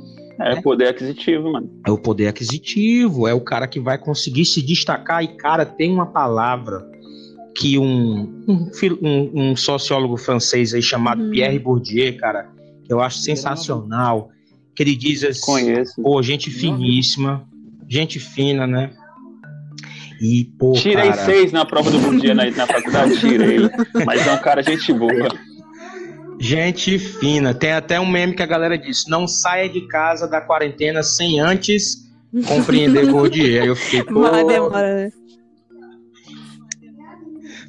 É 0.40 0.60
poder 0.60 0.88
aquisitivo, 0.88 1.52
mano. 1.52 1.70
É 1.86 1.90
o 1.90 1.96
poder 1.96 2.26
aquisitivo, 2.26 3.26
é 3.26 3.32
o 3.32 3.40
cara 3.40 3.66
que 3.66 3.80
vai 3.80 3.96
conseguir 3.96 4.44
se 4.44 4.60
destacar. 4.60 5.22
E, 5.22 5.28
cara, 5.36 5.64
tem 5.64 5.92
uma 5.92 6.06
palavra 6.06 6.93
que 7.56 7.78
um, 7.78 8.44
um, 8.48 8.68
um- 9.02 9.30
um 9.50 9.56
sociólogo 9.56 10.16
francês 10.16 10.74
aí 10.74 10.82
chamado 10.82 11.22
Uhum. 11.22 11.30
Pierre 11.30 11.58
Bourdieu, 11.58 12.16
cara, 12.16 12.48
que 12.84 12.92
eu 12.92 13.00
acho 13.00 13.18
sensacional, 13.18 14.30
que 14.74 14.82
ele 14.82 14.96
diz 14.96 15.22
assim, 15.22 15.40
Conheço. 15.46 16.02
pô, 16.02 16.20
gente 16.22 16.50
finíssima, 16.50 17.46
gente 17.88 18.18
fina, 18.18 18.66
né? 18.66 18.90
E, 20.20 20.44
pô, 20.58 20.72
Tirei 20.72 21.10
cara, 21.10 21.24
seis 21.24 21.52
na 21.52 21.64
prova 21.64 21.90
do 21.90 21.98
bom 21.98 22.16
dia 22.16 22.34
na, 22.34 22.50
na 22.50 22.66
faculdade, 22.66 23.18
tirei. 23.20 23.68
Mas 24.06 24.26
é 24.26 24.32
um 24.32 24.38
cara 24.38 24.62
gente 24.62 24.92
boa. 24.92 25.28
gente 26.40 26.98
fina. 26.98 27.52
Tem 27.54 27.72
até 27.72 28.00
um 28.00 28.06
meme 28.10 28.34
que 28.34 28.42
a 28.42 28.46
galera 28.46 28.76
diz, 28.78 29.04
não 29.08 29.26
saia 29.26 29.68
de 29.68 29.86
casa 29.88 30.26
da 30.26 30.40
quarentena 30.40 31.02
sem 31.02 31.40
antes 31.40 32.04
compreender 32.46 33.06
Bourdieu. 33.10 33.62
Aí 33.62 33.68
eu 33.68 33.76
fiquei, 33.76 34.02
pô, 34.04 34.20
Mas 34.20 34.46
demora, 34.46 34.94
né? 35.04 35.10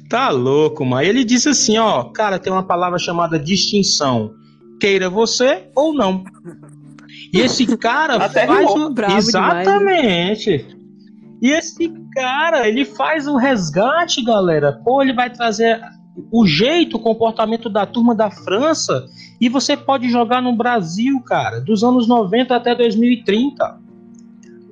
Tá 0.08 0.30
louco, 0.30 0.84
mano. 0.84 1.02
Ele 1.02 1.24
disse 1.24 1.48
assim, 1.48 1.78
ó, 1.78 2.04
cara, 2.04 2.38
tem 2.38 2.52
uma 2.52 2.62
palavra 2.62 2.98
chamada 2.98 3.38
distinção. 3.38 4.32
Queira 4.80 5.10
você 5.10 5.68
ou 5.74 5.92
não. 5.92 6.24
E 7.32 7.40
esse 7.40 7.76
cara 7.76 8.16
Até 8.24 8.46
faz 8.46 8.70
o... 8.70 8.94
Exatamente. 9.16 10.66
E 11.42 11.50
esse 11.50 11.92
cara, 12.14 12.68
ele 12.68 12.84
faz 12.84 13.26
o 13.26 13.36
resgate, 13.36 14.22
galera. 14.22 14.72
Pô, 14.84 15.02
ele 15.02 15.12
vai 15.12 15.30
trazer 15.30 15.80
o 16.30 16.46
jeito, 16.46 16.96
o 16.96 17.00
comportamento 17.00 17.68
da 17.68 17.84
turma 17.84 18.14
da 18.14 18.30
França 18.30 19.06
e 19.40 19.48
você 19.48 19.76
pode 19.76 20.08
jogar 20.08 20.40
no 20.40 20.54
Brasil, 20.56 21.20
cara, 21.20 21.60
dos 21.60 21.84
anos 21.84 22.08
90 22.08 22.54
até 22.54 22.74
2030. 22.74 23.78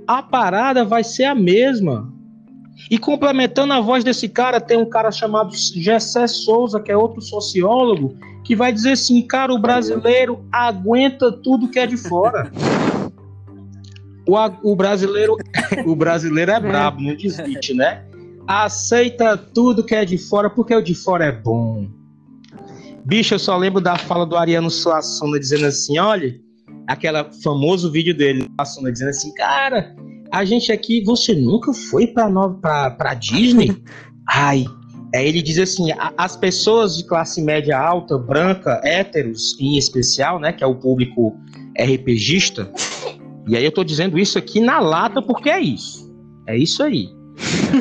A 0.06 0.22
parada 0.22 0.84
vai 0.84 1.04
ser 1.04 1.24
a 1.24 1.34
mesma. 1.34 2.12
E 2.90 2.98
complementando 2.98 3.72
a 3.72 3.80
voz 3.80 4.04
desse 4.04 4.28
cara, 4.28 4.60
tem 4.60 4.76
um 4.76 4.88
cara 4.88 5.10
chamado 5.10 5.52
Gessé 5.54 6.26
Souza, 6.26 6.80
que 6.80 6.90
é 6.90 6.96
outro 6.96 7.20
sociólogo, 7.20 8.16
que 8.44 8.54
vai 8.54 8.72
dizer 8.72 8.92
assim, 8.92 9.22
cara, 9.22 9.52
o 9.52 9.58
brasileiro 9.58 10.44
aguenta 10.52 11.32
tudo 11.32 11.68
que 11.68 11.78
é 11.78 11.86
de 11.86 11.96
fora. 11.96 12.50
O, 14.26 14.72
o 14.72 14.76
brasileiro, 14.76 15.36
o 15.86 15.96
brasileiro 15.96 16.50
é 16.50 16.60
brabo, 16.60 17.00
não 17.00 17.16
desvite, 17.16 17.74
né? 17.74 18.04
Aceita 18.46 19.36
tudo 19.36 19.84
que 19.84 19.94
é 19.94 20.04
de 20.04 20.18
fora, 20.18 20.50
porque 20.50 20.74
o 20.74 20.82
de 20.82 20.94
fora 20.94 21.26
é 21.26 21.32
bom. 21.32 21.88
Bicho, 23.04 23.34
eu 23.34 23.38
só 23.38 23.56
lembro 23.56 23.80
da 23.80 23.96
fala 23.96 24.26
do 24.26 24.36
Ariano 24.36 24.70
Suassuna 24.70 25.38
dizendo 25.38 25.66
assim, 25.66 25.98
olha, 25.98 26.34
aquele 26.86 27.24
famoso 27.42 27.90
vídeo 27.90 28.16
dele, 28.16 28.46
Suassuna 28.56 28.92
dizendo 28.92 29.10
assim, 29.10 29.32
cara, 29.34 29.94
a 30.38 30.44
gente 30.44 30.70
aqui, 30.72 31.02
você 31.04 31.34
nunca 31.34 31.72
foi 31.72 32.06
pra, 32.06 32.28
nova, 32.28 32.54
pra, 32.60 32.90
pra 32.90 33.14
Disney? 33.14 33.76
Ai. 34.28 34.64
Aí 35.14 35.28
ele 35.28 35.40
diz 35.42 35.58
assim: 35.58 35.92
a- 35.92 36.12
as 36.18 36.36
pessoas 36.36 36.96
de 36.96 37.04
classe 37.06 37.40
média 37.40 37.78
alta, 37.78 38.18
branca, 38.18 38.80
héteros 38.84 39.56
em 39.60 39.76
especial, 39.78 40.40
né? 40.40 40.52
Que 40.52 40.64
é 40.64 40.66
o 40.66 40.74
público 40.74 41.36
RPGista. 41.78 42.70
E 43.46 43.56
aí 43.56 43.64
eu 43.64 43.70
tô 43.72 43.84
dizendo 43.84 44.18
isso 44.18 44.38
aqui 44.38 44.60
na 44.60 44.80
lata 44.80 45.20
porque 45.22 45.48
é 45.50 45.60
isso. 45.60 46.12
É 46.48 46.56
isso 46.56 46.82
aí. 46.82 47.08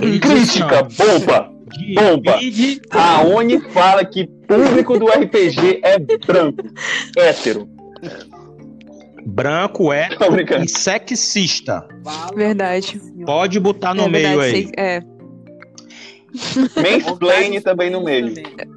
Ele 0.02 0.20
assim, 0.24 0.60
Crítica, 0.64 0.84
bomba! 0.84 1.50
bomba. 1.96 2.38
divide- 2.38 2.82
Raoni 2.92 3.60
fala 3.72 4.04
que 4.06 4.28
público 4.48 5.00
do 5.00 5.08
RPG 5.08 5.80
é 5.84 5.98
branco, 6.00 6.64
hétero. 7.18 7.68
Branco, 9.26 9.90
brincando. 10.32 10.66
e 10.66 10.70
sexista. 10.70 11.88
Verdade. 12.36 13.00
Pode 13.26 13.60
botar 13.60 13.94
no 13.94 14.04
é 14.04 14.10
meio 14.10 14.40
verdade, 14.40 14.56
aí. 14.56 14.64
sei- 14.64 14.72
é. 14.78 15.02
Mansplaining 16.82 17.62
também 17.62 17.90
no 17.90 18.04
meio. 18.04 18.34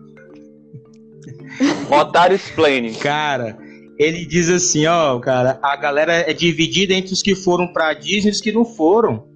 Otário 1.90 2.36
explaining. 2.36 2.94
Cara, 2.94 3.56
ele 3.98 4.26
diz 4.26 4.50
assim, 4.50 4.86
ó, 4.86 5.18
cara, 5.18 5.58
a 5.62 5.76
galera 5.76 6.12
é 6.12 6.32
dividida 6.32 6.92
entre 6.92 7.12
os 7.12 7.22
que 7.22 7.34
foram 7.34 7.72
pra 7.72 7.94
Disney 7.94 8.30
e 8.30 8.32
os 8.32 8.40
que 8.40 8.52
não 8.52 8.64
foram. 8.64 9.26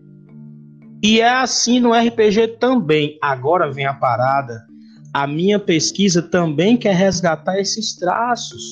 E 1.03 1.21
é 1.21 1.29
assim 1.31 1.81
no 1.81 1.93
RPG 1.95 2.59
também. 2.59 3.19
Agora 3.23 3.73
vem 3.73 3.87
a 3.87 3.95
parada. 3.95 4.61
A 5.15 5.27
minha 5.27 5.59
pesquisa 5.59 6.21
também 6.23 6.77
quer 6.77 6.95
resgatar 6.95 7.59
esses 7.59 7.97
traços. 7.97 8.63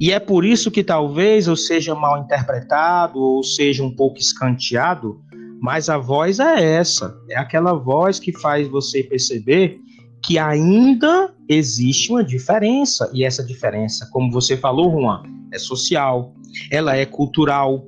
E 0.00 0.12
é 0.12 0.20
por 0.20 0.44
isso 0.44 0.70
que 0.70 0.84
talvez 0.84 1.46
eu 1.46 1.56
seja 1.56 1.94
mal 1.94 2.22
interpretado 2.22 3.18
ou 3.18 3.42
seja 3.42 3.82
um 3.82 3.94
pouco 3.94 4.18
escanteado, 4.18 5.20
mas 5.60 5.88
a 5.88 5.98
voz 5.98 6.38
é 6.38 6.76
essa. 6.76 7.16
É 7.28 7.36
aquela 7.36 7.72
voz 7.74 8.20
que 8.20 8.32
faz 8.32 8.68
você 8.68 9.02
perceber 9.02 9.80
que 10.24 10.38
ainda 10.38 11.34
existe 11.48 12.10
uma 12.10 12.22
diferença. 12.22 13.10
E 13.12 13.24
essa 13.24 13.42
diferença, 13.42 14.08
como 14.12 14.30
você 14.30 14.56
falou, 14.56 14.90
Juan, 14.92 15.22
é 15.52 15.58
social, 15.58 16.34
ela 16.70 16.96
é 16.96 17.04
cultural, 17.04 17.84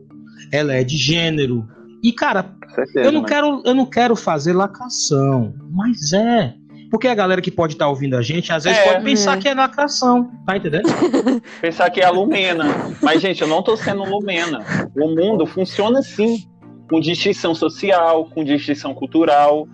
ela 0.51 0.75
é 0.75 0.83
de 0.83 0.97
gênero. 0.97 1.67
E, 2.03 2.13
cara, 2.13 2.55
certeza, 2.75 3.07
eu 3.07 3.13
não 3.13 3.23
né? 3.23 3.29
quero, 3.29 3.63
eu 3.65 3.75
não 3.75 3.87
quero 3.87 4.17
fazer 4.17 4.53
lacração, 4.53 5.55
mas 5.71 6.13
é. 6.13 6.55
Porque 6.91 7.07
a 7.09 7.15
galera 7.15 7.41
que 7.41 7.51
pode 7.51 7.75
estar 7.75 7.89
ouvindo 7.89 8.17
a 8.17 8.23
gente, 8.23 8.53
às 8.53 8.65
vezes 8.65 8.79
É. 8.81 8.93
pode 8.93 9.05
pensar 9.05 9.39
É. 9.39 9.41
que 9.41 9.49
é 9.49 9.55
lacração, 9.55 10.31
tá 10.45 10.57
entendendo? 10.57 10.83
Pensar 11.61 11.89
que 11.91 12.01
é 12.01 12.05
a 12.05 12.11
Lumena. 12.11 12.65
Mas, 13.01 13.21
gente, 13.23 13.41
eu 13.43 13.49
não 13.49 13.63
tô 13.63 13.77
sendo 13.77 14.03
Lumena. 14.05 14.65
O 14.97 15.09
mundo 15.15 15.47
funciona 15.47 16.01
assim. 16.01 16.45
Com 16.91 16.99
distinção 16.99 17.55
social, 17.55 18.25
com 18.35 18.43
distinção 18.43 18.93
cultural. 18.93 19.69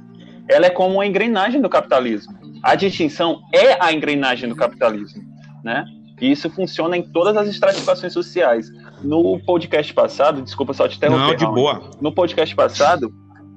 Ela 0.48 0.66
é 0.66 0.70
como 0.70 0.94
uma 0.96 1.06
engrenagem 1.06 1.62
do 1.62 1.68
capitalismo. 1.68 2.34
A 2.62 2.74
distinção 2.74 3.40
é 3.54 3.82
a 3.82 3.90
engrenagem 3.92 4.48
do 4.48 4.54
capitalismo, 4.54 5.22
né? 5.64 5.84
E 6.20 6.30
isso 6.30 6.50
funciona 6.50 6.96
em 6.96 7.02
todas 7.02 7.34
as 7.36 7.48
estratificações 7.48 8.12
sociais. 8.12 8.68
No 9.02 9.38
podcast 9.46 9.92
passado, 9.94 10.42
desculpa 10.42 10.72
só 10.74 10.86
te 10.88 10.96
interromper, 10.98 11.26
Não, 11.28 11.36
de 11.36 11.46
boa. 11.46 11.90
No 12.00 12.12
podcast 12.12 12.54
passado, 12.54 13.10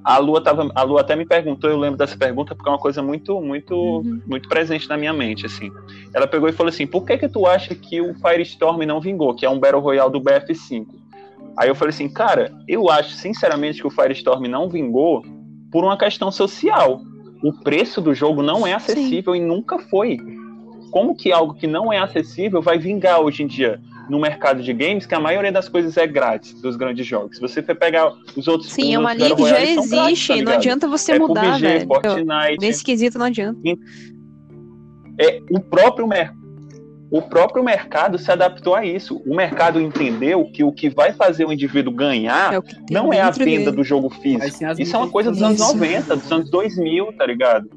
a 0.03 0.17
Lua 0.17 0.41
tava, 0.41 0.71
a 0.73 0.83
Lua 0.83 1.01
até 1.01 1.15
me 1.15 1.25
perguntou, 1.25 1.69
eu 1.69 1.77
lembro 1.77 1.97
dessa 1.97 2.17
pergunta 2.17 2.55
porque 2.55 2.69
é 2.69 2.71
uma 2.71 2.79
coisa 2.79 3.01
muito, 3.01 3.39
muito, 3.41 3.75
Uhum. 3.75 4.21
muito 4.25 4.47
presente 4.47 4.87
na 4.87 4.97
minha 4.97 5.13
mente, 5.13 5.45
assim. 5.45 5.71
Ela 6.13 6.25
pegou 6.27 6.47
e 6.49 6.53
falou 6.53 6.69
assim: 6.69 6.87
"Por 6.87 7.05
que 7.05 7.17
que 7.17 7.27
tu 7.27 7.45
acha 7.45 7.75
que 7.75 8.01
o 8.01 8.13
Firestorm 8.15 8.81
não 8.85 8.99
vingou, 9.01 9.33
que 9.35 9.45
é 9.45 9.49
um 9.49 9.59
Battle 9.59 9.81
Royale 9.81 10.11
do 10.11 10.19
BF5?" 10.21 10.87
Aí 11.57 11.67
eu 11.69 11.75
falei 11.75 11.89
assim: 11.89 12.07
"Cara, 12.09 12.51
eu 12.67 12.89
acho 12.89 13.11
sinceramente 13.11 13.81
que 13.81 13.87
o 13.87 13.91
Firestorm 13.91 14.45
não 14.47 14.69
vingou 14.69 15.23
por 15.71 15.83
uma 15.83 15.97
questão 15.97 16.31
social. 16.31 17.01
O 17.43 17.53
preço 17.53 18.01
do 18.01 18.13
jogo 18.13 18.41
não 18.41 18.65
é 18.65 18.73
acessível 18.73 19.35
e 19.35 19.39
nunca 19.39 19.77
foi. 19.79 20.17
Como 20.91 21.15
que 21.15 21.31
algo 21.31 21.53
que 21.53 21.67
não 21.67 21.93
é 21.93 21.97
acessível 21.99 22.61
vai 22.61 22.77
vingar 22.79 23.19
hoje 23.21 23.43
em 23.43 23.47
dia 23.47 23.79
no 24.09 24.19
mercado 24.19 24.61
de 24.63 24.73
games, 24.73 25.05
que 25.05 25.13
a 25.13 25.19
maioria 25.19 25.51
das 25.51 25.69
coisas 25.69 25.95
é 25.97 26.07
grátis 26.07 26.53
dos 26.61 26.75
grandes 26.75 27.05
jogos. 27.05 27.35
Se 27.37 27.41
você 27.41 27.61
for 27.61 27.75
pegar 27.75 28.11
os 28.35 28.47
outros 28.47 28.71
Sim, 28.71 28.95
é 28.95 28.99
uma 28.99 29.13
linha 29.13 29.35
que 29.35 29.43
já 29.43 29.55
são 29.75 29.87
grátis, 29.87 29.93
existe. 29.93 30.27
tá 30.37 30.43
não 30.43 30.53
adianta 30.53 30.87
você 30.87 31.11
é 31.13 31.19
mudar, 31.19 31.41
PUBG, 31.53 31.61
velho. 31.61 31.87
Fortnite, 31.87 32.57
Nesse 32.59 32.83
quesito 32.83 33.17
não 33.19 33.27
adianta. 33.27 33.59
é 35.19 35.39
o 35.51 35.59
próprio 35.59 36.07
mercado. 36.07 36.39
O 37.11 37.23
próprio 37.23 37.63
mercado 37.63 38.19
se 38.19 38.31
adaptou 38.31 38.75
a 38.75 38.85
isso. 38.85 39.17
O 39.25 39.35
mercado 39.35 39.81
entendeu 39.81 40.45
que 40.51 40.63
o 40.63 40.71
que 40.71 40.89
vai 40.91 41.11
fazer 41.11 41.43
o 41.43 41.51
indivíduo 41.51 41.91
ganhar 41.91 42.53
É 42.53 42.59
o 42.59 42.63
não 42.91 43.11
é 43.11 43.19
a 43.19 43.31
venda 43.31 43.45
dele. 43.45 43.71
do 43.71 43.83
jogo 43.83 44.11
físico. 44.11 44.63
Isso 44.77 44.95
é 44.95 44.99
uma 44.99 45.09
coisa 45.09 45.31
dos 45.31 45.41
anos 45.41 45.59
Isso. 45.59 45.73
90, 45.75 46.15
dos 46.15 46.31
anos 46.31 46.49
2000, 46.51 47.13
tá 47.13 47.25
ligado? 47.25 47.67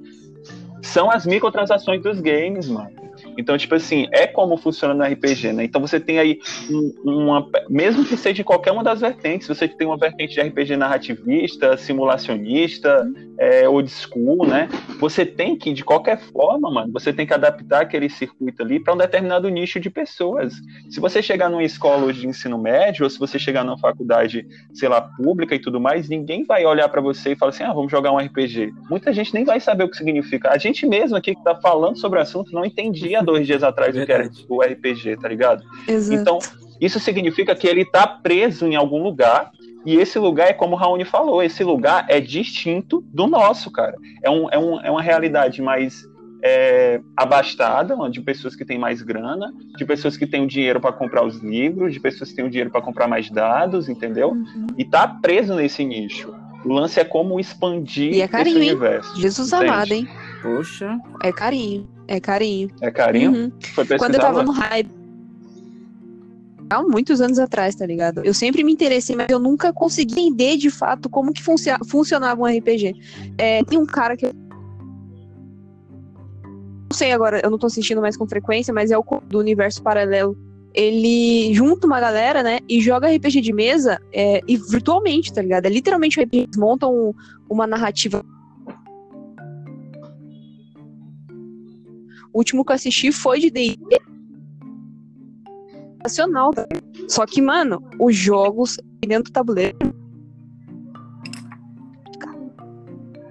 São 0.82 1.10
as 1.10 1.24
microtransações 1.24 2.02
dos 2.02 2.20
games, 2.20 2.68
mano. 2.68 2.90
Então, 3.38 3.56
tipo 3.56 3.74
assim, 3.74 4.06
é 4.12 4.26
como 4.26 4.56
funciona 4.56 4.94
no 4.94 5.04
RPG, 5.04 5.52
né? 5.52 5.64
Então 5.64 5.80
você 5.80 5.98
tem 5.98 6.18
aí 6.18 6.38
um- 6.70 6.92
uma. 7.04 7.48
Mesmo 7.68 8.04
que 8.04 8.16
seja 8.16 8.34
de 8.34 8.44
qualquer 8.44 8.72
uma 8.72 8.84
das 8.84 9.00
vertentes, 9.00 9.48
você 9.48 9.66
tem 9.68 9.86
uma 9.86 9.96
vertente 9.96 10.34
de 10.34 10.40
RPG 10.40 10.76
narrativista, 10.76 11.76
simulacionista, 11.76 13.06
é, 13.38 13.68
old 13.68 13.90
school, 13.90 14.46
né? 14.46 14.68
Você 14.98 15.24
tem 15.26 15.56
que, 15.56 15.72
de 15.72 15.84
qualquer 15.84 16.18
forma, 16.20 16.70
mano, 16.70 16.92
você 16.92 17.12
tem 17.12 17.26
que 17.26 17.34
adaptar 17.34 17.82
aquele 17.82 18.08
circuito 18.08 18.62
ali 18.62 18.78
para 18.78 18.94
um 18.94 18.96
determinado 18.96 19.48
nicho 19.48 19.80
de 19.80 19.90
pessoas. 19.90 20.54
Se 20.90 21.00
você 21.00 21.22
chegar 21.22 21.48
numa 21.48 21.64
escola 21.64 22.04
hoje 22.04 22.20
de 22.20 22.26
ensino 22.28 22.58
médio, 22.58 23.04
ou 23.04 23.10
se 23.10 23.18
você 23.18 23.38
chegar 23.38 23.64
numa 23.64 23.78
faculdade, 23.78 24.46
sei 24.72 24.88
lá, 24.88 25.00
pública 25.00 25.54
e 25.54 25.58
tudo 25.58 25.80
mais, 25.80 26.08
ninguém 26.08 26.44
vai 26.44 26.64
olhar 26.64 26.88
para 26.88 27.00
você 27.00 27.32
e 27.32 27.36
falar 27.36 27.50
assim: 27.50 27.64
ah, 27.64 27.72
vamos 27.72 27.90
jogar 27.90 28.12
um 28.12 28.18
RPG. 28.18 28.72
Muita 28.88 29.12
gente 29.12 29.34
nem 29.34 29.44
vai 29.44 29.58
saber 29.60 29.84
o 29.84 29.88
que 29.88 29.96
significa. 29.96 30.50
A 30.50 30.58
gente 30.58 30.86
mesmo 30.86 31.16
aqui 31.16 31.34
que 31.34 31.42
tá 31.42 31.54
falando 31.56 31.96
sobre 31.98 32.18
o 32.18 32.22
assunto 32.22 32.52
não 32.52 32.64
entendia 32.64 33.21
dois 33.24 33.46
dias 33.46 33.62
atrás 33.62 33.96
o 33.96 34.04
que 34.04 34.12
era 34.12 34.30
o 34.48 34.62
RPG, 34.62 35.16
tá 35.16 35.28
ligado? 35.28 35.62
Exato. 35.86 36.20
Então, 36.20 36.38
isso 36.80 36.98
significa 36.98 37.54
que 37.54 37.66
ele 37.66 37.82
está 37.82 38.06
preso 38.06 38.66
em 38.66 38.74
algum 38.74 39.02
lugar, 39.02 39.50
e 39.84 39.96
esse 39.96 40.18
lugar 40.18 40.48
é 40.48 40.52
como 40.52 40.74
o 40.74 40.78
Raoni 40.78 41.04
falou, 41.04 41.42
esse 41.42 41.62
lugar 41.62 42.06
é 42.08 42.20
distinto 42.20 43.04
do 43.12 43.26
nosso, 43.26 43.70
cara. 43.70 43.96
É, 44.22 44.30
um, 44.30 44.48
é, 44.50 44.58
um, 44.58 44.80
é 44.80 44.90
uma 44.90 45.02
realidade 45.02 45.60
mais 45.60 46.04
é, 46.42 47.00
abastada, 47.16 47.96
de 48.10 48.20
pessoas 48.20 48.56
que 48.56 48.64
têm 48.64 48.78
mais 48.78 49.00
grana, 49.00 49.52
de 49.76 49.84
pessoas 49.84 50.16
que 50.16 50.26
têm 50.26 50.42
o 50.42 50.46
dinheiro 50.46 50.80
para 50.80 50.92
comprar 50.92 51.24
os 51.24 51.38
livros, 51.38 51.92
de 51.92 52.00
pessoas 52.00 52.30
que 52.30 52.36
têm 52.36 52.44
o 52.44 52.50
dinheiro 52.50 52.70
para 52.70 52.82
comprar 52.82 53.06
mais 53.06 53.30
dados, 53.30 53.88
entendeu? 53.88 54.30
Uhum. 54.30 54.66
E 54.76 54.84
tá 54.84 55.06
preso 55.06 55.54
nesse 55.54 55.84
nicho. 55.84 56.34
O 56.64 56.72
lance 56.72 56.98
é 56.98 57.04
como 57.04 57.38
expandir 57.40 58.14
E 58.14 58.20
é 58.22 58.28
carinho, 58.28 58.58
esse 58.58 58.64
hein? 58.64 58.70
universo. 58.70 59.20
Jesus 59.20 59.52
Entende? 59.52 59.70
amado, 59.70 59.92
hein? 59.92 60.08
Poxa. 60.42 60.98
É 61.22 61.32
carinho. 61.32 61.88
É 62.08 62.20
carinho. 62.20 62.70
É 62.80 62.90
carinho? 62.90 63.30
Uhum. 63.32 63.52
Foi 63.74 63.84
pesquisar 63.84 63.98
Quando 63.98 64.14
eu 64.14 64.20
tava 64.20 64.42
no 64.42 64.52
hype. 64.52 64.90
Há 66.70 66.82
muitos 66.82 67.20
anos 67.20 67.38
atrás, 67.38 67.74
tá 67.74 67.84
ligado? 67.84 68.22
Eu 68.24 68.32
sempre 68.32 68.64
me 68.64 68.72
interessei, 68.72 69.14
mas 69.14 69.28
eu 69.28 69.38
nunca 69.38 69.72
consegui 69.74 70.20
entender 70.20 70.56
de 70.56 70.70
fato 70.70 71.08
como 71.10 71.32
que 71.32 71.42
funcio- 71.42 71.76
funcionava 71.86 72.40
um 72.40 72.46
RPG. 72.46 72.94
É, 73.36 73.62
tem 73.64 73.78
um 73.78 73.84
cara 73.86 74.16
que. 74.16 74.26
Não 76.44 76.96
sei 76.96 77.12
agora, 77.12 77.40
eu 77.42 77.50
não 77.50 77.58
tô 77.58 77.66
assistindo 77.66 78.00
mais 78.00 78.16
com 78.16 78.26
frequência, 78.26 78.72
mas 78.72 78.90
é 78.90 78.98
o 78.98 79.04
do 79.28 79.38
universo 79.38 79.82
paralelo. 79.82 80.36
Ele 80.74 81.52
junta 81.52 81.86
uma 81.86 82.00
galera, 82.00 82.42
né, 82.42 82.60
e 82.66 82.80
joga 82.80 83.08
RPG 83.14 83.42
de 83.42 83.52
mesa 83.52 84.00
é, 84.12 84.40
e 84.48 84.56
virtualmente, 84.56 85.30
tá 85.32 85.42
ligado? 85.42 85.66
É 85.66 85.68
literalmente 85.68 86.18
RPG. 86.20 86.44
Eles 86.44 86.56
montam 86.56 86.94
um- 86.94 87.14
uma 87.50 87.66
narrativa. 87.66 88.24
O 92.32 92.38
último 92.38 92.64
que 92.64 92.72
eu 92.72 92.76
assisti 92.76 93.12
foi 93.12 93.40
de 93.40 93.50
D&D. 93.50 94.00
Sensacional, 96.02 96.52
tá? 96.52 96.66
Só 97.08 97.26
que, 97.26 97.40
mano, 97.40 97.82
os 98.00 98.16
jogos 98.16 98.76
dentro 99.06 99.30
do 99.30 99.32
tabuleiro. 99.32 99.76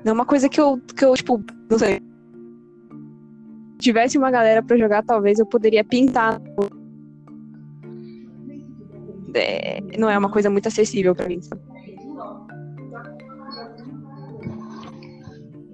Não 0.04 0.12
é 0.12 0.14
uma 0.14 0.26
coisa 0.26 0.50
que 0.50 0.60
eu, 0.60 0.80
que 0.96 1.06
eu 1.06 1.14
tipo, 1.14 1.44
não 1.70 1.78
sei. 1.78 2.00
Se 3.74 3.80
tivesse 3.80 4.18
uma 4.18 4.32
galera 4.32 4.64
pra 4.64 4.78
jogar, 4.78 5.04
talvez 5.04 5.40
eu 5.40 5.46
poderia 5.46 5.84
pintar. 5.84 6.42
É, 9.34 9.80
não 9.98 10.10
é 10.10 10.18
uma 10.18 10.32
coisa 10.32 10.50
muito 10.50 10.68
acessível 10.68 11.16
pra 11.16 11.28
mim. 11.28 11.42
sabe? 11.42 11.71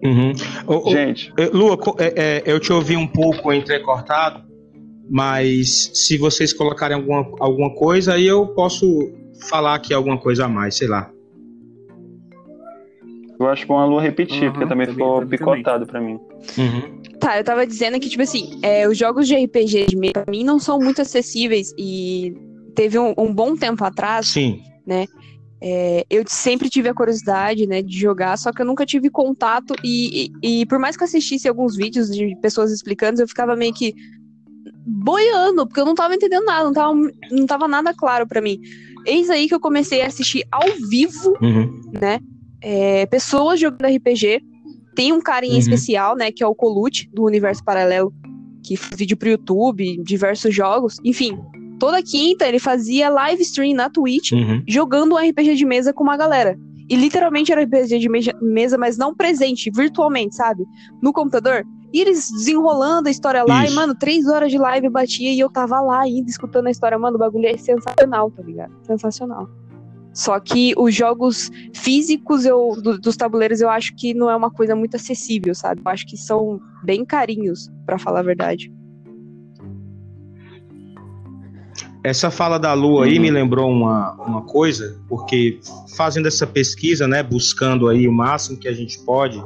Uhum. 0.04 0.32
Ô, 0.68 0.90
Gente, 0.92 1.34
eh, 1.38 1.50
Lua, 1.52 1.78
co- 1.78 1.96
é, 2.00 2.14
é, 2.16 2.44
eu 2.46 2.60
te 2.60 2.72
ouvi 2.72 2.96
um 2.96 3.08
pouco 3.08 3.52
entrecortado, 3.52 4.44
mas 5.10 5.90
se 5.94 6.18
vocês 6.18 6.54
colocarem 6.54 6.96
alguma, 6.98 7.26
alguma 7.40 7.74
coisa, 7.74 8.14
aí 8.14 8.28
eu 8.28 8.48
posso 8.48 8.86
falar 9.50 9.76
aqui 9.76 9.94
alguma 9.94 10.18
coisa 10.18 10.46
a 10.46 10.48
mais, 10.50 10.76
sei 10.78 10.88
lá. 10.88 11.10
eu 13.40 13.48
acho 13.50 13.68
bom 13.68 13.78
a 13.78 13.86
Lu 13.86 14.00
repetir, 14.00 14.44
Aham, 14.46 14.52
porque 14.54 14.68
também 14.68 14.88
também, 14.88 14.96
ficou 14.96 15.20
também. 15.22 15.38
picotado 15.40 15.86
pra 15.86 16.02
mim. 16.02 16.20
Uhum. 16.58 17.02
Tá, 17.20 17.38
eu 17.38 17.44
tava 17.44 17.66
dizendo 17.68 18.00
que, 18.00 18.10
tipo 18.10 18.24
assim, 18.24 18.60
é, 18.64 18.88
os 18.88 18.98
jogos 18.98 19.28
de 19.28 19.36
RPG 19.36 19.86
de 19.88 19.96
mesa, 19.96 20.14
pra 20.14 20.26
mim, 20.32 20.44
não 20.44 20.60
são 20.60 20.80
muito 20.80 21.02
acessíveis 21.02 21.74
e 21.78 22.34
teve 22.76 22.98
um, 23.00 23.14
um 23.18 23.34
bom 23.34 23.56
tempo 23.56 23.84
atrás 23.84 24.28
Sim. 24.28 24.62
É, 25.60 26.06
eu 26.10 26.24
sempre 26.28 26.70
tive 26.70 26.88
a 26.88 26.94
curiosidade, 26.94 27.66
né, 27.66 27.82
de 27.82 27.98
jogar, 27.98 28.38
só 28.38 28.52
que 28.52 28.62
eu 28.62 28.66
nunca 28.66 28.86
tive 28.86 29.10
contato 29.10 29.74
e, 29.84 30.32
e, 30.44 30.62
e, 30.62 30.66
por 30.68 30.78
mais 30.78 30.96
que 30.96 31.04
eu 31.04 31.08
assistisse 31.08 31.48
alguns 31.48 31.76
vídeos 31.76 32.10
de 32.10 32.36
pessoas 32.42 32.72
explicando, 32.72 33.22
eu 33.22 33.28
ficava 33.28 33.56
meio 33.56 33.74
que 33.74 33.96
boiando, 34.86 35.66
porque 35.66 35.80
eu 35.80 35.86
não 35.86 35.96
tava 35.96 36.14
entendendo 36.14 36.46
nada, 36.46 36.64
não 36.66 36.74
tava, 36.74 36.94
não 37.32 37.46
tava 37.46 37.68
nada 37.68 37.94
claro 37.94 38.28
para 38.28 38.42
mim. 38.42 38.60
Eis 39.06 39.30
aí 39.30 39.48
que 39.48 39.56
eu 39.56 39.60
comecei 39.60 40.02
a 40.02 40.08
assistir 40.08 40.46
ao 40.52 40.68
vivo, 40.90 41.34
uhum. 41.42 41.82
né, 41.92 42.20
é, 42.62 43.06
pessoas 43.08 43.60
jogando 43.60 43.92
RPG. 43.96 44.42
Tem 44.96 45.12
um 45.12 45.22
cara 45.22 45.46
em 45.46 45.52
uhum. 45.52 45.58
especial, 45.58 46.16
né, 46.16 46.32
que 46.32 46.44
é 46.44 46.48
o 46.48 46.56
Colute, 46.56 47.10
do 47.14 47.24
Universo 47.24 47.64
Paralelo, 47.64 48.14
que 48.64 48.76
faz 48.76 48.98
vídeo 48.98 49.18
pro 49.18 49.30
YouTube, 49.30 50.04
diversos 50.04 50.54
jogos, 50.54 50.98
enfim, 51.04 51.38
toda 51.80 52.02
quinta 52.02 52.48
ele 52.48 52.60
fazia 52.60 53.10
live 53.10 53.42
stream 53.42 53.74
na 53.74 53.90
Twitch 53.90 54.32
uhum. 54.32 54.64
jogando 54.68 55.16
um 55.16 55.18
RPG 55.18 55.56
de 55.56 55.66
mesa 55.66 55.94
com 55.94 56.04
uma 56.04 56.18
galera. 56.18 56.58
E 56.90 56.96
literalmente 56.96 57.52
era 57.52 57.64
RPG 57.64 58.00
de 58.00 58.10
mesa, 58.42 58.78
mas 58.78 58.98
não 58.98 59.14
presente, 59.14 59.70
virtualmente, 59.70 60.36
sabe? 60.36 60.64
No 61.02 61.12
computador. 61.12 61.66
E 61.94 62.02
eles 62.02 62.30
desenrolando 62.32 63.08
a 63.08 63.12
história 63.12 63.44
lá, 63.44 63.64
Isso. 63.64 63.74
e, 63.74 63.76
mano, 63.76 63.96
três 63.96 64.28
horas 64.28 64.52
de 64.52 64.58
live 64.58 64.90
batia 64.90 65.32
e 65.34 65.40
eu 65.40 65.50
tava 65.50 65.80
lá 65.82 66.02
ainda 66.02 66.30
escutando 66.30 66.68
a 66.68 66.72
história. 66.72 66.98
Mano, 66.98 67.16
o 67.16 67.20
bagulho 67.20 67.48
é 67.48 67.58
sensacional, 67.58 68.32
tá 68.32 68.42
ligado? 68.42 68.74
Sensacional. 68.84 69.50
Só 70.14 70.40
que 70.40 70.74
os 70.78 70.96
jogos 70.96 71.52
físicos 71.74 72.46
eu, 72.46 72.72
do, 72.82 72.98
dos 72.98 73.16
tabuleiros 73.16 73.62
eu 73.62 73.70
acho 73.70 73.96
que 73.96 74.14
não 74.14 74.30
é 74.30 74.36
uma 74.36 74.50
coisa 74.50 74.76
muito 74.76 74.96
acessível, 74.96 75.54
sabe? 75.54 75.82
Eu 75.86 75.92
acho 75.92 76.08
que 76.08 76.18
são 76.18 76.60
bem 76.84 77.06
carinhos, 77.06 77.70
para 77.86 78.00
falar 78.00 78.22
a 78.22 78.24
verdade. 78.24 78.72
Essa 82.08 82.32
fala 82.32 82.58
da 82.58 82.72
Lu 82.72 83.02
aí 83.02 83.18
uhum. 83.18 83.22
me 83.22 83.30
lembrou 83.30 83.70
uma, 83.70 84.14
uma 84.14 84.42
coisa, 84.44 84.98
porque 85.10 85.60
fazendo 85.98 86.26
essa 86.26 86.48
pesquisa, 86.48 87.06
né, 87.06 87.22
buscando 87.22 87.90
aí 87.90 88.08
o 88.08 88.14
máximo 88.14 88.58
que 88.58 88.70
a 88.70 88.72
gente 88.72 88.98
pode, 89.00 89.44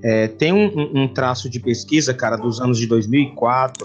é, 0.00 0.28
tem 0.28 0.52
um, 0.52 1.02
um, 1.02 1.08
traço 1.08 1.50
de 1.50 1.58
pesquisa, 1.58 2.14
cara, 2.14 2.36
dos 2.36 2.60
anos 2.60 2.78
de 2.78 2.86
2004, 2.86 3.84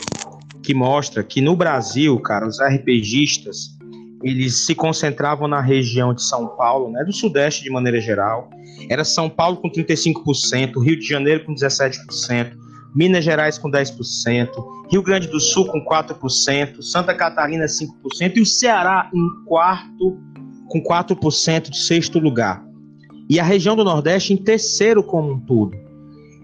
que 0.61 0.75
mostra 0.75 1.23
que 1.23 1.41
no 1.41 1.55
Brasil, 1.55 2.19
cara, 2.19 2.47
os 2.47 2.59
RPGistas, 2.61 3.75
eles 4.21 4.67
se 4.67 4.75
concentravam 4.75 5.47
na 5.47 5.59
região 5.59 6.13
de 6.13 6.21
São 6.21 6.49
Paulo, 6.49 6.91
né, 6.91 7.03
do 7.03 7.11
Sudeste 7.11 7.63
de 7.63 7.71
maneira 7.71 7.99
geral. 7.99 8.47
Era 8.91 9.03
São 9.03 9.27
Paulo 9.27 9.57
com 9.57 9.71
35%, 9.71 10.79
Rio 10.83 10.99
de 10.99 11.07
Janeiro 11.07 11.45
com 11.45 11.55
17%, 11.55 12.51
Minas 12.95 13.23
Gerais 13.23 13.57
com 13.57 13.69
10%, 13.69 14.49
Rio 14.91 15.01
Grande 15.01 15.27
do 15.27 15.39
Sul 15.39 15.65
com 15.65 15.83
4%, 15.83 16.81
Santa 16.81 17.13
Catarina 17.13 17.65
5% 17.65 18.37
e 18.37 18.41
o 18.41 18.45
Ceará 18.45 19.09
em 19.13 19.45
quarto 19.45 20.17
com 20.67 20.81
4% 20.81 21.69
de 21.69 21.77
sexto 21.77 22.19
lugar. 22.19 22.63
E 23.29 23.39
a 23.39 23.43
região 23.43 23.75
do 23.75 23.83
Nordeste 23.83 24.33
em 24.33 24.37
terceiro 24.37 25.03
como 25.03 25.33
um 25.33 25.39
todo. 25.39 25.75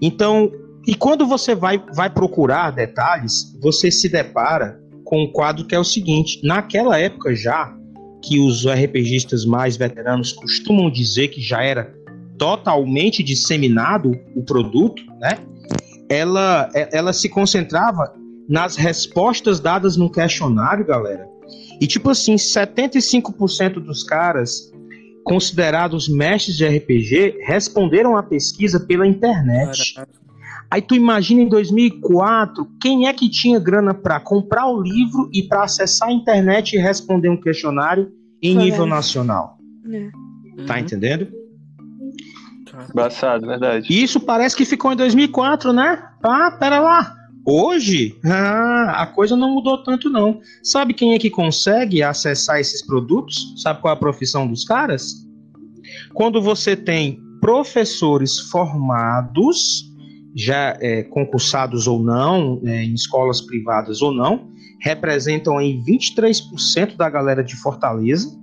Então, 0.02 0.52
e 0.88 0.96
quando 0.96 1.28
você 1.28 1.54
vai, 1.54 1.84
vai 1.94 2.10
procurar 2.10 2.72
detalhes, 2.72 3.56
você 3.62 3.92
se 3.92 4.10
depara 4.10 4.80
com 5.04 5.24
um 5.24 5.32
quadro 5.32 5.66
que 5.66 5.76
é 5.76 5.80
o 5.80 5.84
seguinte: 5.84 6.40
naquela 6.44 6.98
época 6.98 7.36
já, 7.36 7.76
que 8.24 8.40
os 8.40 8.66
RPGistas 8.66 9.46
mais 9.46 9.78
veteranos 9.78 10.32
costumam 10.32 10.90
dizer 10.90 11.30
que 11.30 11.42
já 11.42 11.62
era 11.62 11.94
totalmente 12.38 13.22
disseminado 13.22 14.12
o 14.36 14.44
produto, 14.44 15.04
né? 15.20 15.38
Ela, 16.10 16.70
é, 16.74 16.98
ela 16.98 17.14
se 17.14 17.30
concentrava 17.30 18.14
nas 18.48 18.76
respostas 18.76 19.60
dadas 19.60 19.96
no 19.96 20.12
questionário, 20.12 20.86
galera. 20.86 21.30
E 21.80 21.88
tipo 21.88 22.10
assim, 22.10 22.36
75% 22.36 23.76
dos 23.76 24.04
caras 24.04 24.72
considerados 25.24 26.10
mestres 26.10 26.58
de 26.58 26.66
RPG 26.66 27.38
responderam 27.46 28.18
a 28.18 28.24
pesquisa 28.24 28.80
pela 28.80 29.08
internet. 29.08 29.94
Caraca. 29.94 30.20
Aí 30.72 30.82
tu 30.82 30.96
imagina 30.96 31.42
em 31.42 31.48
2004, 31.48 32.68
quem 32.80 33.08
é 33.08 33.14
que 33.14 33.30
tinha 33.30 33.60
grana 33.60 33.94
para 33.94 34.20
comprar 34.20 34.68
o 34.68 34.82
livro 34.82 35.30
e 35.34 35.44
para 35.44 35.64
acessar 35.64 36.10
a 36.10 36.12
internet 36.12 36.74
e 36.76 36.80
responder 36.80 37.30
um 37.30 37.40
questionário 37.40 38.12
em 38.42 38.54
Foi 38.54 38.64
nível 38.64 38.86
nacional? 38.86 39.58
É. 39.92 40.10
Tá 40.66 40.76
uhum. 40.76 40.80
entendendo? 40.80 41.39
Embaçado, 42.90 43.48
verdade. 43.48 43.88
Isso 43.90 44.20
parece 44.20 44.56
que 44.56 44.66
ficou 44.66 44.92
em 44.94 44.96
2004, 44.96 45.74
né? 45.74 46.04
Ah, 46.24 46.52
pera 46.52 46.80
lá. 46.80 47.16
Hoje, 47.46 48.16
ah, 48.26 49.02
a 49.02 49.08
coisa 49.08 49.36
não 49.36 49.56
mudou 49.56 49.84
tanto 49.84 50.10
não. 50.10 50.40
Sabe 50.62 50.94
quem 50.94 51.14
é 51.14 51.20
que 51.20 51.30
consegue 51.30 52.04
acessar 52.04 52.60
esses 52.60 52.86
produtos? 52.86 53.54
Sabe 53.58 53.82
qual 53.82 53.94
é 53.94 53.98
a 53.98 54.00
profissão 54.00 54.48
dos 54.48 54.64
caras? 54.64 55.28
Quando 56.14 56.42
você 56.42 56.76
tem 56.76 57.20
professores 57.42 58.40
formados, 58.40 59.90
já 60.36 60.78
é, 60.80 61.04
concursados 61.04 61.88
ou 61.88 62.02
não, 62.02 62.62
é, 62.66 62.84
em 62.84 62.94
escolas 62.94 63.42
privadas 63.42 64.02
ou 64.02 64.14
não, 64.14 64.52
representam 64.82 65.58
aí 65.58 65.82
23% 65.84 66.96
da 66.96 67.10
galera 67.10 67.44
de 67.44 67.56
Fortaleza 67.56 68.39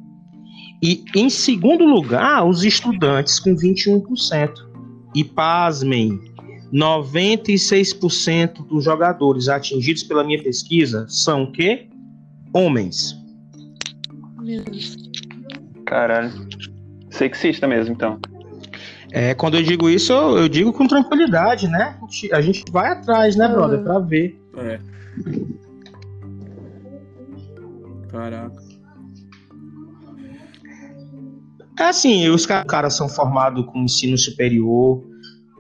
e 0.83 1.05
em 1.15 1.31
segundo 1.31 1.85
lugar, 1.85 2.47
os 2.47 2.65
estudantes 2.65 3.39
com 3.39 3.55
21%. 3.55 4.53
E 5.15 5.25
pasmem, 5.25 6.21
96% 6.73 8.67
dos 8.67 8.85
jogadores 8.85 9.49
atingidos 9.49 10.03
pela 10.03 10.23
minha 10.25 10.43
pesquisa 10.43 11.07
são 11.09 11.45
o 11.45 11.53
quê? 11.53 11.89
Homens. 12.53 13.17
Meu 14.43 14.63
Deus. 14.63 14.97
Caralho. 15.87 16.33
Sexista 17.11 17.67
mesmo, 17.67 17.95
então. 17.95 18.21
É, 19.13 19.35
quando 19.35 19.57
eu 19.57 19.63
digo 19.63 19.89
isso, 19.89 20.13
eu, 20.13 20.37
eu 20.37 20.49
digo 20.49 20.73
com 20.73 20.87
tranquilidade, 20.87 21.69
né? 21.69 21.97
A 22.03 22.07
gente, 22.07 22.35
a 22.35 22.41
gente 22.41 22.65
vai 22.71 22.93
atrás, 22.93 23.37
né, 23.37 23.49
brother, 23.49 23.83
pra 23.83 23.99
ver. 23.99 24.39
É. 24.57 24.79
Caraca. 28.11 28.66
É 31.79 31.85
assim, 31.85 32.29
os 32.29 32.47
caras 32.47 32.95
são 32.95 33.09
formados 33.09 33.65
com 33.67 33.83
ensino 33.83 34.17
superior, 34.17 35.03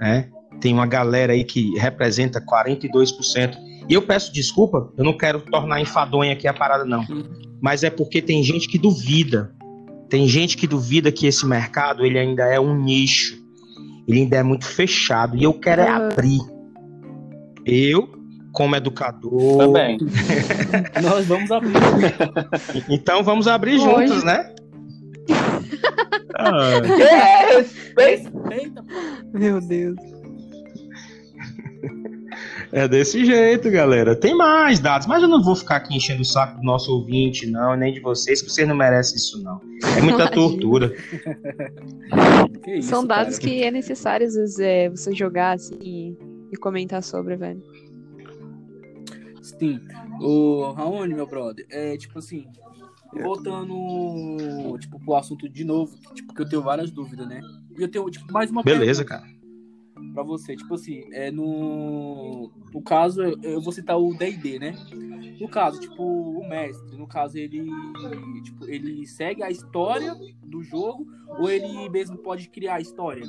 né? 0.00 0.30
Tem 0.60 0.72
uma 0.72 0.86
galera 0.86 1.34
aí 1.34 1.44
que 1.44 1.78
representa 1.78 2.40
42%. 2.40 3.56
E 3.88 3.94
eu 3.94 4.02
peço 4.02 4.32
desculpa, 4.32 4.92
eu 4.96 5.04
não 5.04 5.16
quero 5.16 5.40
tornar 5.40 5.80
enfadonha 5.80 6.32
aqui 6.32 6.48
a 6.48 6.54
parada, 6.54 6.84
não. 6.84 7.04
Mas 7.60 7.84
é 7.84 7.90
porque 7.90 8.22
tem 8.22 8.42
gente 8.42 8.66
que 8.66 8.78
duvida. 8.78 9.52
Tem 10.08 10.26
gente 10.26 10.56
que 10.56 10.66
duvida 10.66 11.12
que 11.12 11.26
esse 11.26 11.44
mercado 11.44 12.04
ele 12.04 12.18
ainda 12.18 12.44
é 12.44 12.58
um 12.58 12.74
nicho. 12.74 13.36
Ele 14.08 14.20
ainda 14.20 14.36
é 14.36 14.42
muito 14.42 14.64
fechado. 14.64 15.36
E 15.36 15.42
eu 15.42 15.52
quero 15.52 15.82
é 15.82 15.88
abrir. 15.88 16.40
Eu, 17.64 18.08
como 18.52 18.74
educador. 18.74 19.58
Também. 19.58 19.98
Nós 21.02 21.26
vamos 21.26 21.50
abrir. 21.50 21.72
então 22.88 23.22
vamos 23.22 23.46
abrir 23.46 23.74
Hoje. 23.74 23.84
juntos, 23.84 24.24
né? 24.24 24.54
Ah. 26.34 26.80
É, 27.00 27.56
respeita. 27.56 28.84
Meu 29.32 29.60
Deus. 29.60 29.96
É 32.72 32.86
desse 32.88 33.24
jeito, 33.24 33.70
galera. 33.70 34.14
Tem 34.14 34.34
mais 34.34 34.80
dados, 34.80 35.06
mas 35.06 35.22
eu 35.22 35.28
não 35.28 35.42
vou 35.42 35.54
ficar 35.54 35.76
aqui 35.76 35.96
enchendo 35.96 36.22
o 36.22 36.24
saco 36.24 36.58
do 36.58 36.62
nosso 36.62 36.92
ouvinte, 36.92 37.46
não, 37.46 37.76
nem 37.76 37.92
de 37.92 38.00
vocês, 38.00 38.42
que 38.42 38.50
vocês 38.50 38.66
não 38.66 38.76
merecem 38.76 39.16
isso, 39.16 39.42
não. 39.42 39.60
É 39.96 40.02
muita 40.02 40.30
tortura. 40.30 40.92
Isso, 42.66 42.88
São 42.88 43.06
dados 43.06 43.38
cara? 43.38 43.50
que 43.50 43.62
é 43.62 43.70
necessário, 43.70 44.26
às 44.26 44.34
vezes, 44.34 44.58
é, 44.58 44.90
você 44.90 45.14
jogar 45.14 45.52
assim 45.52 45.78
e, 45.80 46.18
e 46.52 46.56
comentar 46.56 47.02
sobre, 47.02 47.36
velho. 47.36 47.62
Sim. 49.40 49.80
O 50.20 50.72
Raoni, 50.72 51.14
meu 51.14 51.26
brother, 51.26 51.64
é 51.70 51.96
tipo 51.96 52.18
assim, 52.18 52.46
voltando, 53.12 54.78
tipo, 54.78 54.98
pro 55.00 55.14
assunto 55.14 55.48
de 55.48 55.64
novo, 55.64 55.96
tipo, 56.14 56.34
que 56.34 56.42
eu 56.42 56.48
tenho 56.48 56.62
várias 56.62 56.90
dúvidas, 56.90 57.26
né? 57.26 57.40
E 57.76 57.82
eu 57.82 57.88
tenho, 57.88 58.08
tipo, 58.10 58.32
mais 58.32 58.50
uma 58.50 58.62
Beleza, 58.62 59.04
cara. 59.04 59.26
Pra 60.12 60.22
você, 60.22 60.56
tipo 60.56 60.74
assim, 60.74 61.04
é 61.12 61.30
no. 61.30 62.50
No 62.72 62.82
caso, 62.82 63.22
eu 63.22 63.60
vou 63.60 63.72
citar 63.72 63.98
o 63.98 64.14
DD, 64.14 64.58
né? 64.58 64.74
No 65.40 65.48
caso, 65.48 65.80
tipo, 65.80 66.02
o 66.02 66.46
mestre, 66.48 66.96
no 66.96 67.06
caso, 67.06 67.36
ele. 67.38 67.66
Tipo, 68.42 68.66
ele 68.66 69.06
segue 69.06 69.42
a 69.42 69.50
história 69.50 70.14
do 70.42 70.62
jogo, 70.62 71.06
ou 71.38 71.50
ele 71.50 71.88
mesmo 71.88 72.16
pode 72.18 72.48
criar 72.48 72.76
a 72.76 72.80
história? 72.80 73.24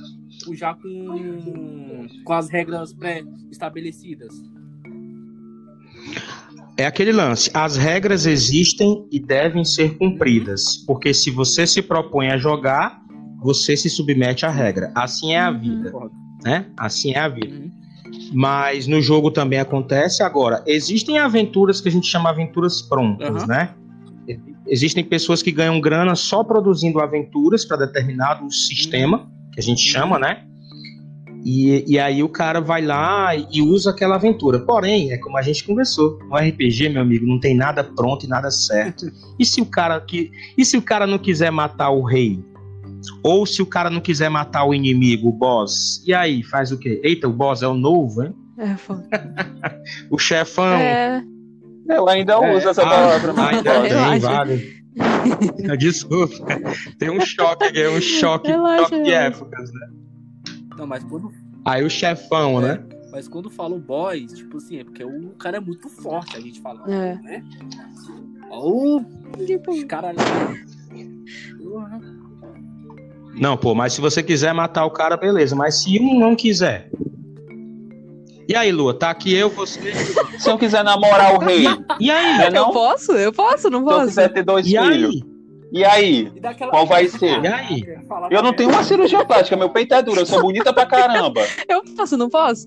Já 0.54 0.74
com, 0.74 2.08
com 2.24 2.34
as 2.34 2.50
regras 2.50 2.94
pré-estabelecidas? 2.94 4.34
É 6.78 6.86
aquele 6.86 7.12
lance. 7.12 7.50
As 7.54 7.76
regras 7.76 8.26
existem 8.26 9.08
e 9.12 9.20
devem 9.20 9.66
ser 9.66 9.98
cumpridas. 9.98 10.78
Porque 10.86 11.14
se 11.14 11.32
você 11.32 11.66
se 11.66 11.82
propõe 11.82 12.30
a 12.30 12.38
jogar, 12.38 13.02
você 13.42 13.76
se 13.76 13.90
submete 13.90 14.46
à 14.46 14.50
regra. 14.50 14.92
Assim 14.96 15.34
é 15.34 15.40
a 15.40 15.50
uhum. 15.50 15.60
vida. 15.60 15.94
Né? 16.44 16.66
Assim 16.78 17.14
é 17.14 17.20
a 17.20 17.28
vida. 17.28 17.56
Uhum. 17.56 17.72
Mas 18.32 18.86
no 18.86 19.02
jogo 19.02 19.32
também 19.32 19.60
acontece. 19.60 20.22
Agora, 20.22 20.64
existem 20.68 21.18
aventuras 21.18 21.82
que 21.82 21.90
a 21.90 21.92
gente 21.92 22.08
chama 22.08 22.30
aventuras 22.30 22.82
prontas, 22.82 23.42
uhum. 23.42 23.48
né? 23.48 23.74
existem 24.70 25.04
pessoas 25.04 25.42
que 25.42 25.52
ganham 25.52 25.80
grana 25.80 26.16
só 26.16 26.44
produzindo 26.44 27.00
aventuras 27.00 27.66
para 27.66 27.78
determinado 27.78 28.52
sistema, 28.52 29.30
que 29.54 29.60
a 29.60 29.64
gente 29.64 29.82
chama, 29.82 30.20
né? 30.20 30.44
E, 31.50 31.86
e 31.88 31.98
aí 31.98 32.22
o 32.22 32.28
cara 32.28 32.60
vai 32.60 32.82
lá 32.82 33.34
e 33.34 33.62
usa 33.62 33.92
aquela 33.92 34.16
aventura. 34.16 34.60
Porém, 34.60 35.14
é 35.14 35.18
como 35.18 35.38
a 35.38 35.42
gente 35.42 35.64
conversou, 35.64 36.20
no 36.28 36.36
RPG, 36.36 36.90
meu 36.90 37.02
amigo, 37.02 37.26
não 37.26 37.40
tem 37.40 37.56
nada 37.56 37.86
pronto 37.86 38.26
e 38.26 38.28
nada 38.28 38.52
certo. 38.52 39.10
E 39.40 39.46
se 39.46 39.62
o 39.62 39.66
cara 39.66 39.98
que, 40.02 40.30
e 40.58 40.66
se 40.66 40.76
o 40.76 40.82
cara 40.82 41.08
não 41.08 41.18
quiser 41.18 41.50
matar 41.50 41.90
o 41.92 42.04
rei? 42.04 42.44
Ou 43.24 43.46
se 43.46 43.62
o 43.62 43.66
cara 43.66 43.90
não 43.90 44.02
quiser 44.02 44.28
matar 44.28 44.66
o 44.66 44.74
inimigo, 44.74 45.30
o 45.30 45.32
boss? 45.32 46.04
E 46.06 46.14
aí, 46.14 46.44
faz 46.44 46.74
o 46.74 46.78
quê? 46.78 47.00
Eita, 47.02 47.30
o 47.30 47.32
boss 47.32 47.62
é 47.62 47.68
o 47.68 47.76
novo, 47.76 48.24
hein? 48.24 48.36
É, 48.58 48.76
foda. 48.76 49.08
O 50.12 50.20
chefão. 50.20 50.74
É, 50.74 51.24
Eu 51.88 52.10
ainda 52.10 52.34
É, 52.34 52.58
uso 52.58 52.68
essa 52.68 52.82
ah, 52.82 52.90
palavra. 52.90 53.32
mas 53.32 53.66
ainda 53.66 54.10
tem 54.10 54.20
vários. 54.20 54.62
Desculpa. 55.80 56.46
Tem 57.00 57.10
um 57.10 57.22
choque 57.22 57.64
aqui, 57.64 57.82
é 57.82 57.90
um 57.90 58.02
choque, 58.02 58.52
choque 58.52 59.02
de 59.02 59.14
épocas, 59.14 59.72
né? 59.72 60.07
Não, 60.78 60.86
mas 60.88 61.04
quando, 61.04 61.32
Aí 61.66 61.84
o 61.84 61.90
chefão, 61.90 62.62
né? 62.62 62.84
mas 63.12 63.28
quando 63.28 63.50
falam 63.50 63.80
boys, 63.80 64.32
tipo 64.34 64.58
assim, 64.58 64.78
é 64.80 64.84
porque 64.84 65.04
o 65.04 65.30
cara 65.32 65.58
é 65.58 65.60
muito 65.60 65.90
forte, 65.90 66.38
a 66.38 66.40
gente 66.40 66.62
fala, 66.62 66.84
É. 66.92 67.16
né? 67.16 67.44
Ó, 68.50 69.02
tipo, 69.46 69.72
os 69.72 69.84
caras. 69.86 70.16
Não, 73.40 73.56
pô, 73.58 73.76
mas 73.76 73.94
se 73.94 74.02
você 74.02 74.24
quiser 74.24 74.54
matar 74.54 74.86
o 74.86 74.92
cara, 74.92 75.16
beleza. 75.18 75.56
Mas 75.56 75.82
se 75.84 76.00
um 76.00 76.20
não 76.20 76.36
quiser. 76.36 76.90
E 78.50 78.56
aí, 78.56 78.72
Lua, 78.72 78.94
tá 78.94 79.10
aqui 79.10 79.34
eu, 79.34 79.50
você. 79.50 79.94
Se 80.40 80.50
eu 80.50 80.58
quiser 80.58 80.84
namorar 80.84 81.36
o 81.36 81.40
rei, 81.40 81.66
E 82.00 82.10
aí? 82.10 82.38
né, 82.38 82.48
eu 82.48 82.52
não? 82.52 82.72
posso? 82.72 83.12
Eu 83.12 83.32
posso? 83.34 83.70
Não 83.70 83.80
Se 83.80 83.86
eu 83.86 83.90
posso? 83.98 84.08
quiser 84.08 84.34
ter 84.34 84.44
dois 84.44 84.66
E 84.66 84.70
filhos, 84.72 85.16
aí? 85.16 85.24
E 85.72 85.84
aí? 85.86 86.32
E 86.36 86.40
daquela- 86.40 86.72
Qual 86.72 86.86
vai 86.86 87.08
ser? 87.08 87.44
E 87.44 87.48
aí? 87.48 87.84
Eu 88.32 88.42
não 88.42 88.54
tenho 88.54 88.70
uma 88.70 88.84
cirurgia 88.84 89.24
plástica, 89.26 89.56
meu 89.58 89.70
peito 89.70 89.94
é 89.94 90.02
duro, 90.02 90.22
eu 90.22 90.26
sou 90.26 90.42
bonita 90.42 90.72
pra 90.74 90.86
caramba. 90.86 91.42
Eu 91.68 91.84
posso, 91.96 92.18
não 92.18 92.30
posso? 92.30 92.66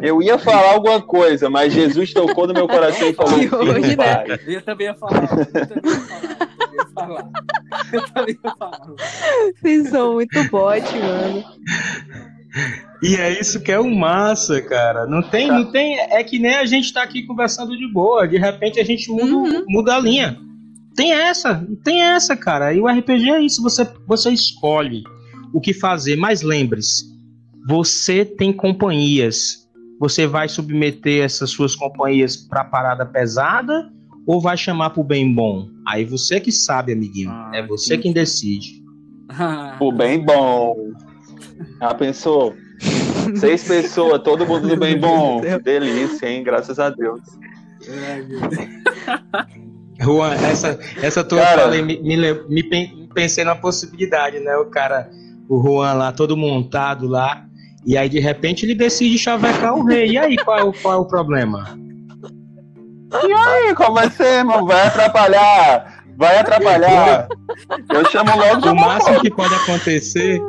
Eu 0.00 0.20
ia 0.20 0.36
falar 0.38 0.72
alguma 0.72 1.00
coisa, 1.00 1.48
mas 1.48 1.72
Jesus 1.72 2.12
tocou 2.12 2.46
no 2.46 2.52
meu 2.54 2.66
coração 2.66 3.08
e 3.08 3.12
falou: 3.14 3.34
Que 3.34 3.48
"Filho, 3.48 3.56
hoje, 3.56 3.96
né? 3.96 4.24
vai." 4.24 4.40
Eu 4.46 4.62
também 4.62 4.86
ia 4.88 4.94
falar. 4.94 5.22
Eu 5.22 5.66
também 5.66 6.74
ia 6.74 6.86
falar. 6.94 7.30
Eu 7.92 8.02
também 8.12 8.38
ia 8.44 8.50
falar. 8.58 8.80
Vocês 9.60 9.88
são 9.88 10.14
muito 10.14 10.50
bote, 10.50 10.98
mano. 10.98 11.44
E 13.02 13.14
é 13.16 13.38
isso 13.40 13.60
que 13.62 13.70
é 13.70 13.78
o 13.78 13.94
massa, 13.94 14.60
cara. 14.62 15.06
Não 15.06 15.22
tem, 15.22 15.48
não 15.48 15.70
tem. 15.70 15.98
É 16.00 16.22
que 16.24 16.38
nem 16.38 16.54
a 16.54 16.64
gente 16.64 16.92
tá 16.92 17.02
aqui 17.02 17.22
conversando 17.24 17.76
de 17.76 17.86
boa. 17.92 18.26
De 18.26 18.38
repente 18.38 18.80
a 18.80 18.84
gente 18.84 19.10
muda, 19.10 19.24
Uhum. 19.34 19.64
muda 19.68 19.94
a 19.96 19.98
linha. 20.00 20.38
Tem 20.94 21.12
essa, 21.12 21.62
tem 21.84 22.00
essa, 22.02 22.34
cara. 22.34 22.72
E 22.72 22.80
o 22.80 22.86
RPG 22.88 23.30
é 23.30 23.40
isso. 23.42 23.62
Você, 23.62 23.86
você 24.06 24.30
escolhe 24.30 25.02
o 25.52 25.60
que 25.60 25.74
fazer. 25.74 26.16
Mas 26.16 26.40
lembre-se, 26.40 27.04
você 27.68 28.24
tem 28.24 28.52
companhias. 28.52 29.66
Você 30.00 30.26
vai 30.26 30.48
submeter 30.48 31.22
essas 31.24 31.50
suas 31.50 31.76
companhias 31.76 32.36
pra 32.36 32.64
parada 32.64 33.04
pesada 33.04 33.90
ou 34.26 34.40
vai 34.40 34.56
chamar 34.56 34.90
pro 34.90 35.04
bem 35.04 35.32
bom? 35.34 35.68
Aí 35.86 36.04
você 36.04 36.40
que 36.40 36.50
sabe, 36.50 36.92
amiguinho. 36.92 37.30
Ah, 37.30 37.50
é 37.54 37.66
você 37.66 37.92
entendi. 37.94 38.02
quem 38.04 38.12
decide. 38.12 38.82
Pô, 39.78 39.92
bem 39.92 40.18
bom. 40.24 40.74
Ah, 41.80 41.94
pensou? 41.94 42.54
Seis 43.36 43.64
pessoas, 43.64 44.22
todo 44.22 44.46
mundo 44.46 44.68
do 44.68 44.76
bem 44.76 44.98
bom. 44.98 45.40
Que 45.40 45.58
delícia, 45.58 46.28
hein? 46.28 46.42
Graças 46.44 46.78
a 46.78 46.90
Deus. 46.90 47.20
Ai, 47.88 48.22
meu 48.22 48.40
Deus. 48.48 48.68
Juan, 50.00 50.34
essa, 50.34 50.78
essa 51.02 51.24
tua 51.24 51.40
Cara. 51.40 51.62
fala 51.62 51.72
aí 51.74 51.82
me, 51.82 51.98
me, 52.00 52.16
me 52.48 52.62
pen- 52.62 53.08
pensei 53.14 53.44
na 53.44 53.54
possibilidade, 53.54 54.38
né? 54.40 54.54
O 54.56 54.66
cara, 54.66 55.08
o 55.48 55.60
Juan 55.62 55.94
lá, 55.94 56.12
todo 56.12 56.36
montado 56.36 57.08
lá, 57.08 57.44
e 57.84 57.96
aí 57.96 58.08
de 58.08 58.20
repente 58.20 58.66
ele 58.66 58.74
decide 58.74 59.18
chavecar 59.18 59.74
o 59.74 59.84
rei. 59.84 60.10
E 60.12 60.18
aí, 60.18 60.36
qual 60.36 60.58
é 60.58 60.62
o, 60.64 60.72
qual 60.72 60.94
é 60.94 60.96
o 60.98 61.04
problema? 61.06 61.78
Ih, 63.14 63.74
como 63.74 63.98
assim, 63.98 64.22
irmão? 64.22 64.66
Vai 64.66 64.86
atrapalhar. 64.86 66.04
Vai 66.18 66.38
atrapalhar. 66.38 67.28
Eu 67.92 68.04
chamo 68.10 68.30
logo 68.36 68.68
O 68.70 68.74
máximo 68.74 69.20
que 69.20 69.30
pode 69.30 69.54
acontecer 69.54 70.40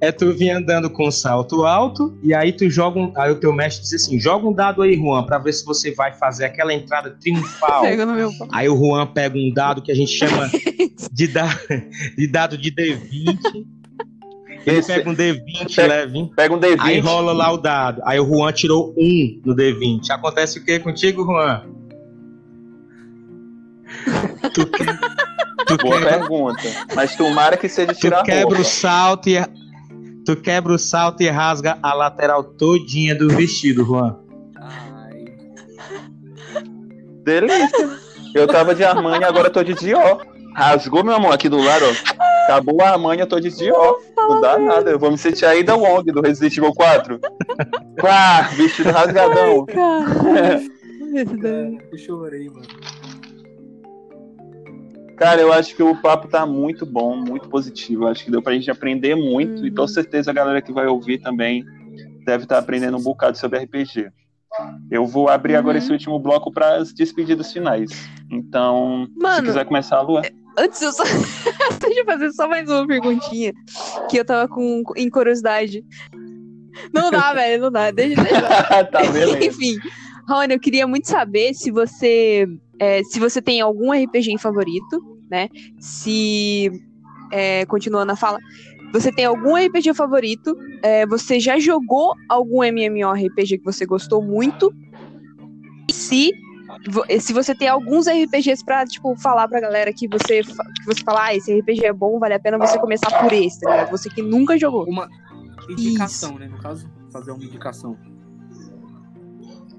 é 0.00 0.12
tu 0.12 0.30
vir 0.32 0.50
andando 0.50 0.90
com 0.90 1.10
salto 1.10 1.64
alto, 1.64 2.16
e 2.22 2.34
aí 2.34 2.52
tu 2.52 2.68
joga 2.68 2.98
um. 2.98 3.12
Aí 3.16 3.30
o 3.30 3.36
teu 3.36 3.52
mestre 3.52 3.82
diz 3.82 3.94
assim: 3.94 4.20
joga 4.20 4.46
um 4.46 4.52
dado 4.52 4.82
aí, 4.82 4.94
Juan, 4.94 5.24
pra 5.24 5.38
ver 5.38 5.52
se 5.52 5.64
você 5.64 5.90
vai 5.94 6.12
fazer 6.12 6.44
aquela 6.44 6.72
entrada 6.74 7.10
triunfal. 7.20 7.82
Pega 7.82 8.04
no 8.04 8.14
meu 8.14 8.30
pau. 8.38 8.48
Aí 8.52 8.68
o 8.68 8.76
Juan 8.76 9.06
pega 9.06 9.36
um 9.38 9.50
dado 9.54 9.80
que 9.82 9.90
a 9.90 9.94
gente 9.94 10.12
chama 10.12 10.50
de, 11.12 11.26
da, 11.28 11.48
de 12.16 12.26
dado 12.26 12.58
de 12.58 12.70
D20. 12.70 13.38
Ele 14.66 14.78
Esse- 14.78 14.92
pega 14.92 15.08
um 15.08 15.14
D20 15.14 15.76
Pega- 15.76 15.86
leve? 15.94 16.30
Pega 16.36 16.54
um 16.54 16.60
Aí 16.80 17.00
D20. 17.00 17.04
rola 17.04 17.32
lá 17.32 17.52
o 17.52 17.56
dado. 17.56 18.02
Aí 18.04 18.18
o 18.18 18.26
Juan 18.26 18.52
tirou 18.52 18.92
um 18.98 19.40
no 19.46 19.54
D20. 19.54 20.10
Acontece 20.10 20.58
o 20.58 20.64
que 20.64 20.78
contigo, 20.80 21.24
Juan? 21.24 21.62
Tu, 24.52 24.66
tu 24.66 25.76
Boa 25.82 25.98
quebra, 26.00 26.18
pergunta. 26.18 26.62
Mas 26.94 27.14
tomara 27.16 27.56
que 27.56 27.68
seja 27.68 27.92
tu 27.94 28.00
tirar 28.00 28.22
quebra 28.24 28.44
roupa. 28.56 28.60
o 28.60 28.64
salto 28.64 29.28
e 29.28 29.36
tu 30.26 30.34
quebra 30.34 30.72
o 30.72 30.78
salto 30.78 31.22
e 31.22 31.28
rasga 31.30 31.78
a 31.80 31.94
lateral 31.94 32.42
todinha 32.42 33.14
do 33.14 33.28
vestido, 33.28 33.84
Juan. 33.84 34.18
Ai. 34.56 35.24
Delícia. 37.22 38.06
Eu 38.34 38.48
tava 38.48 38.74
de 38.74 38.84
Armani, 38.84 39.24
agora 39.24 39.46
eu 39.46 39.52
tô 39.52 39.62
de 39.62 39.72
Dior. 39.74 40.26
Rasgou, 40.54 41.04
meu 41.04 41.14
amor, 41.14 41.32
aqui 41.32 41.48
do 41.48 41.58
lado, 41.58 41.84
ó. 41.84 42.24
Acabou 42.44 42.82
a 42.82 42.90
Armani, 42.90 43.20
eu 43.20 43.26
tô 43.26 43.38
de 43.38 43.50
Dior. 43.50 44.00
Não 44.16 44.40
dá 44.40 44.58
nada. 44.58 44.90
Eu 44.90 44.98
vou 44.98 45.10
me 45.10 45.16
sentir 45.18 45.46
aí 45.46 45.62
da 45.62 45.76
Wong, 45.76 46.10
do 46.10 46.20
Resident 46.20 46.56
Evil 46.56 46.74
4. 46.74 47.20
Quá, 48.00 48.42
vestido 48.56 48.90
rasgadão. 48.90 49.64
Cara. 49.66 50.60
Esse 51.14 51.36
daí. 51.38 51.78
Eu 51.92 51.98
chorei, 51.98 52.48
mano. 52.50 52.66
Cara, 55.16 55.40
eu 55.40 55.52
acho 55.52 55.74
que 55.74 55.82
o 55.82 55.96
papo 55.96 56.28
tá 56.28 56.44
muito 56.44 56.84
bom, 56.84 57.16
muito 57.16 57.48
positivo. 57.48 58.04
Eu 58.04 58.08
acho 58.08 58.24
que 58.24 58.30
deu 58.30 58.42
pra 58.42 58.52
gente 58.52 58.70
aprender 58.70 59.14
muito. 59.14 59.66
E 59.66 59.70
com 59.70 59.86
certeza 59.88 60.30
a 60.30 60.34
galera 60.34 60.60
que 60.60 60.72
vai 60.72 60.86
ouvir 60.86 61.18
também 61.18 61.64
deve 62.26 62.42
estar 62.44 62.58
aprendendo 62.58 62.96
um 62.96 63.02
bocado 63.02 63.38
sobre 63.38 63.58
RPG. 63.60 64.08
Eu 64.90 65.06
vou 65.06 65.28
abrir 65.28 65.52
Uhum. 65.54 65.58
agora 65.60 65.78
esse 65.78 65.90
último 65.92 66.18
bloco 66.18 66.50
para 66.52 66.76
as 66.76 66.92
despedidas 66.92 67.52
finais. 67.52 67.90
Então, 68.30 69.06
se 69.12 69.18
Mano, 69.22 69.46
quiser 69.46 69.64
começar, 69.64 70.00
Lua. 70.02 70.22
antes 70.58 70.80
eu 70.82 70.92
só. 70.92 71.02
Deixa 71.80 72.00
eu 72.00 72.04
fazer 72.04 72.32
só 72.32 72.48
mais 72.48 72.68
uma 72.68 72.86
perguntinha. 72.86 73.52
Que 74.10 74.18
eu 74.18 74.24
tava 74.24 74.48
com, 74.48 74.82
em 74.96 75.08
curiosidade. 75.08 75.84
Não 76.92 77.10
dá, 77.10 77.32
velho, 77.34 77.62
não 77.62 77.70
dá. 77.72 77.90
Deixa, 77.90 78.22
deixa. 78.22 78.84
tá, 78.84 79.00
beleza. 79.10 79.38
Enfim, 79.44 79.76
Rony, 80.28 80.54
eu 80.54 80.60
queria 80.60 80.86
muito 80.86 81.06
saber 81.08 81.54
se 81.54 81.70
você 81.70 82.46
é, 82.78 83.02
se 83.04 83.18
você 83.18 83.40
tem 83.40 83.60
algum 83.60 83.92
RPG 83.92 84.38
favorito, 84.38 85.02
né? 85.30 85.48
Se 85.78 86.70
é, 87.30 87.64
continuando 87.66 88.12
a 88.12 88.16
fala, 88.16 88.38
você 88.92 89.10
tem 89.12 89.24
algum 89.24 89.56
RPG 89.56 89.94
favorito? 89.94 90.56
É, 90.82 91.06
você 91.06 91.40
já 91.40 91.58
jogou 91.58 92.14
algum 92.28 92.62
MMORPG 92.62 93.58
que 93.58 93.64
você 93.64 93.84
gostou 93.84 94.22
muito? 94.22 94.72
E 95.88 95.92
se 95.92 96.32
se 97.20 97.32
você 97.32 97.54
tem 97.54 97.68
alguns 97.68 98.06
RPGs 98.06 98.64
pra, 98.64 98.84
tipo, 98.84 99.16
falar 99.16 99.48
pra 99.48 99.60
galera 99.60 99.92
que 99.92 100.06
você, 100.08 100.42
que 100.42 100.84
você 100.86 101.02
fala, 101.04 101.26
ah, 101.26 101.34
esse 101.34 101.52
RPG 101.58 101.84
é 101.86 101.92
bom, 101.92 102.18
vale 102.18 102.34
a 102.34 102.40
pena 102.40 102.58
você 102.58 102.78
começar 102.78 103.10
por 103.20 103.32
esse, 103.32 103.60
tá 103.60 103.70
ligado? 103.70 103.90
Você 103.90 104.08
que 104.10 104.22
nunca 104.22 104.58
jogou. 104.58 104.84
Uma 104.84 105.08
indicação, 105.68 106.38
né? 106.38 106.48
No 106.48 106.58
caso, 106.58 106.88
fazer 107.12 107.30
uma 107.30 107.44
indicação. 107.44 107.96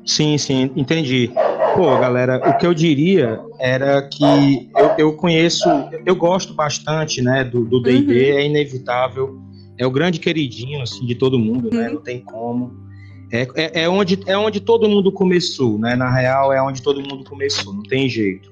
Sim, 0.06 0.38
sim, 0.38 0.72
entendi. 0.76 1.32
Pô, 1.78 1.96
galera, 2.00 2.38
o 2.50 2.58
que 2.58 2.66
eu 2.66 2.74
diria 2.74 3.40
era 3.60 4.02
que 4.02 4.24
eu, 4.76 4.90
eu 4.98 5.14
conheço, 5.14 5.64
eu 6.08 6.16
gosto 6.16 6.52
bastante, 6.56 7.22
né, 7.22 7.44
do 7.44 7.80
D&D, 7.80 8.32
é 8.32 8.46
inevitável, 8.48 9.40
é 9.78 9.86
o 9.86 9.92
grande 9.92 10.20
queridinho, 10.20 10.82
assim, 10.82 11.06
de 11.06 11.14
todo 11.14 11.38
mundo, 11.38 11.70
né, 11.70 11.88
Uhum. 11.88 11.94
não 11.94 12.02
tem 12.02 12.20
como. 12.20 12.74
É, 13.32 13.48
é, 13.56 13.82
é 13.84 13.90
onde, 13.90 14.20
é 14.26 14.36
onde 14.36 14.60
todo 14.60 14.90
mundo 14.90 15.12
começou, 15.12 15.78
né, 15.78 15.96
na 15.96 16.10
real 16.12 16.52
é 16.52 16.60
onde 16.60 16.82
todo 16.82 17.00
mundo 17.00 17.24
começou, 17.24 17.72
não 17.72 17.84
tem 17.84 18.10
jeito. 18.10 18.52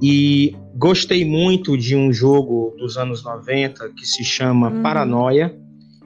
E 0.00 0.56
gostei 0.74 1.26
muito 1.26 1.76
de 1.76 1.94
um 1.94 2.10
jogo 2.10 2.74
dos 2.78 2.96
anos 2.96 3.22
90 3.22 3.90
que 3.90 4.06
se 4.06 4.24
chama 4.24 4.70
Uhum. 4.70 4.82
Paranoia, 4.82 5.54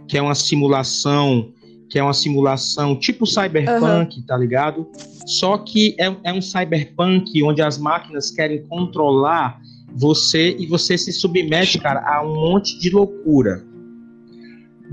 que 0.09 0.19
é 0.19 0.23
uma 0.23 0.35
simulação 0.35 1.53
que 1.91 1.99
é 1.99 2.03
uma 2.03 2.15
simulação 2.15 2.97
tipo 2.97 3.27
cyberpunk, 3.27 4.23
tá 4.23 4.37
ligado? 4.37 4.87
Só 5.27 5.59
que 5.59 5.97
é, 5.99 6.15
é 6.23 6.33
um 6.33 6.41
cyberpunk 6.41 7.43
onde 7.43 7.61
as 7.61 7.77
máquinas 7.77 8.31
querem 8.31 8.63
controlar 8.63 9.61
você 9.93 10.57
e 10.57 10.67
você 10.67 10.97
se 10.97 11.13
submete, 11.13 11.79
cara, 11.79 12.01
a 12.07 12.23
um 12.23 12.35
monte 12.35 12.79
de 12.79 12.91
loucura. 12.91 13.65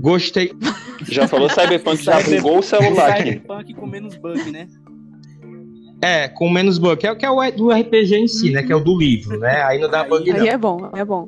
Gostei. 0.00 0.52
Já 1.08 1.28
falou 1.28 1.48
Cyberpunk, 1.48 2.02
já 2.02 2.20
bugou 2.20 2.58
o 2.58 2.62
celular 2.62 3.10
aqui. 3.10 3.34
Cyberpunk 3.34 3.74
com 3.74 3.86
menos 3.86 4.16
bug, 4.16 4.50
né? 4.50 4.66
É, 6.02 6.26
com 6.26 6.50
menos 6.50 6.76
bug, 6.76 6.96
que 6.96 7.06
é, 7.06 7.14
que 7.14 7.24
é 7.24 7.30
o 7.30 7.50
do 7.52 7.70
RPG 7.70 8.16
em 8.16 8.26
si, 8.26 8.50
né? 8.50 8.64
Que 8.64 8.72
é 8.72 8.76
o 8.76 8.80
do 8.80 8.98
livro, 8.98 9.38
né? 9.38 9.62
Aí 9.62 9.78
não 9.78 9.88
dá 9.88 10.02
bug 10.02 10.28
não. 10.32 10.40
Aí 10.40 10.48
é 10.48 10.58
bom, 10.58 10.90
é 10.92 11.04
bom. 11.04 11.24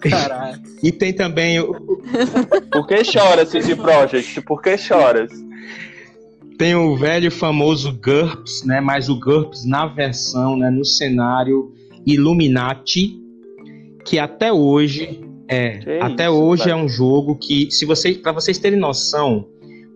Caralho. 0.00 0.60
E 0.82 0.92
tem 0.92 1.12
também 1.12 1.60
o, 1.60 1.74
Por 2.70 2.86
que 2.86 3.04
choras, 3.04 3.48
CD 3.48 3.76
Projekt? 3.76 4.40
Por 4.42 4.60
que 4.62 4.76
choras? 4.76 5.30
tem 6.58 6.74
o 6.74 6.96
velho 6.96 7.30
famoso 7.30 7.92
GURPS, 7.92 8.64
né? 8.64 8.80
Mas 8.80 9.08
o 9.08 9.18
GURPS 9.18 9.66
na 9.66 9.86
versão, 9.86 10.56
né? 10.56 10.70
No 10.70 10.84
cenário 10.84 11.72
Illuminati, 12.06 13.20
que 14.04 14.18
até 14.18 14.52
hoje 14.52 15.20
é, 15.48 15.78
Que 15.78 15.90
até 16.00 16.24
isso, 16.24 16.34
hoje 16.34 16.64
velho. 16.64 16.72
é 16.72 16.76
um 16.82 16.88
jogo 16.88 17.36
que, 17.36 17.70
se 17.70 17.84
vocês, 17.84 18.16
para 18.16 18.32
vocês 18.32 18.58
terem 18.58 18.78
noção, 18.78 19.46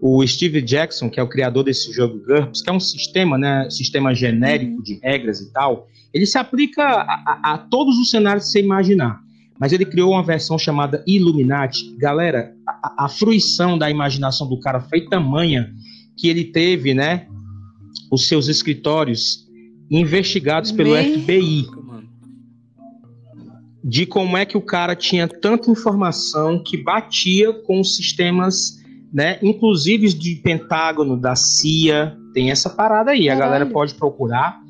o 0.00 0.26
Steve 0.26 0.62
Jackson, 0.62 1.10
que 1.10 1.18
é 1.18 1.22
o 1.22 1.28
criador 1.28 1.64
desse 1.64 1.92
jogo 1.92 2.18
GURPS, 2.24 2.62
que 2.62 2.70
é 2.70 2.72
um 2.72 2.80
sistema, 2.80 3.36
né? 3.36 3.68
Sistema 3.70 4.14
genérico 4.14 4.82
de 4.82 4.98
regras 5.02 5.40
e 5.40 5.52
tal, 5.52 5.88
ele 6.12 6.26
se 6.26 6.38
aplica 6.38 6.82
a, 6.82 7.02
a- 7.02 7.54
a 7.54 7.58
todos 7.58 7.98
os 7.98 8.10
cenários 8.10 8.46
que 8.46 8.50
você 8.52 8.60
imaginar. 8.60 9.20
Mas 9.58 9.72
ele 9.72 9.84
criou 9.84 10.12
uma 10.12 10.22
versão 10.22 10.58
chamada 10.58 11.04
Illuminati. 11.06 11.94
Galera, 11.98 12.54
a, 12.66 12.70
a- 12.70 13.04
a 13.04 13.08
fruição 13.08 13.76
da 13.78 13.90
imaginação 13.90 14.48
do 14.48 14.58
cara 14.58 14.80
foi 14.80 15.02
tamanha 15.06 15.70
que 16.16 16.28
ele 16.28 16.44
teve, 16.44 16.94
né? 16.94 17.26
Os 18.10 18.26
seus 18.26 18.48
escritórios 18.48 19.46
investigados 19.90 20.72
pelo 20.72 20.94
FBI 20.96 21.66
de 23.82 24.04
como 24.06 24.36
é 24.36 24.44
que 24.44 24.56
o 24.56 24.60
cara 24.60 24.94
tinha 24.94 25.26
tanta 25.26 25.70
informação 25.70 26.62
que 26.62 26.76
batia 26.76 27.52
com 27.52 27.80
os 27.80 27.96
sistemas, 27.96 28.78
né, 29.12 29.38
inclusive 29.42 30.12
de 30.12 30.34
Pentágono, 30.36 31.16
da 31.16 31.34
CIA, 31.34 32.16
tem 32.34 32.50
essa 32.50 32.68
parada 32.68 33.12
aí, 33.12 33.28
a 33.28 33.32
Caralho. 33.32 33.40
galera 33.52 33.66
pode 33.72 33.94
procurar, 33.94 34.60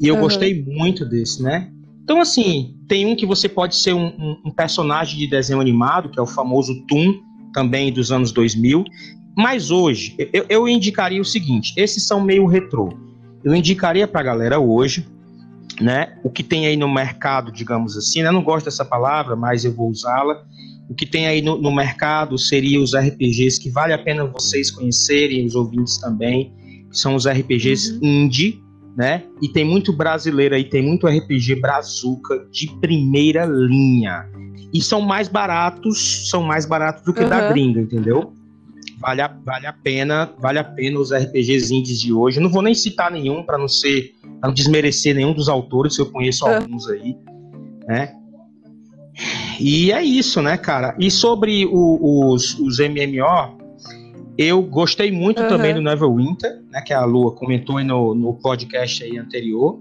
e 0.00 0.08
eu 0.08 0.14
Aham. 0.14 0.22
gostei 0.24 0.62
muito 0.64 1.04
desse, 1.04 1.42
né? 1.42 1.70
Então, 2.04 2.20
assim, 2.20 2.76
tem 2.88 3.04
um 3.06 3.16
que 3.16 3.26
você 3.26 3.48
pode 3.48 3.76
ser 3.76 3.92
um, 3.92 4.06
um- 4.06 4.36
um 4.46 4.50
personagem 4.50 5.18
de 5.18 5.26
desenho 5.26 5.60
animado, 5.60 6.08
que 6.08 6.18
é 6.18 6.22
o 6.22 6.26
famoso 6.26 6.72
Toon, 6.86 7.14
também 7.52 7.92
dos 7.92 8.12
anos 8.12 8.30
2000, 8.32 8.84
mas 9.36 9.70
hoje, 9.70 10.14
eu, 10.32 10.46
eu 10.48 10.68
indicaria 10.68 11.20
o 11.20 11.24
seguinte, 11.24 11.72
esses 11.76 12.06
são 12.06 12.20
meio 12.20 12.46
retrô, 12.46 12.90
eu 13.44 13.54
indicaria 13.54 14.06
pra 14.06 14.22
galera 14.22 14.58
hoje, 14.60 15.06
né? 15.80 16.16
O 16.24 16.30
que 16.30 16.42
tem 16.42 16.66
aí 16.66 16.76
no 16.76 16.88
mercado, 16.92 17.50
digamos 17.52 17.96
assim, 17.96 18.22
né? 18.22 18.28
Eu 18.28 18.32
não 18.32 18.42
gosto 18.42 18.64
dessa 18.66 18.84
palavra, 18.84 19.36
mas 19.36 19.64
eu 19.64 19.74
vou 19.74 19.90
usá-la. 19.90 20.42
O 20.88 20.94
que 20.94 21.04
tem 21.04 21.26
aí 21.26 21.42
no, 21.42 21.60
no 21.60 21.74
mercado 21.74 22.38
seria 22.38 22.80
os 22.80 22.94
RPGs 22.94 23.60
que 23.60 23.70
vale 23.70 23.92
a 23.92 23.98
pena 23.98 24.24
vocês 24.24 24.70
conhecerem, 24.70 25.44
os 25.44 25.54
ouvintes 25.54 25.98
também, 25.98 26.52
que 26.90 26.96
são 26.98 27.14
os 27.14 27.26
RPGs 27.26 27.92
Uhum. 27.94 27.98
indie, 28.24 28.60
né? 28.96 29.24
E 29.42 29.48
tem 29.48 29.64
muito 29.64 29.92
brasileiro 29.92 30.54
aí, 30.54 30.64
tem 30.64 30.82
muito 30.82 31.06
RPG 31.06 31.56
brazuca 31.60 32.46
de 32.50 32.68
primeira 32.80 33.44
linha. 33.44 34.26
E 34.72 34.80
são 34.80 35.00
mais 35.00 35.28
baratos, 35.28 36.28
são 36.30 36.42
mais 36.42 36.64
baratos 36.66 37.02
do 37.04 37.12
que 37.12 37.24
da 37.24 37.42
Uhum. 37.42 37.48
gringa, 37.48 37.80
entendeu? 37.80 38.32
Vale 38.98 39.20
a, 39.20 39.28
vale 39.44 39.66
a 39.66 39.72
pena, 39.72 40.32
vale 40.40 40.58
a 40.58 40.64
pena 40.64 40.98
os 40.98 41.12
RPGs 41.12 41.72
indies 41.74 42.00
de 42.00 42.12
hoje. 42.12 42.38
Eu 42.38 42.42
não 42.42 42.50
vou 42.50 42.62
nem 42.62 42.74
citar 42.74 43.10
nenhum 43.10 43.42
para 43.42 43.58
não 43.58 43.68
ser, 43.68 44.14
pra 44.40 44.48
não 44.48 44.54
desmerecer 44.54 45.14
nenhum 45.14 45.34
dos 45.34 45.48
autores, 45.50 45.98
eu 45.98 46.06
conheço 46.06 46.46
É. 46.48 46.56
alguns 46.56 46.88
aí, 46.88 47.14
né? 47.86 48.12
E 49.60 49.92
é 49.92 50.02
isso, 50.02 50.42
né, 50.42 50.56
cara? 50.56 50.94
E 50.98 51.10
sobre 51.10 51.64
o- 51.66 52.32
os, 52.32 52.58
os 52.58 52.78
MMO, 52.78 53.58
eu 54.38 54.62
gostei 54.62 55.10
muito 55.10 55.40
Aham. 55.40 55.48
também 55.48 55.74
do 55.74 55.80
Neverwinter, 55.80 56.60
né? 56.70 56.80
Que 56.82 56.92
a 56.92 57.04
Lua 57.04 57.32
comentou 57.32 57.78
aí 57.78 57.84
no, 57.84 58.14
no 58.14 58.34
podcast 58.34 59.02
aí 59.02 59.16
anterior. 59.18 59.80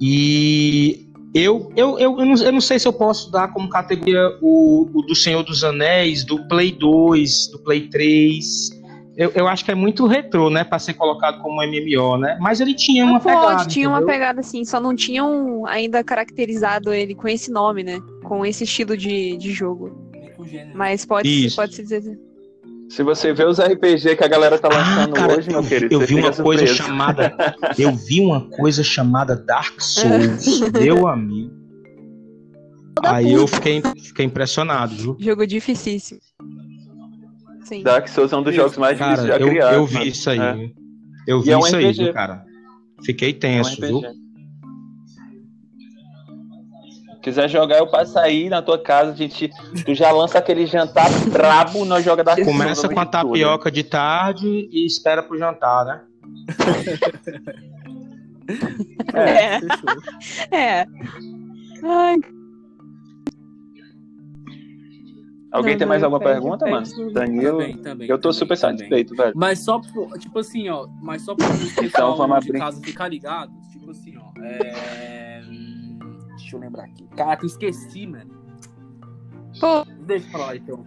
E 0.00 1.06
eu, 1.34 1.72
eu, 1.76 1.98
eu, 1.98 2.18
eu, 2.18 2.24
não, 2.24 2.34
eu 2.34 2.52
não 2.52 2.60
sei 2.60 2.78
se 2.78 2.86
eu 2.86 2.92
posso 2.92 3.30
dar 3.30 3.48
como 3.52 3.68
categoria 3.68 4.20
o, 4.40 4.88
o 4.94 5.02
do 5.02 5.14
Senhor 5.14 5.42
dos 5.42 5.64
Anéis, 5.64 6.24
do 6.24 6.46
Play 6.48 6.72
2, 6.72 7.50
do 7.52 7.58
Play 7.58 7.88
3. 7.88 8.70
Eu, 9.16 9.32
eu 9.34 9.48
acho 9.48 9.64
que 9.64 9.70
é 9.70 9.74
muito 9.74 10.06
retrô, 10.06 10.50
né? 10.50 10.62
Pra 10.62 10.78
ser 10.78 10.94
colocado 10.94 11.40
como 11.40 11.62
MMO, 11.62 12.18
né? 12.18 12.36
Mas 12.40 12.60
ele 12.60 12.74
tinha 12.74 13.04
uma 13.04 13.18
Pode, 13.18 13.40
pegada. 13.40 13.68
tinha 13.68 13.88
uma 13.88 13.98
entendeu? 13.98 14.14
pegada 14.14 14.40
assim, 14.40 14.64
só 14.64 14.78
não 14.78 14.94
tinham 14.94 15.64
ainda 15.66 16.04
caracterizado 16.04 16.92
ele 16.92 17.14
com 17.14 17.26
esse 17.26 17.50
nome, 17.50 17.82
né? 17.82 17.98
Com 18.24 18.44
esse 18.44 18.64
estilo 18.64 18.96
de, 18.96 19.36
de 19.38 19.52
jogo. 19.52 20.06
Mas 20.74 21.04
pode, 21.04 21.46
Isso. 21.46 21.56
pode 21.56 21.74
se 21.74 21.82
dizer. 21.82 22.25
Se 22.88 23.02
você 23.02 23.32
vê 23.32 23.44
os 23.44 23.58
RPG 23.58 24.16
que 24.16 24.24
a 24.24 24.28
galera 24.28 24.58
tá 24.58 24.68
Ah, 24.70 24.76
lançando 24.78 25.14
cara, 25.14 25.36
hoje, 25.36 25.48
meu 25.50 25.60
eu, 25.60 25.64
querido, 25.68 25.94
eu 25.94 26.00
vi 26.00 26.14
uma 26.14 26.32
coisa 26.32 26.66
surpreso. 26.66 26.74
chamada. 26.74 27.36
Eu 27.78 27.92
vi 27.94 28.20
uma 28.20 28.48
coisa 28.48 28.82
chamada 28.84 29.34
Dark 29.36 29.80
Souls, 29.80 30.60
meu 30.80 31.06
amigo. 31.08 31.50
Aí 33.04 33.32
eu 33.32 33.46
fiquei, 33.46 33.82
fiquei 34.02 34.24
impressionado, 34.24 34.94
viu? 34.94 35.16
Jogo 35.20 35.46
dificílimo. 35.46 36.20
Sim. 37.64 37.82
Dark 37.82 38.08
Souls 38.08 38.32
é 38.32 38.36
um 38.36 38.42
dos 38.42 38.54
jogos 38.54 38.78
mais 38.78 38.96
Cara, 38.98 39.10
difíceis 39.16 39.28
já 39.36 39.38
eu, 39.44 39.48
criados. 39.50 39.76
eu 39.76 39.86
vi 39.86 39.94
mano. 39.94 40.06
isso 40.06 40.30
aí. 40.30 40.38
É. 40.40 40.70
Eu 41.26 41.42
vi 41.42 41.50
é 41.50 41.56
um 41.56 41.60
isso 41.60 41.76
aí, 41.76 41.84
RPG. 41.90 42.04
viu, 42.04 42.12
cara? 42.14 42.44
Fiquei 43.04 43.30
É 43.30 43.34
um 43.34 43.38
tenso, 43.38 43.80
viu? 43.80 44.02
Quiser 47.26 47.48
jogar, 47.48 47.78
eu 47.78 47.88
passo 47.88 48.16
aí 48.20 48.48
na 48.48 48.62
tua 48.62 48.78
casa, 48.78 49.10
a 49.10 49.14
gente, 49.16 49.50
tu 49.84 49.92
já 49.96 50.12
lança 50.12 50.38
aquele 50.38 50.64
jantar 50.64 51.10
brabo, 51.28 51.84
nós 51.84 52.04
joga 52.04 52.22
Souls. 52.22 52.46
Começa 52.46 52.88
com 52.88 53.00
a 53.00 53.04
tapioca 53.04 53.68
de 53.68 53.82
tarde 53.82 54.68
e 54.70 54.86
espera 54.86 55.24
pro 55.24 55.36
jantar, 55.36 55.84
né? 55.84 56.00
É. 59.12 59.58
Fechou. 59.60 60.56
É. 60.56 60.86
Ai, 61.82 62.16
Alguém 65.50 65.72
Não, 65.72 65.78
tem 65.78 65.88
mais 65.88 66.02
alguma 66.04 66.20
pergunta, 66.20 66.64
mano? 66.70 66.86
Danilo, 67.12 67.58
Também, 67.58 67.76
também, 67.78 68.08
eu 68.08 68.18
tô 68.18 68.28
também, 68.28 68.38
super 68.38 68.56
também. 68.60 68.76
satisfeito, 68.78 69.16
velho. 69.16 69.32
Mas 69.34 69.64
só, 69.64 69.80
pro- 69.80 70.16
tipo 70.18 70.38
assim, 70.38 70.68
ó, 70.68 70.86
mas 71.02 71.22
só 71.22 71.34
pra 71.34 71.46
Então, 71.82 72.14
vamos 72.16 72.40
de 72.44 72.50
abrir. 72.50 72.58
casa 72.60 72.80
ficar 72.80 73.08
ligado, 73.08 73.50
tipo 73.72 73.90
assim, 73.90 74.14
ó, 74.16 74.30
é... 74.44 75.42
Deixa 76.46 76.56
eu 76.56 76.60
lembrar 76.60 76.84
aqui. 76.84 77.04
Caraca, 77.16 77.42
eu 77.42 77.48
esqueci, 77.48 78.06
mano. 78.06 78.30
Pô. 79.58 79.84
Deixa 80.06 80.26
eu 80.28 80.30
falar, 80.30 80.54
então. 80.56 80.86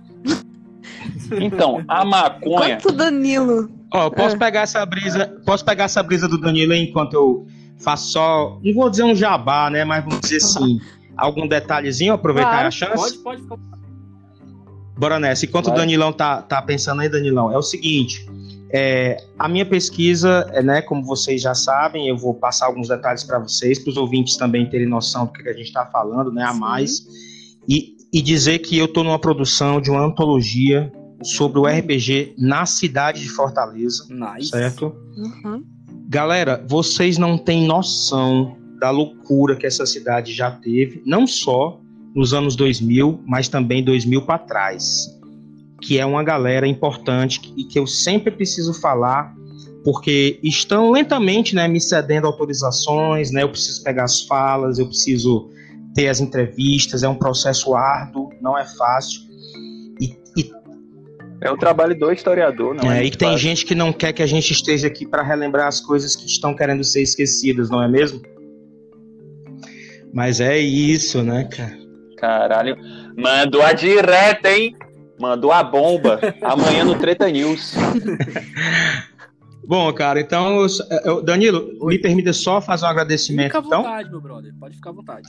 Então, 1.34 1.84
a 1.86 2.06
maconha, 2.06 2.78
quanto 2.78 2.94
Danilo. 2.94 3.70
Ó, 3.94 4.10
posso 4.10 4.38
É. 4.38 4.40
pegar 4.40 4.62
essa 4.62 4.86
brisa, 4.86 5.28
posso 5.46 5.66
pegar 5.66 5.84
essa 5.84 6.02
brisa 6.02 6.30
do 6.30 6.38
Danilo 6.38 6.72
aí 6.72 6.88
enquanto 6.90 7.14
eu 7.14 7.46
faço 7.78 8.10
só, 8.12 8.58
não 8.64 8.74
vou 8.74 8.90
dizer 8.90 9.04
um 9.04 9.14
jabá, 9.14 9.70
né, 9.70 9.84
mas 9.84 10.02
vamos 10.06 10.22
dizer 10.22 10.38
assim, 10.38 10.80
algum 11.18 11.46
detalhezinho, 11.46 12.14
aproveitar 12.14 12.52
Claro. 12.52 12.68
a 12.68 12.72
chance. 12.72 13.18
Pode, 13.22 13.42
pode. 13.44 13.62
Bora 14.98 15.20
nessa. 15.20 15.46
Enquanto 15.46 15.66
Vai. 15.66 15.74
o 15.76 15.78
Danilão 15.78 16.14
tá, 16.14 16.42
tá 16.42 16.62
pensando 16.62 17.02
aí, 17.02 17.10
Danilão, 17.10 17.52
é 17.52 17.58
o 17.58 17.62
seguinte: 17.62 18.29
é, 18.72 19.18
a 19.38 19.48
minha 19.48 19.66
pesquisa, 19.66 20.50
é, 20.54 20.62
né, 20.62 20.82
como 20.82 21.04
vocês 21.04 21.42
já 21.42 21.56
sabem, 21.56 22.08
eu 22.08 22.18
vou 22.18 22.34
passar 22.34 22.68
alguns 22.68 22.88
detalhes 22.88 23.24
para 23.24 23.40
vocês, 23.40 23.80
para 23.80 23.90
os 23.90 23.98
ouvintes 23.98 24.38
também 24.38 24.70
terem 24.70 24.88
noção 24.88 25.26
do 25.26 25.34
que, 25.34 25.42
que 25.42 25.50
a 25.50 25.54
gente 25.54 25.68
está 25.68 25.86
falando, 25.86 26.32
né, 26.32 26.44
a 26.44 26.54
Sim. 26.54 26.60
mais, 26.60 27.06
e, 27.68 27.96
e 28.14 28.22
dizer 28.22 28.60
que 28.60 28.78
eu 28.78 28.86
estou 28.86 29.04
numa 29.04 29.20
produção 29.20 29.82
de 29.82 29.90
uma 29.90 30.06
antologia 30.06 30.92
sobre 31.24 31.60
o 31.60 31.66
RPG 31.66 32.36
na 32.38 32.66
cidade 32.66 33.22
de 33.22 33.30
Fortaleza, 33.30 34.06
Nice. 34.10 34.50
certo? 34.50 34.96
Uhum. 35.18 35.64
Galera, 36.08 36.64
vocês 36.68 37.18
não 37.18 37.38
têm 37.38 37.66
noção 37.66 38.56
da 38.80 38.90
loucura 38.90 39.56
que 39.56 39.66
essa 39.66 39.86
cidade 39.86 40.34
já 40.34 40.50
teve, 40.50 41.04
não 41.06 41.28
só 41.28 41.80
nos 42.16 42.34
anos 42.34 42.56
2000, 42.56 43.22
mas 43.26 43.48
também 43.48 43.84
2000 43.84 44.22
para 44.24 44.40
trás, 44.40 45.19
que 45.82 46.00
é 46.00 46.06
uma 46.06 46.24
galera 46.24 46.68
importante 46.68 47.42
e 47.56 47.64
que 47.64 47.80
eu 47.80 47.88
sempre 47.88 48.32
preciso 48.32 48.74
falar, 48.74 49.34
porque 49.84 50.40
estão 50.44 50.92
lentamente, 50.92 51.56
né, 51.56 51.68
me 51.68 51.80
cedendo 51.80 52.28
autorizações, 52.28 53.32
né, 53.32 53.44
eu 53.44 53.50
preciso 53.50 53.84
pegar 53.84 54.04
as 54.04 54.22
falas, 54.22 54.78
eu 54.78 54.88
preciso 54.88 55.50
ter 55.96 56.08
as 56.08 56.20
entrevistas, 56.20 57.04
é 57.04 57.10
um 57.10 57.16
processo 57.16 57.74
árduo, 57.74 58.30
não 58.42 58.58
é 58.58 58.66
fácil. 58.66 59.22
E, 60.00 60.18
e 60.38 60.52
é 61.42 61.52
o 61.52 61.58
trabalho 61.58 61.98
do 61.98 62.12
historiador, 62.12 62.76
não 62.76 62.92
é? 62.92 63.02
é, 63.02 63.06
e 63.06 63.12
tem 63.12 63.30
fácil. 63.30 63.38
gente 63.38 63.66
que 63.66 63.76
não 63.76 63.92
quer 63.92 64.14
que 64.14 64.22
a 64.22 64.28
gente 64.28 64.52
esteja 64.52 64.88
aqui 64.88 65.08
para 65.08 65.24
relembrar 65.24 65.68
as 65.68 65.80
coisas 65.80 66.16
que 66.16 66.26
estão 66.26 66.56
querendo 66.56 66.84
ser 66.84 67.02
esquecidas, 67.02 67.70
não 67.70 67.82
é 67.82 67.88
mesmo? 67.88 68.22
Mas 70.14 70.40
é 70.40 70.58
isso, 70.58 71.24
né, 71.24 71.46
cara? 71.46 71.78
Caralho. 72.18 72.76
Mandou 73.16 73.62
a 73.62 73.74
direta, 73.74 74.52
hein? 74.52 74.76
Mandou 75.20 75.52
a 75.52 75.64
bomba. 75.64 76.20
Amanhã 76.42 76.84
no 76.86 76.96
Treta 76.98 77.30
News. 77.30 77.76
Bom, 79.68 79.92
cara, 79.94 80.20
então, 80.20 80.66
eu- 81.06 81.22
Danilo, 81.22 81.72
Oi. 81.82 81.96
me 81.96 82.00
permita 82.02 82.34
só 82.34 82.60
fazer 82.60 82.86
um 82.86 82.90
agradecimento, 82.90 83.48
Fica 83.48 83.60
à 83.60 83.62
então. 83.66 83.84
vontade, 83.84 84.10
meu 84.10 84.22
brother. 84.22 84.52
Pode 84.60 84.76
ficar 84.76 84.90
à 84.90 84.94
vontade. 84.94 85.28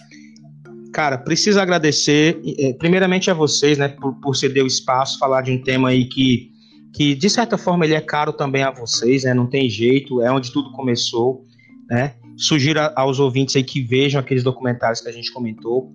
Cara, 0.93 1.19
preciso 1.19 1.61
agradecer, 1.61 2.41
eh, 2.59 2.73
primeiramente 2.73 3.31
a 3.31 3.35
vocês, 3.35 3.77
né, 3.79 3.89
por, 3.89 4.15
por 4.21 4.35
ceder 4.35 4.65
o 4.65 4.67
espaço, 4.67 5.19
falar 5.19 5.43
de 5.43 5.53
um 5.53 5.63
tema 5.63 5.91
aí 5.91 6.05
que 6.07 6.49
que 6.93 7.15
de 7.15 7.31
certa 7.31 7.57
forma 7.57 7.85
ele 7.85 7.95
é 7.95 8.01
caro 8.01 8.33
também 8.33 8.65
a 8.65 8.71
vocês, 8.73 9.23
né? 9.23 9.33
Não 9.33 9.47
tem 9.47 9.71
jeito, 9.71 10.21
é 10.23 10.33
onde 10.33 10.51
tudo 10.51 10.73
começou, 10.73 11.47
né? 11.89 12.15
Sugiro 12.37 12.81
aos 12.97 13.21
ouvintes 13.21 13.55
aí 13.55 13.63
que 13.63 13.81
vejam 13.81 14.19
aqueles 14.21 14.43
documentários 14.43 15.01
que 15.01 15.09
a 15.09 15.13
gente 15.13 15.31
comentou. 15.33 15.93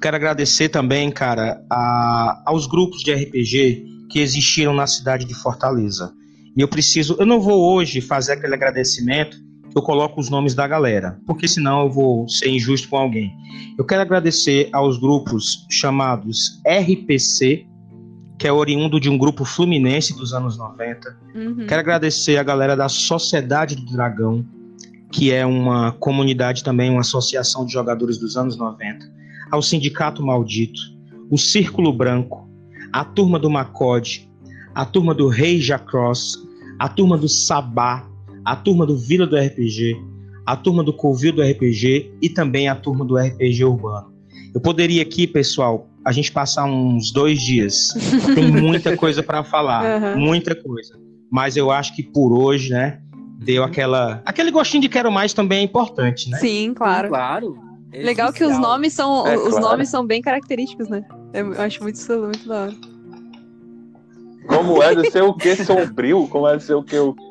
Quero 0.00 0.16
agradecer 0.16 0.68
também, 0.68 1.10
cara, 1.10 1.64
a, 1.70 2.42
aos 2.46 2.66
grupos 2.66 3.02
de 3.02 3.12
RPG 3.12 3.84
que 4.10 4.18
existiram 4.18 4.74
na 4.74 4.86
cidade 4.86 5.24
de 5.24 5.34
Fortaleza. 5.34 6.12
E 6.56 6.60
eu 6.60 6.68
preciso, 6.68 7.16
eu 7.18 7.26
não 7.26 7.40
vou 7.40 7.74
hoje 7.74 8.00
fazer 8.00 8.32
aquele 8.32 8.54
agradecimento 8.54 9.36
que 9.70 9.78
eu 9.78 9.82
coloco 9.82 10.20
os 10.20 10.28
nomes 10.28 10.52
da 10.52 10.66
galera, 10.66 11.18
porque 11.26 11.46
senão 11.46 11.82
eu 11.82 11.90
vou 11.90 12.28
ser 12.28 12.48
injusto 12.48 12.88
com 12.88 12.96
alguém. 12.96 13.32
Eu 13.78 13.84
quero 13.84 14.02
agradecer 14.02 14.68
aos 14.72 14.98
grupos 14.98 15.64
chamados 15.70 16.60
RPC, 16.66 17.66
que 18.36 18.48
é 18.48 18.52
oriundo 18.52 18.98
de 18.98 19.08
um 19.08 19.16
grupo 19.16 19.44
fluminense 19.44 20.16
dos 20.16 20.32
anos 20.32 20.58
90. 20.58 21.16
Uhum. 21.34 21.66
Quero 21.66 21.80
agradecer 21.80 22.36
a 22.36 22.42
galera 22.42 22.74
da 22.74 22.88
Sociedade 22.88 23.76
do 23.76 23.84
Dragão, 23.84 24.44
que 25.12 25.32
é 25.32 25.46
uma 25.46 25.92
comunidade 25.92 26.64
também, 26.64 26.90
uma 26.90 27.00
associação 27.00 27.64
de 27.64 27.72
jogadores 27.72 28.18
dos 28.18 28.36
anos 28.36 28.56
90. 28.56 29.19
Ao 29.50 29.60
Sindicato 29.62 30.24
Maldito, 30.24 30.80
o 31.30 31.36
Círculo 31.38 31.92
Branco, 31.92 32.48
a 32.92 33.04
turma 33.04 33.38
do 33.38 33.50
Macode, 33.50 34.28
a 34.74 34.84
turma 34.84 35.14
do 35.14 35.28
Rei 35.28 35.60
Jacross, 35.60 36.36
a 36.78 36.88
turma 36.88 37.16
do 37.18 37.28
Sabá, 37.28 38.06
a 38.44 38.56
turma 38.56 38.86
do 38.86 38.96
Vila 38.96 39.26
do 39.26 39.36
RPG, 39.36 39.96
a 40.46 40.56
turma 40.56 40.82
do 40.82 40.92
Covil 40.92 41.32
do 41.32 41.42
RPG 41.42 42.12
e 42.22 42.28
também 42.28 42.68
a 42.68 42.74
turma 42.74 43.04
do 43.04 43.16
RPG 43.16 43.64
Urbano. 43.64 44.12
Eu 44.54 44.60
poderia 44.60 45.02
aqui, 45.02 45.26
pessoal, 45.26 45.88
a 46.04 46.12
gente 46.12 46.32
passar 46.32 46.64
uns 46.64 47.12
dois 47.12 47.40
dias. 47.40 47.88
Tem 48.34 48.50
muita 48.50 48.96
coisa 48.96 49.22
para 49.22 49.44
falar, 49.44 50.16
Uhum. 50.16 50.20
muita 50.20 50.54
coisa. 50.54 50.98
Mas 51.30 51.56
eu 51.56 51.70
acho 51.70 51.94
que 51.94 52.02
por 52.02 52.32
hoje, 52.32 52.70
né, 52.70 53.00
deu 53.38 53.62
aquela, 53.62 54.20
aquele 54.24 54.50
gostinho 54.50 54.82
de 54.82 54.88
quero 54.88 55.12
mais 55.12 55.32
também 55.32 55.58
é 55.60 55.62
importante, 55.62 56.28
né? 56.30 56.38
Sim, 56.38 56.72
claro. 56.74 57.08
Claro. 57.08 57.56
É 57.92 58.02
Legal 58.02 58.32
que 58.32 58.44
os 58.44 58.56
nomes 58.58 58.92
são 58.92 59.26
É, 59.26 59.36
os 59.36 59.50
claro. 59.50 59.60
nomes 59.60 59.88
são 59.88 60.06
bem 60.06 60.22
característicos, 60.22 60.88
né? 60.88 61.04
Eu 61.32 61.52
eu 61.54 61.60
acho 61.62 61.82
muito 61.82 61.98
muito 62.18 62.48
da 62.48 62.62
hora. 62.62 62.74
Como 64.46 64.82
é 64.82 64.94
de 64.94 65.10
ser 65.10 65.22
o 65.22 65.34
que 65.34 65.54
sombrio? 65.56 66.26
Como 66.28 66.48
é 66.48 66.56
de 66.56 66.64
ser 66.64 66.74
o 66.74 66.82
que 66.82 66.96
o. 66.98 67.14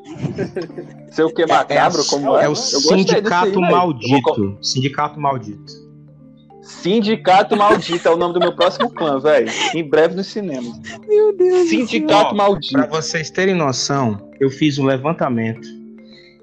Ser 1.10 1.24
o 1.24 1.34
que 1.34 1.44
macabro? 1.44 2.04
Como 2.04 2.36
é? 2.36 2.44
É 2.44 2.48
o 2.48 2.52
Eu 2.52 2.54
gostei 2.54 2.80
desse 2.84 2.94
aí, 2.94 3.04
Sindicato. 3.04 3.60
Maldito. 3.60 4.58
Sindicato 4.62 5.20
Maldito. 5.20 5.72
Sindicato 6.62 7.56
Maldito 7.56 8.06
é 8.06 8.10
o 8.12 8.16
nome 8.16 8.34
do 8.34 8.38
meu 8.38 8.54
próximo 8.54 8.88
clã, 8.90 9.18
velho. 9.18 9.50
Em 9.74 9.82
breve 9.82 10.14
no 10.14 10.22
cinema. 10.22 10.72
Meu 11.08 11.36
Deus. 11.36 11.68
Sindicato 11.68 12.28
Para 12.28 12.34
Maldito. 12.36 12.86
vocês 12.88 13.28
terem 13.28 13.56
noção, 13.56 14.30
eu 14.38 14.48
fiz 14.50 14.78
um 14.78 14.84
levantamento. 14.86 15.66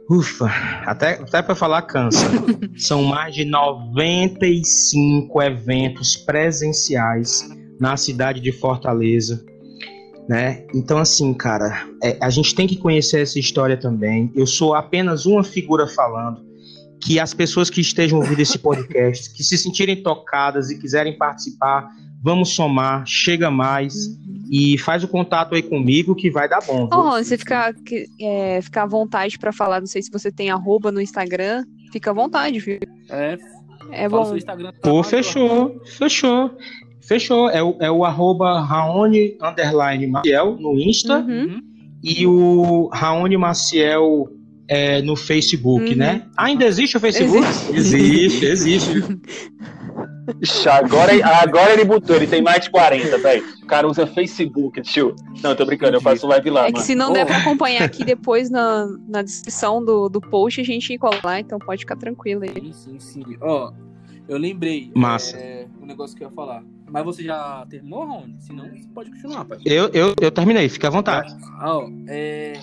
Ufa, 0.09 0.47
até, 0.85 1.13
até 1.15 1.41
para 1.41 1.53
falar 1.53 1.81
cansa. 1.81 2.25
São 2.77 3.03
mais 3.03 3.35
de 3.35 3.43
95 3.43 5.41
eventos 5.41 6.15
presenciais 6.15 7.47
na 7.79 7.97
cidade 7.97 8.39
de 8.39 8.51
Fortaleza. 8.53 9.43
Né? 10.27 10.65
Então, 10.73 10.97
assim, 10.97 11.33
cara, 11.33 11.87
é, 12.01 12.17
a 12.21 12.29
gente 12.29 12.55
tem 12.55 12.67
que 12.67 12.77
conhecer 12.77 13.21
essa 13.21 13.37
história 13.37 13.77
também. 13.77 14.31
Eu 14.35 14.45
sou 14.45 14.73
apenas 14.73 15.25
uma 15.25 15.43
figura 15.43 15.87
falando. 15.87 16.45
Que 17.03 17.19
as 17.19 17.33
pessoas 17.33 17.69
que 17.69 17.79
estejam 17.79 18.19
ouvindo 18.19 18.39
esse 18.39 18.57
podcast, 18.57 19.31
que 19.33 19.43
se 19.43 19.57
sentirem 19.57 20.01
tocadas 20.01 20.71
e 20.71 20.79
quiserem 20.79 21.15
participar, 21.17 21.87
vamos 22.23 22.55
somar, 22.55 23.03
chega 23.05 23.51
mais 23.51 23.93
e 24.51 24.77
faz 24.77 25.03
o 25.03 25.07
contato 25.07 25.55
aí 25.55 25.61
comigo 25.61 26.15
que 26.15 26.29
vai 26.29 26.47
dar 26.47 26.59
bom. 26.65 26.87
Ron, 26.91 27.11
você 27.23 27.37
ficar 27.37 27.73
que- 27.73 28.05
é, 28.21 28.61
ficar 28.61 28.83
à 28.83 28.87
vontade 28.87 29.37
pra 29.37 29.51
falar, 29.51 29.79
não 29.79 29.87
sei 29.87 30.01
se 30.01 30.11
você 30.11 30.31
tem 30.31 30.49
arroba 30.49 30.91
no 30.91 31.01
Instagram, 31.01 31.63
fica 31.91 32.11
à 32.11 32.13
vontade, 32.13 32.59
viu? 32.59 32.79
É, 33.09 33.37
É 33.91 34.09
bom. 34.09 34.35
Instagram. 34.35 34.71
tá 34.71 34.79
Pô, 34.89 34.97
lá, 34.97 35.03
fechou, 35.03 35.81
fechou. 35.97 36.51
Fechou. 37.01 37.49
É 37.49 37.63
o, 37.63 37.77
é 37.79 37.89
o 37.89 38.03
arroba 38.03 38.59
Raoni 38.59 39.37
underline 39.41 40.07
Maciel 40.07 40.57
no 40.59 40.77
Insta 40.77 41.19
Uhum. 41.19 41.61
E 42.03 42.27
o 42.27 42.89
Raoni 42.93 43.37
Maciel 43.37 44.27
é, 44.67 45.01
no 45.01 45.15
Facebook, 45.15 45.89
Uhum. 45.91 45.95
né? 45.95 46.23
Ainda 46.37 46.65
existe 46.65 46.97
o 46.97 46.99
Facebook? 46.99 47.47
Existe, 47.73 48.45
existe. 48.45 48.91
Ixi, 48.99 49.19
agora, 50.71 51.11
agora 51.41 51.73
ele 51.73 51.85
botou, 51.85 52.15
ele 52.15 52.27
tem 52.27 52.41
mais 52.41 52.63
de 52.63 52.69
40, 52.71 53.17
velho. 53.17 53.43
O 53.63 53.65
cara 53.65 53.87
usa 53.87 54.05
Facebook, 54.07 54.81
tio. 54.81 55.15
Não, 55.41 55.55
tô 55.55 55.65
brincando, 55.65 55.97
eu 55.97 56.01
faço 56.01 56.27
live 56.27 56.49
lá, 56.49 56.63
É 56.63 56.67
que 56.67 56.73
mano. 56.73 56.85
se 56.85 56.95
não 56.95 57.11
Ô. 57.11 57.13
der 57.13 57.25
pra 57.25 57.37
acompanhar 57.37 57.83
aqui 57.83 58.03
depois 58.03 58.49
na, 58.49 58.87
na 59.07 59.21
descrição 59.21 59.83
do, 59.83 60.09
do 60.09 60.19
post, 60.21 60.61
a 60.61 60.63
gente 60.63 60.97
cola 60.97 61.19
lá, 61.23 61.39
então 61.39 61.59
pode 61.59 61.81
ficar 61.81 61.95
tranquilo 61.95 62.43
aí. 62.43 62.53
Sim, 62.53 62.73
sim, 62.73 62.99
sim. 62.99 63.37
Ó, 63.41 63.71
eu 64.27 64.37
lembrei. 64.37 64.91
Massa. 64.95 65.37
É, 65.37 65.67
um 65.81 65.85
negócio 65.85 66.15
que 66.15 66.23
eu 66.23 66.27
ia 66.29 66.33
falar. 66.33 66.63
Mas 66.89 67.03
você 67.03 67.23
já 67.23 67.65
terminou, 67.69 68.05
Rony? 68.05 68.35
Se 68.39 68.53
não, 68.53 68.65
você 68.69 68.87
pode 68.93 69.11
continuar, 69.11 69.43
pai. 69.45 69.59
Eu, 69.65 69.89
eu, 69.89 70.13
eu 70.21 70.31
terminei, 70.31 70.69
fica 70.69 70.87
à 70.87 70.91
vontade. 70.91 71.35
Ah, 71.59 71.77
ó, 71.79 71.89
é, 72.07 72.53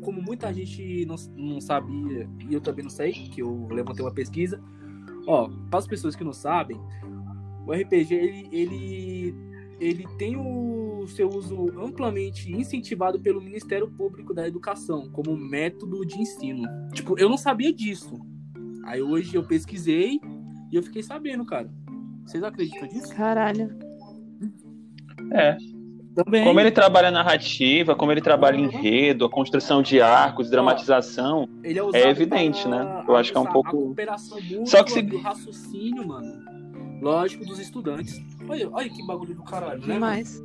como 0.00 0.22
muita 0.22 0.52
gente 0.52 1.04
não, 1.06 1.16
não 1.36 1.60
sabia, 1.60 2.28
e 2.48 2.54
eu 2.54 2.60
também 2.60 2.82
não 2.82 2.90
sei, 2.90 3.12
que 3.12 3.42
eu 3.42 3.68
levantei 3.70 4.02
uma 4.04 4.12
pesquisa. 4.12 4.58
Ó, 5.26 5.48
para 5.70 5.78
as 5.78 5.86
pessoas 5.86 6.16
que 6.16 6.24
não 6.24 6.32
sabem, 6.32 6.80
o 7.66 7.72
RPG 7.72 8.14
ele, 8.14 8.48
ele, 8.52 9.34
ele 9.80 10.06
tem 10.18 10.36
o 10.36 11.06
seu 11.08 11.28
uso 11.28 11.70
amplamente 11.78 12.50
incentivado 12.50 13.20
pelo 13.20 13.40
Ministério 13.40 13.90
Público 13.90 14.32
da 14.34 14.46
Educação 14.46 15.08
como 15.10 15.36
método 15.36 16.04
de 16.04 16.20
ensino. 16.20 16.66
Tipo, 16.92 17.18
eu 17.18 17.28
não 17.28 17.36
sabia 17.36 17.72
disso. 17.72 18.18
Aí 18.84 19.00
hoje 19.02 19.34
eu 19.34 19.42
pesquisei 19.44 20.20
e 20.70 20.76
eu 20.76 20.82
fiquei 20.82 21.02
sabendo, 21.02 21.44
cara. 21.44 21.70
Vocês 22.24 22.42
acreditam 22.42 22.88
nisso? 22.88 23.14
Caralho. 23.14 23.70
É. 25.32 25.56
Também. 26.14 26.44
Como 26.44 26.60
ele 26.60 26.70
trabalha 26.70 27.10
narrativa, 27.10 27.96
como 27.96 28.12
ele 28.12 28.20
trabalha 28.20 28.56
enredo, 28.56 29.24
a 29.24 29.28
construção 29.30 29.82
de 29.82 30.00
arcos, 30.00 30.48
dramatização. 30.48 31.48
Ele 31.62 31.78
é, 31.80 31.82
É 31.92 32.08
evidente, 32.08 32.68
né? 32.68 33.04
Eu 33.08 33.16
acho 33.16 33.32
que 33.32 33.36
é 33.36 33.40
um 33.40 33.46
pouco- 33.46 33.94
Só 34.64 34.84
que 34.84 34.92
se- 34.92 35.02
do 35.02 35.18
raciocínio, 35.18 36.06
mano. 36.06 36.53
Lógico, 37.04 37.44
dos 37.44 37.58
estudantes. 37.58 38.18
Olha, 38.48 38.68
olha 38.72 38.88
que 38.88 39.06
bagulho 39.06 39.34
do 39.34 39.42
caralho, 39.42 39.80
né? 39.86 39.94
Demais. 39.94 40.42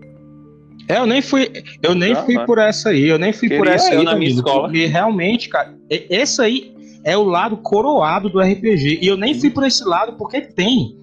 É, 0.89 0.97
eu 0.97 1.05
nem 1.05 1.21
fui, 1.21 1.49
eu 1.81 1.95
nem 1.95 2.11
Ah, 2.13 2.23
fui 2.23 2.33
mano. 2.35 2.45
por 2.47 2.57
essa 2.57 2.89
aí, 2.89 3.07
eu 3.07 3.17
nem 3.17 3.31
fui 3.31 3.47
por 3.47 3.57
Queria 3.59 3.73
essa 3.73 3.93
eu 3.93 3.99
aí, 3.99 4.05
na 4.05 4.15
minha 4.15 4.29
escola. 4.31 4.63
porque 4.67 4.85
realmente, 4.87 5.47
cara, 5.47 5.77
esse 5.89 6.41
aí 6.41 6.73
é 7.05 7.15
o 7.15 7.23
lado 7.23 7.55
coroado 7.57 8.29
do 8.29 8.39
RPG. 8.41 8.99
E 9.01 9.07
eu 9.07 9.15
nem 9.15 9.39
fui 9.39 9.49
por 9.49 9.63
esse 9.65 9.83
lado 9.85 10.17
porque 10.17 10.41
tem. 10.41 10.97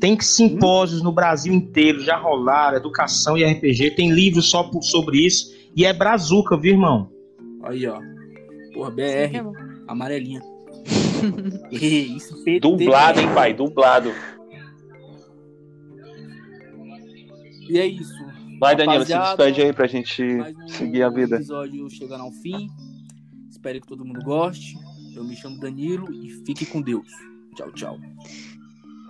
Tem 0.00 0.18
simpósios 0.20 1.02
no 1.02 1.10
Brasil 1.12 1.52
inteiro, 1.52 2.00
já 2.00 2.16
rolaram, 2.16 2.76
educação 2.76 3.36
e 3.36 3.44
RPG, 3.44 3.90
tem 3.96 4.10
livros 4.12 4.48
só 4.48 4.62
por- 4.62 4.82
sobre 4.82 5.18
isso, 5.26 5.52
e 5.76 5.84
é 5.84 5.92
brazuca, 5.92 6.56
viu, 6.56 6.72
irmão? 6.72 7.10
Aí, 7.64 7.86
ó. 7.86 7.98
Porra, 8.72 8.90
Sim, 8.90 8.96
BR, 8.96 9.36
é 9.36 9.42
amarelinha. 9.88 10.40
Isso, 11.70 12.42
PT, 12.44 12.60
Dublado, 12.60 13.20
hein, 13.20 13.28
pai? 13.34 13.52
Dublado. 13.52 14.12
E 17.70 17.78
é 17.78 17.86
isso. 17.86 18.12
Vai, 18.58 18.76
Danilo, 18.76 19.04
se 19.06 19.16
despede 19.16 19.62
aí 19.62 19.72
pra 19.72 19.86
gente 19.86 20.22
Mais 20.22 20.56
um 20.56 20.68
seguir 20.68 21.02
a 21.02 21.08
vida. 21.08 21.36
episódio 21.36 21.88
chegando 21.88 22.22
ao 22.24 22.32
fim. 22.32 22.68
Espero 23.48 23.80
que 23.80 23.86
todo 23.86 24.04
mundo 24.04 24.20
goste. 24.22 24.76
Eu 25.14 25.24
me 25.24 25.34
chamo 25.36 25.58
Danilo 25.58 26.12
e 26.12 26.30
fique 26.46 26.66
com 26.66 26.80
Deus. 26.82 27.06
Tchau, 27.56 27.72
tchau. 27.72 27.98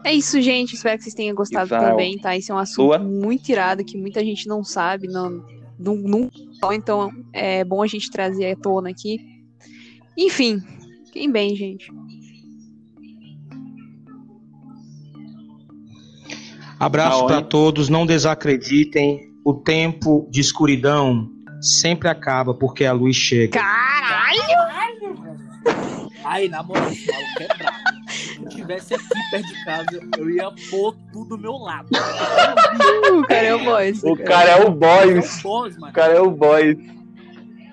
É 0.05 0.15
isso, 0.15 0.41
gente. 0.41 0.75
Espero 0.75 0.97
que 0.99 1.05
vocês 1.05 1.15
tenham 1.15 1.35
gostado 1.35 1.69
também, 1.69 2.17
tá? 2.19 2.37
Esse 2.37 2.51
é 2.51 2.55
um 2.55 2.59
assunto 2.59 2.77
Sua? 2.87 2.99
muito 2.99 3.49
irado 3.51 3.85
que 3.85 3.97
muita 3.99 4.25
gente 4.25 4.47
não 4.47 4.63
sabe, 4.65 5.09
não, 5.09 5.45
não, 5.79 5.97
não- 5.97 6.31
então 6.73 7.11
é 7.33 7.65
bom 7.65 7.83
a 7.83 7.87
gente 7.87 8.11
trazer 8.11 8.53
à 8.53 8.57
tona 8.57 8.91
aqui. 8.91 9.19
Enfim, 10.17 10.59
fiquem 11.07 11.31
bem, 11.31 11.55
gente. 11.57 11.91
Abraço 16.81 17.27
para 17.27 17.43
todos, 17.43 17.91
não 17.91 18.07
desacreditem, 18.07 19.35
o 19.45 19.53
tempo 19.53 20.27
de 20.31 20.41
escuridão 20.41 21.29
sempre 21.61 22.09
acaba 22.09 22.55
porque 22.55 22.87
a 22.87 22.93
luz 22.93 23.17
chega. 23.17 23.61
Caralho! 23.61 24.41
Aí, 26.25 26.49
na 26.49 26.63
moral, 26.63 26.85
é. 26.87 26.93
Se 28.09 28.43
eu 28.43 28.49
tivesse 28.49 28.95
aqui 28.95 29.05
perto 29.31 29.47
de 29.47 29.65
casa, 29.65 30.01
eu 30.19 30.31
ia 30.31 30.51
pôr 30.71 30.97
tudo 31.13 31.37
do 31.37 31.39
meu 31.39 31.53
lado. 31.53 31.89
O 33.13 33.23
cara 33.27 33.47
é 33.47 33.55
o 33.55 33.65
boss. 33.65 34.03
O 34.03 34.17
cara 34.17 34.51
é 34.51 34.65
o 34.65 34.69
É 34.69 34.71
boys. 34.71 35.45
O 35.45 35.93
cara 35.93 36.13
é 36.15 36.21
o 36.21 36.31
boys. 36.31 36.79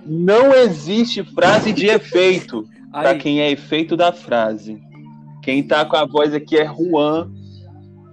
Não 0.05 0.53
existe 0.53 1.23
frase 1.23 1.71
de 1.71 1.87
efeito 1.87 2.67
pra 2.91 3.11
Aí, 3.11 3.17
quem 3.19 3.41
é 3.41 3.51
efeito 3.51 3.95
da 3.95 4.11
frase. 4.11 4.81
Quem 5.43 5.63
tá 5.63 5.85
com 5.85 5.95
a 5.95 6.05
voz 6.05 6.33
aqui 6.33 6.57
é 6.57 6.65
Juan. 6.65 7.29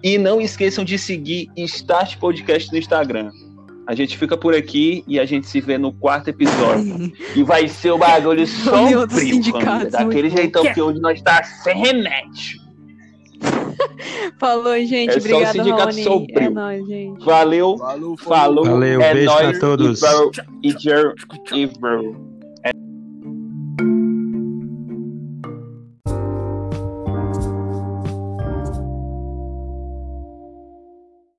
E 0.04 0.18
não 0.18 0.38
esqueçam 0.38 0.84
de 0.84 0.98
seguir 0.98 1.48
Start 1.56 2.18
Podcast 2.18 2.70
no 2.70 2.76
Instagram. 2.76 3.30
A 3.86 3.94
gente 3.94 4.18
fica 4.18 4.36
por 4.36 4.54
aqui 4.54 5.02
e 5.08 5.18
a 5.18 5.24
gente 5.24 5.46
se 5.46 5.62
vê 5.62 5.78
no 5.78 5.94
quarto 5.94 6.28
episódio. 6.28 7.10
e 7.34 7.42
vai 7.42 7.66
ser 7.68 7.92
o 7.92 7.96
bagulho 7.96 8.46
sombrio, 8.46 9.08
família. 9.08 9.90
Daquele 9.90 10.28
jeitão 10.28 10.62
que 10.74 10.82
hoje 10.82 11.00
nós 11.00 11.22
tá 11.22 11.42
sem 11.42 11.78
remédio. 11.78 12.62
Falou, 14.38 14.76
gente. 14.84 15.16
É 15.16 15.20
só 15.20 15.26
o 15.26 15.30
Obrigada, 15.30 15.52
sindicato 15.52 15.84
Rony. 15.84 16.04
sombrio. 16.04 16.38
É 16.38 16.50
nóis, 16.50 16.86
gente. 16.86 17.24
Valeu, 17.24 17.78
Falou, 17.78 18.16
falou. 18.18 18.64
Valeu, 18.66 19.00
é 19.00 19.14
beijo 19.14 19.30
nóis, 19.30 19.58
pra 19.58 19.68
todos. 19.68 20.00
E, 20.62 21.66
bro. 21.78 22.33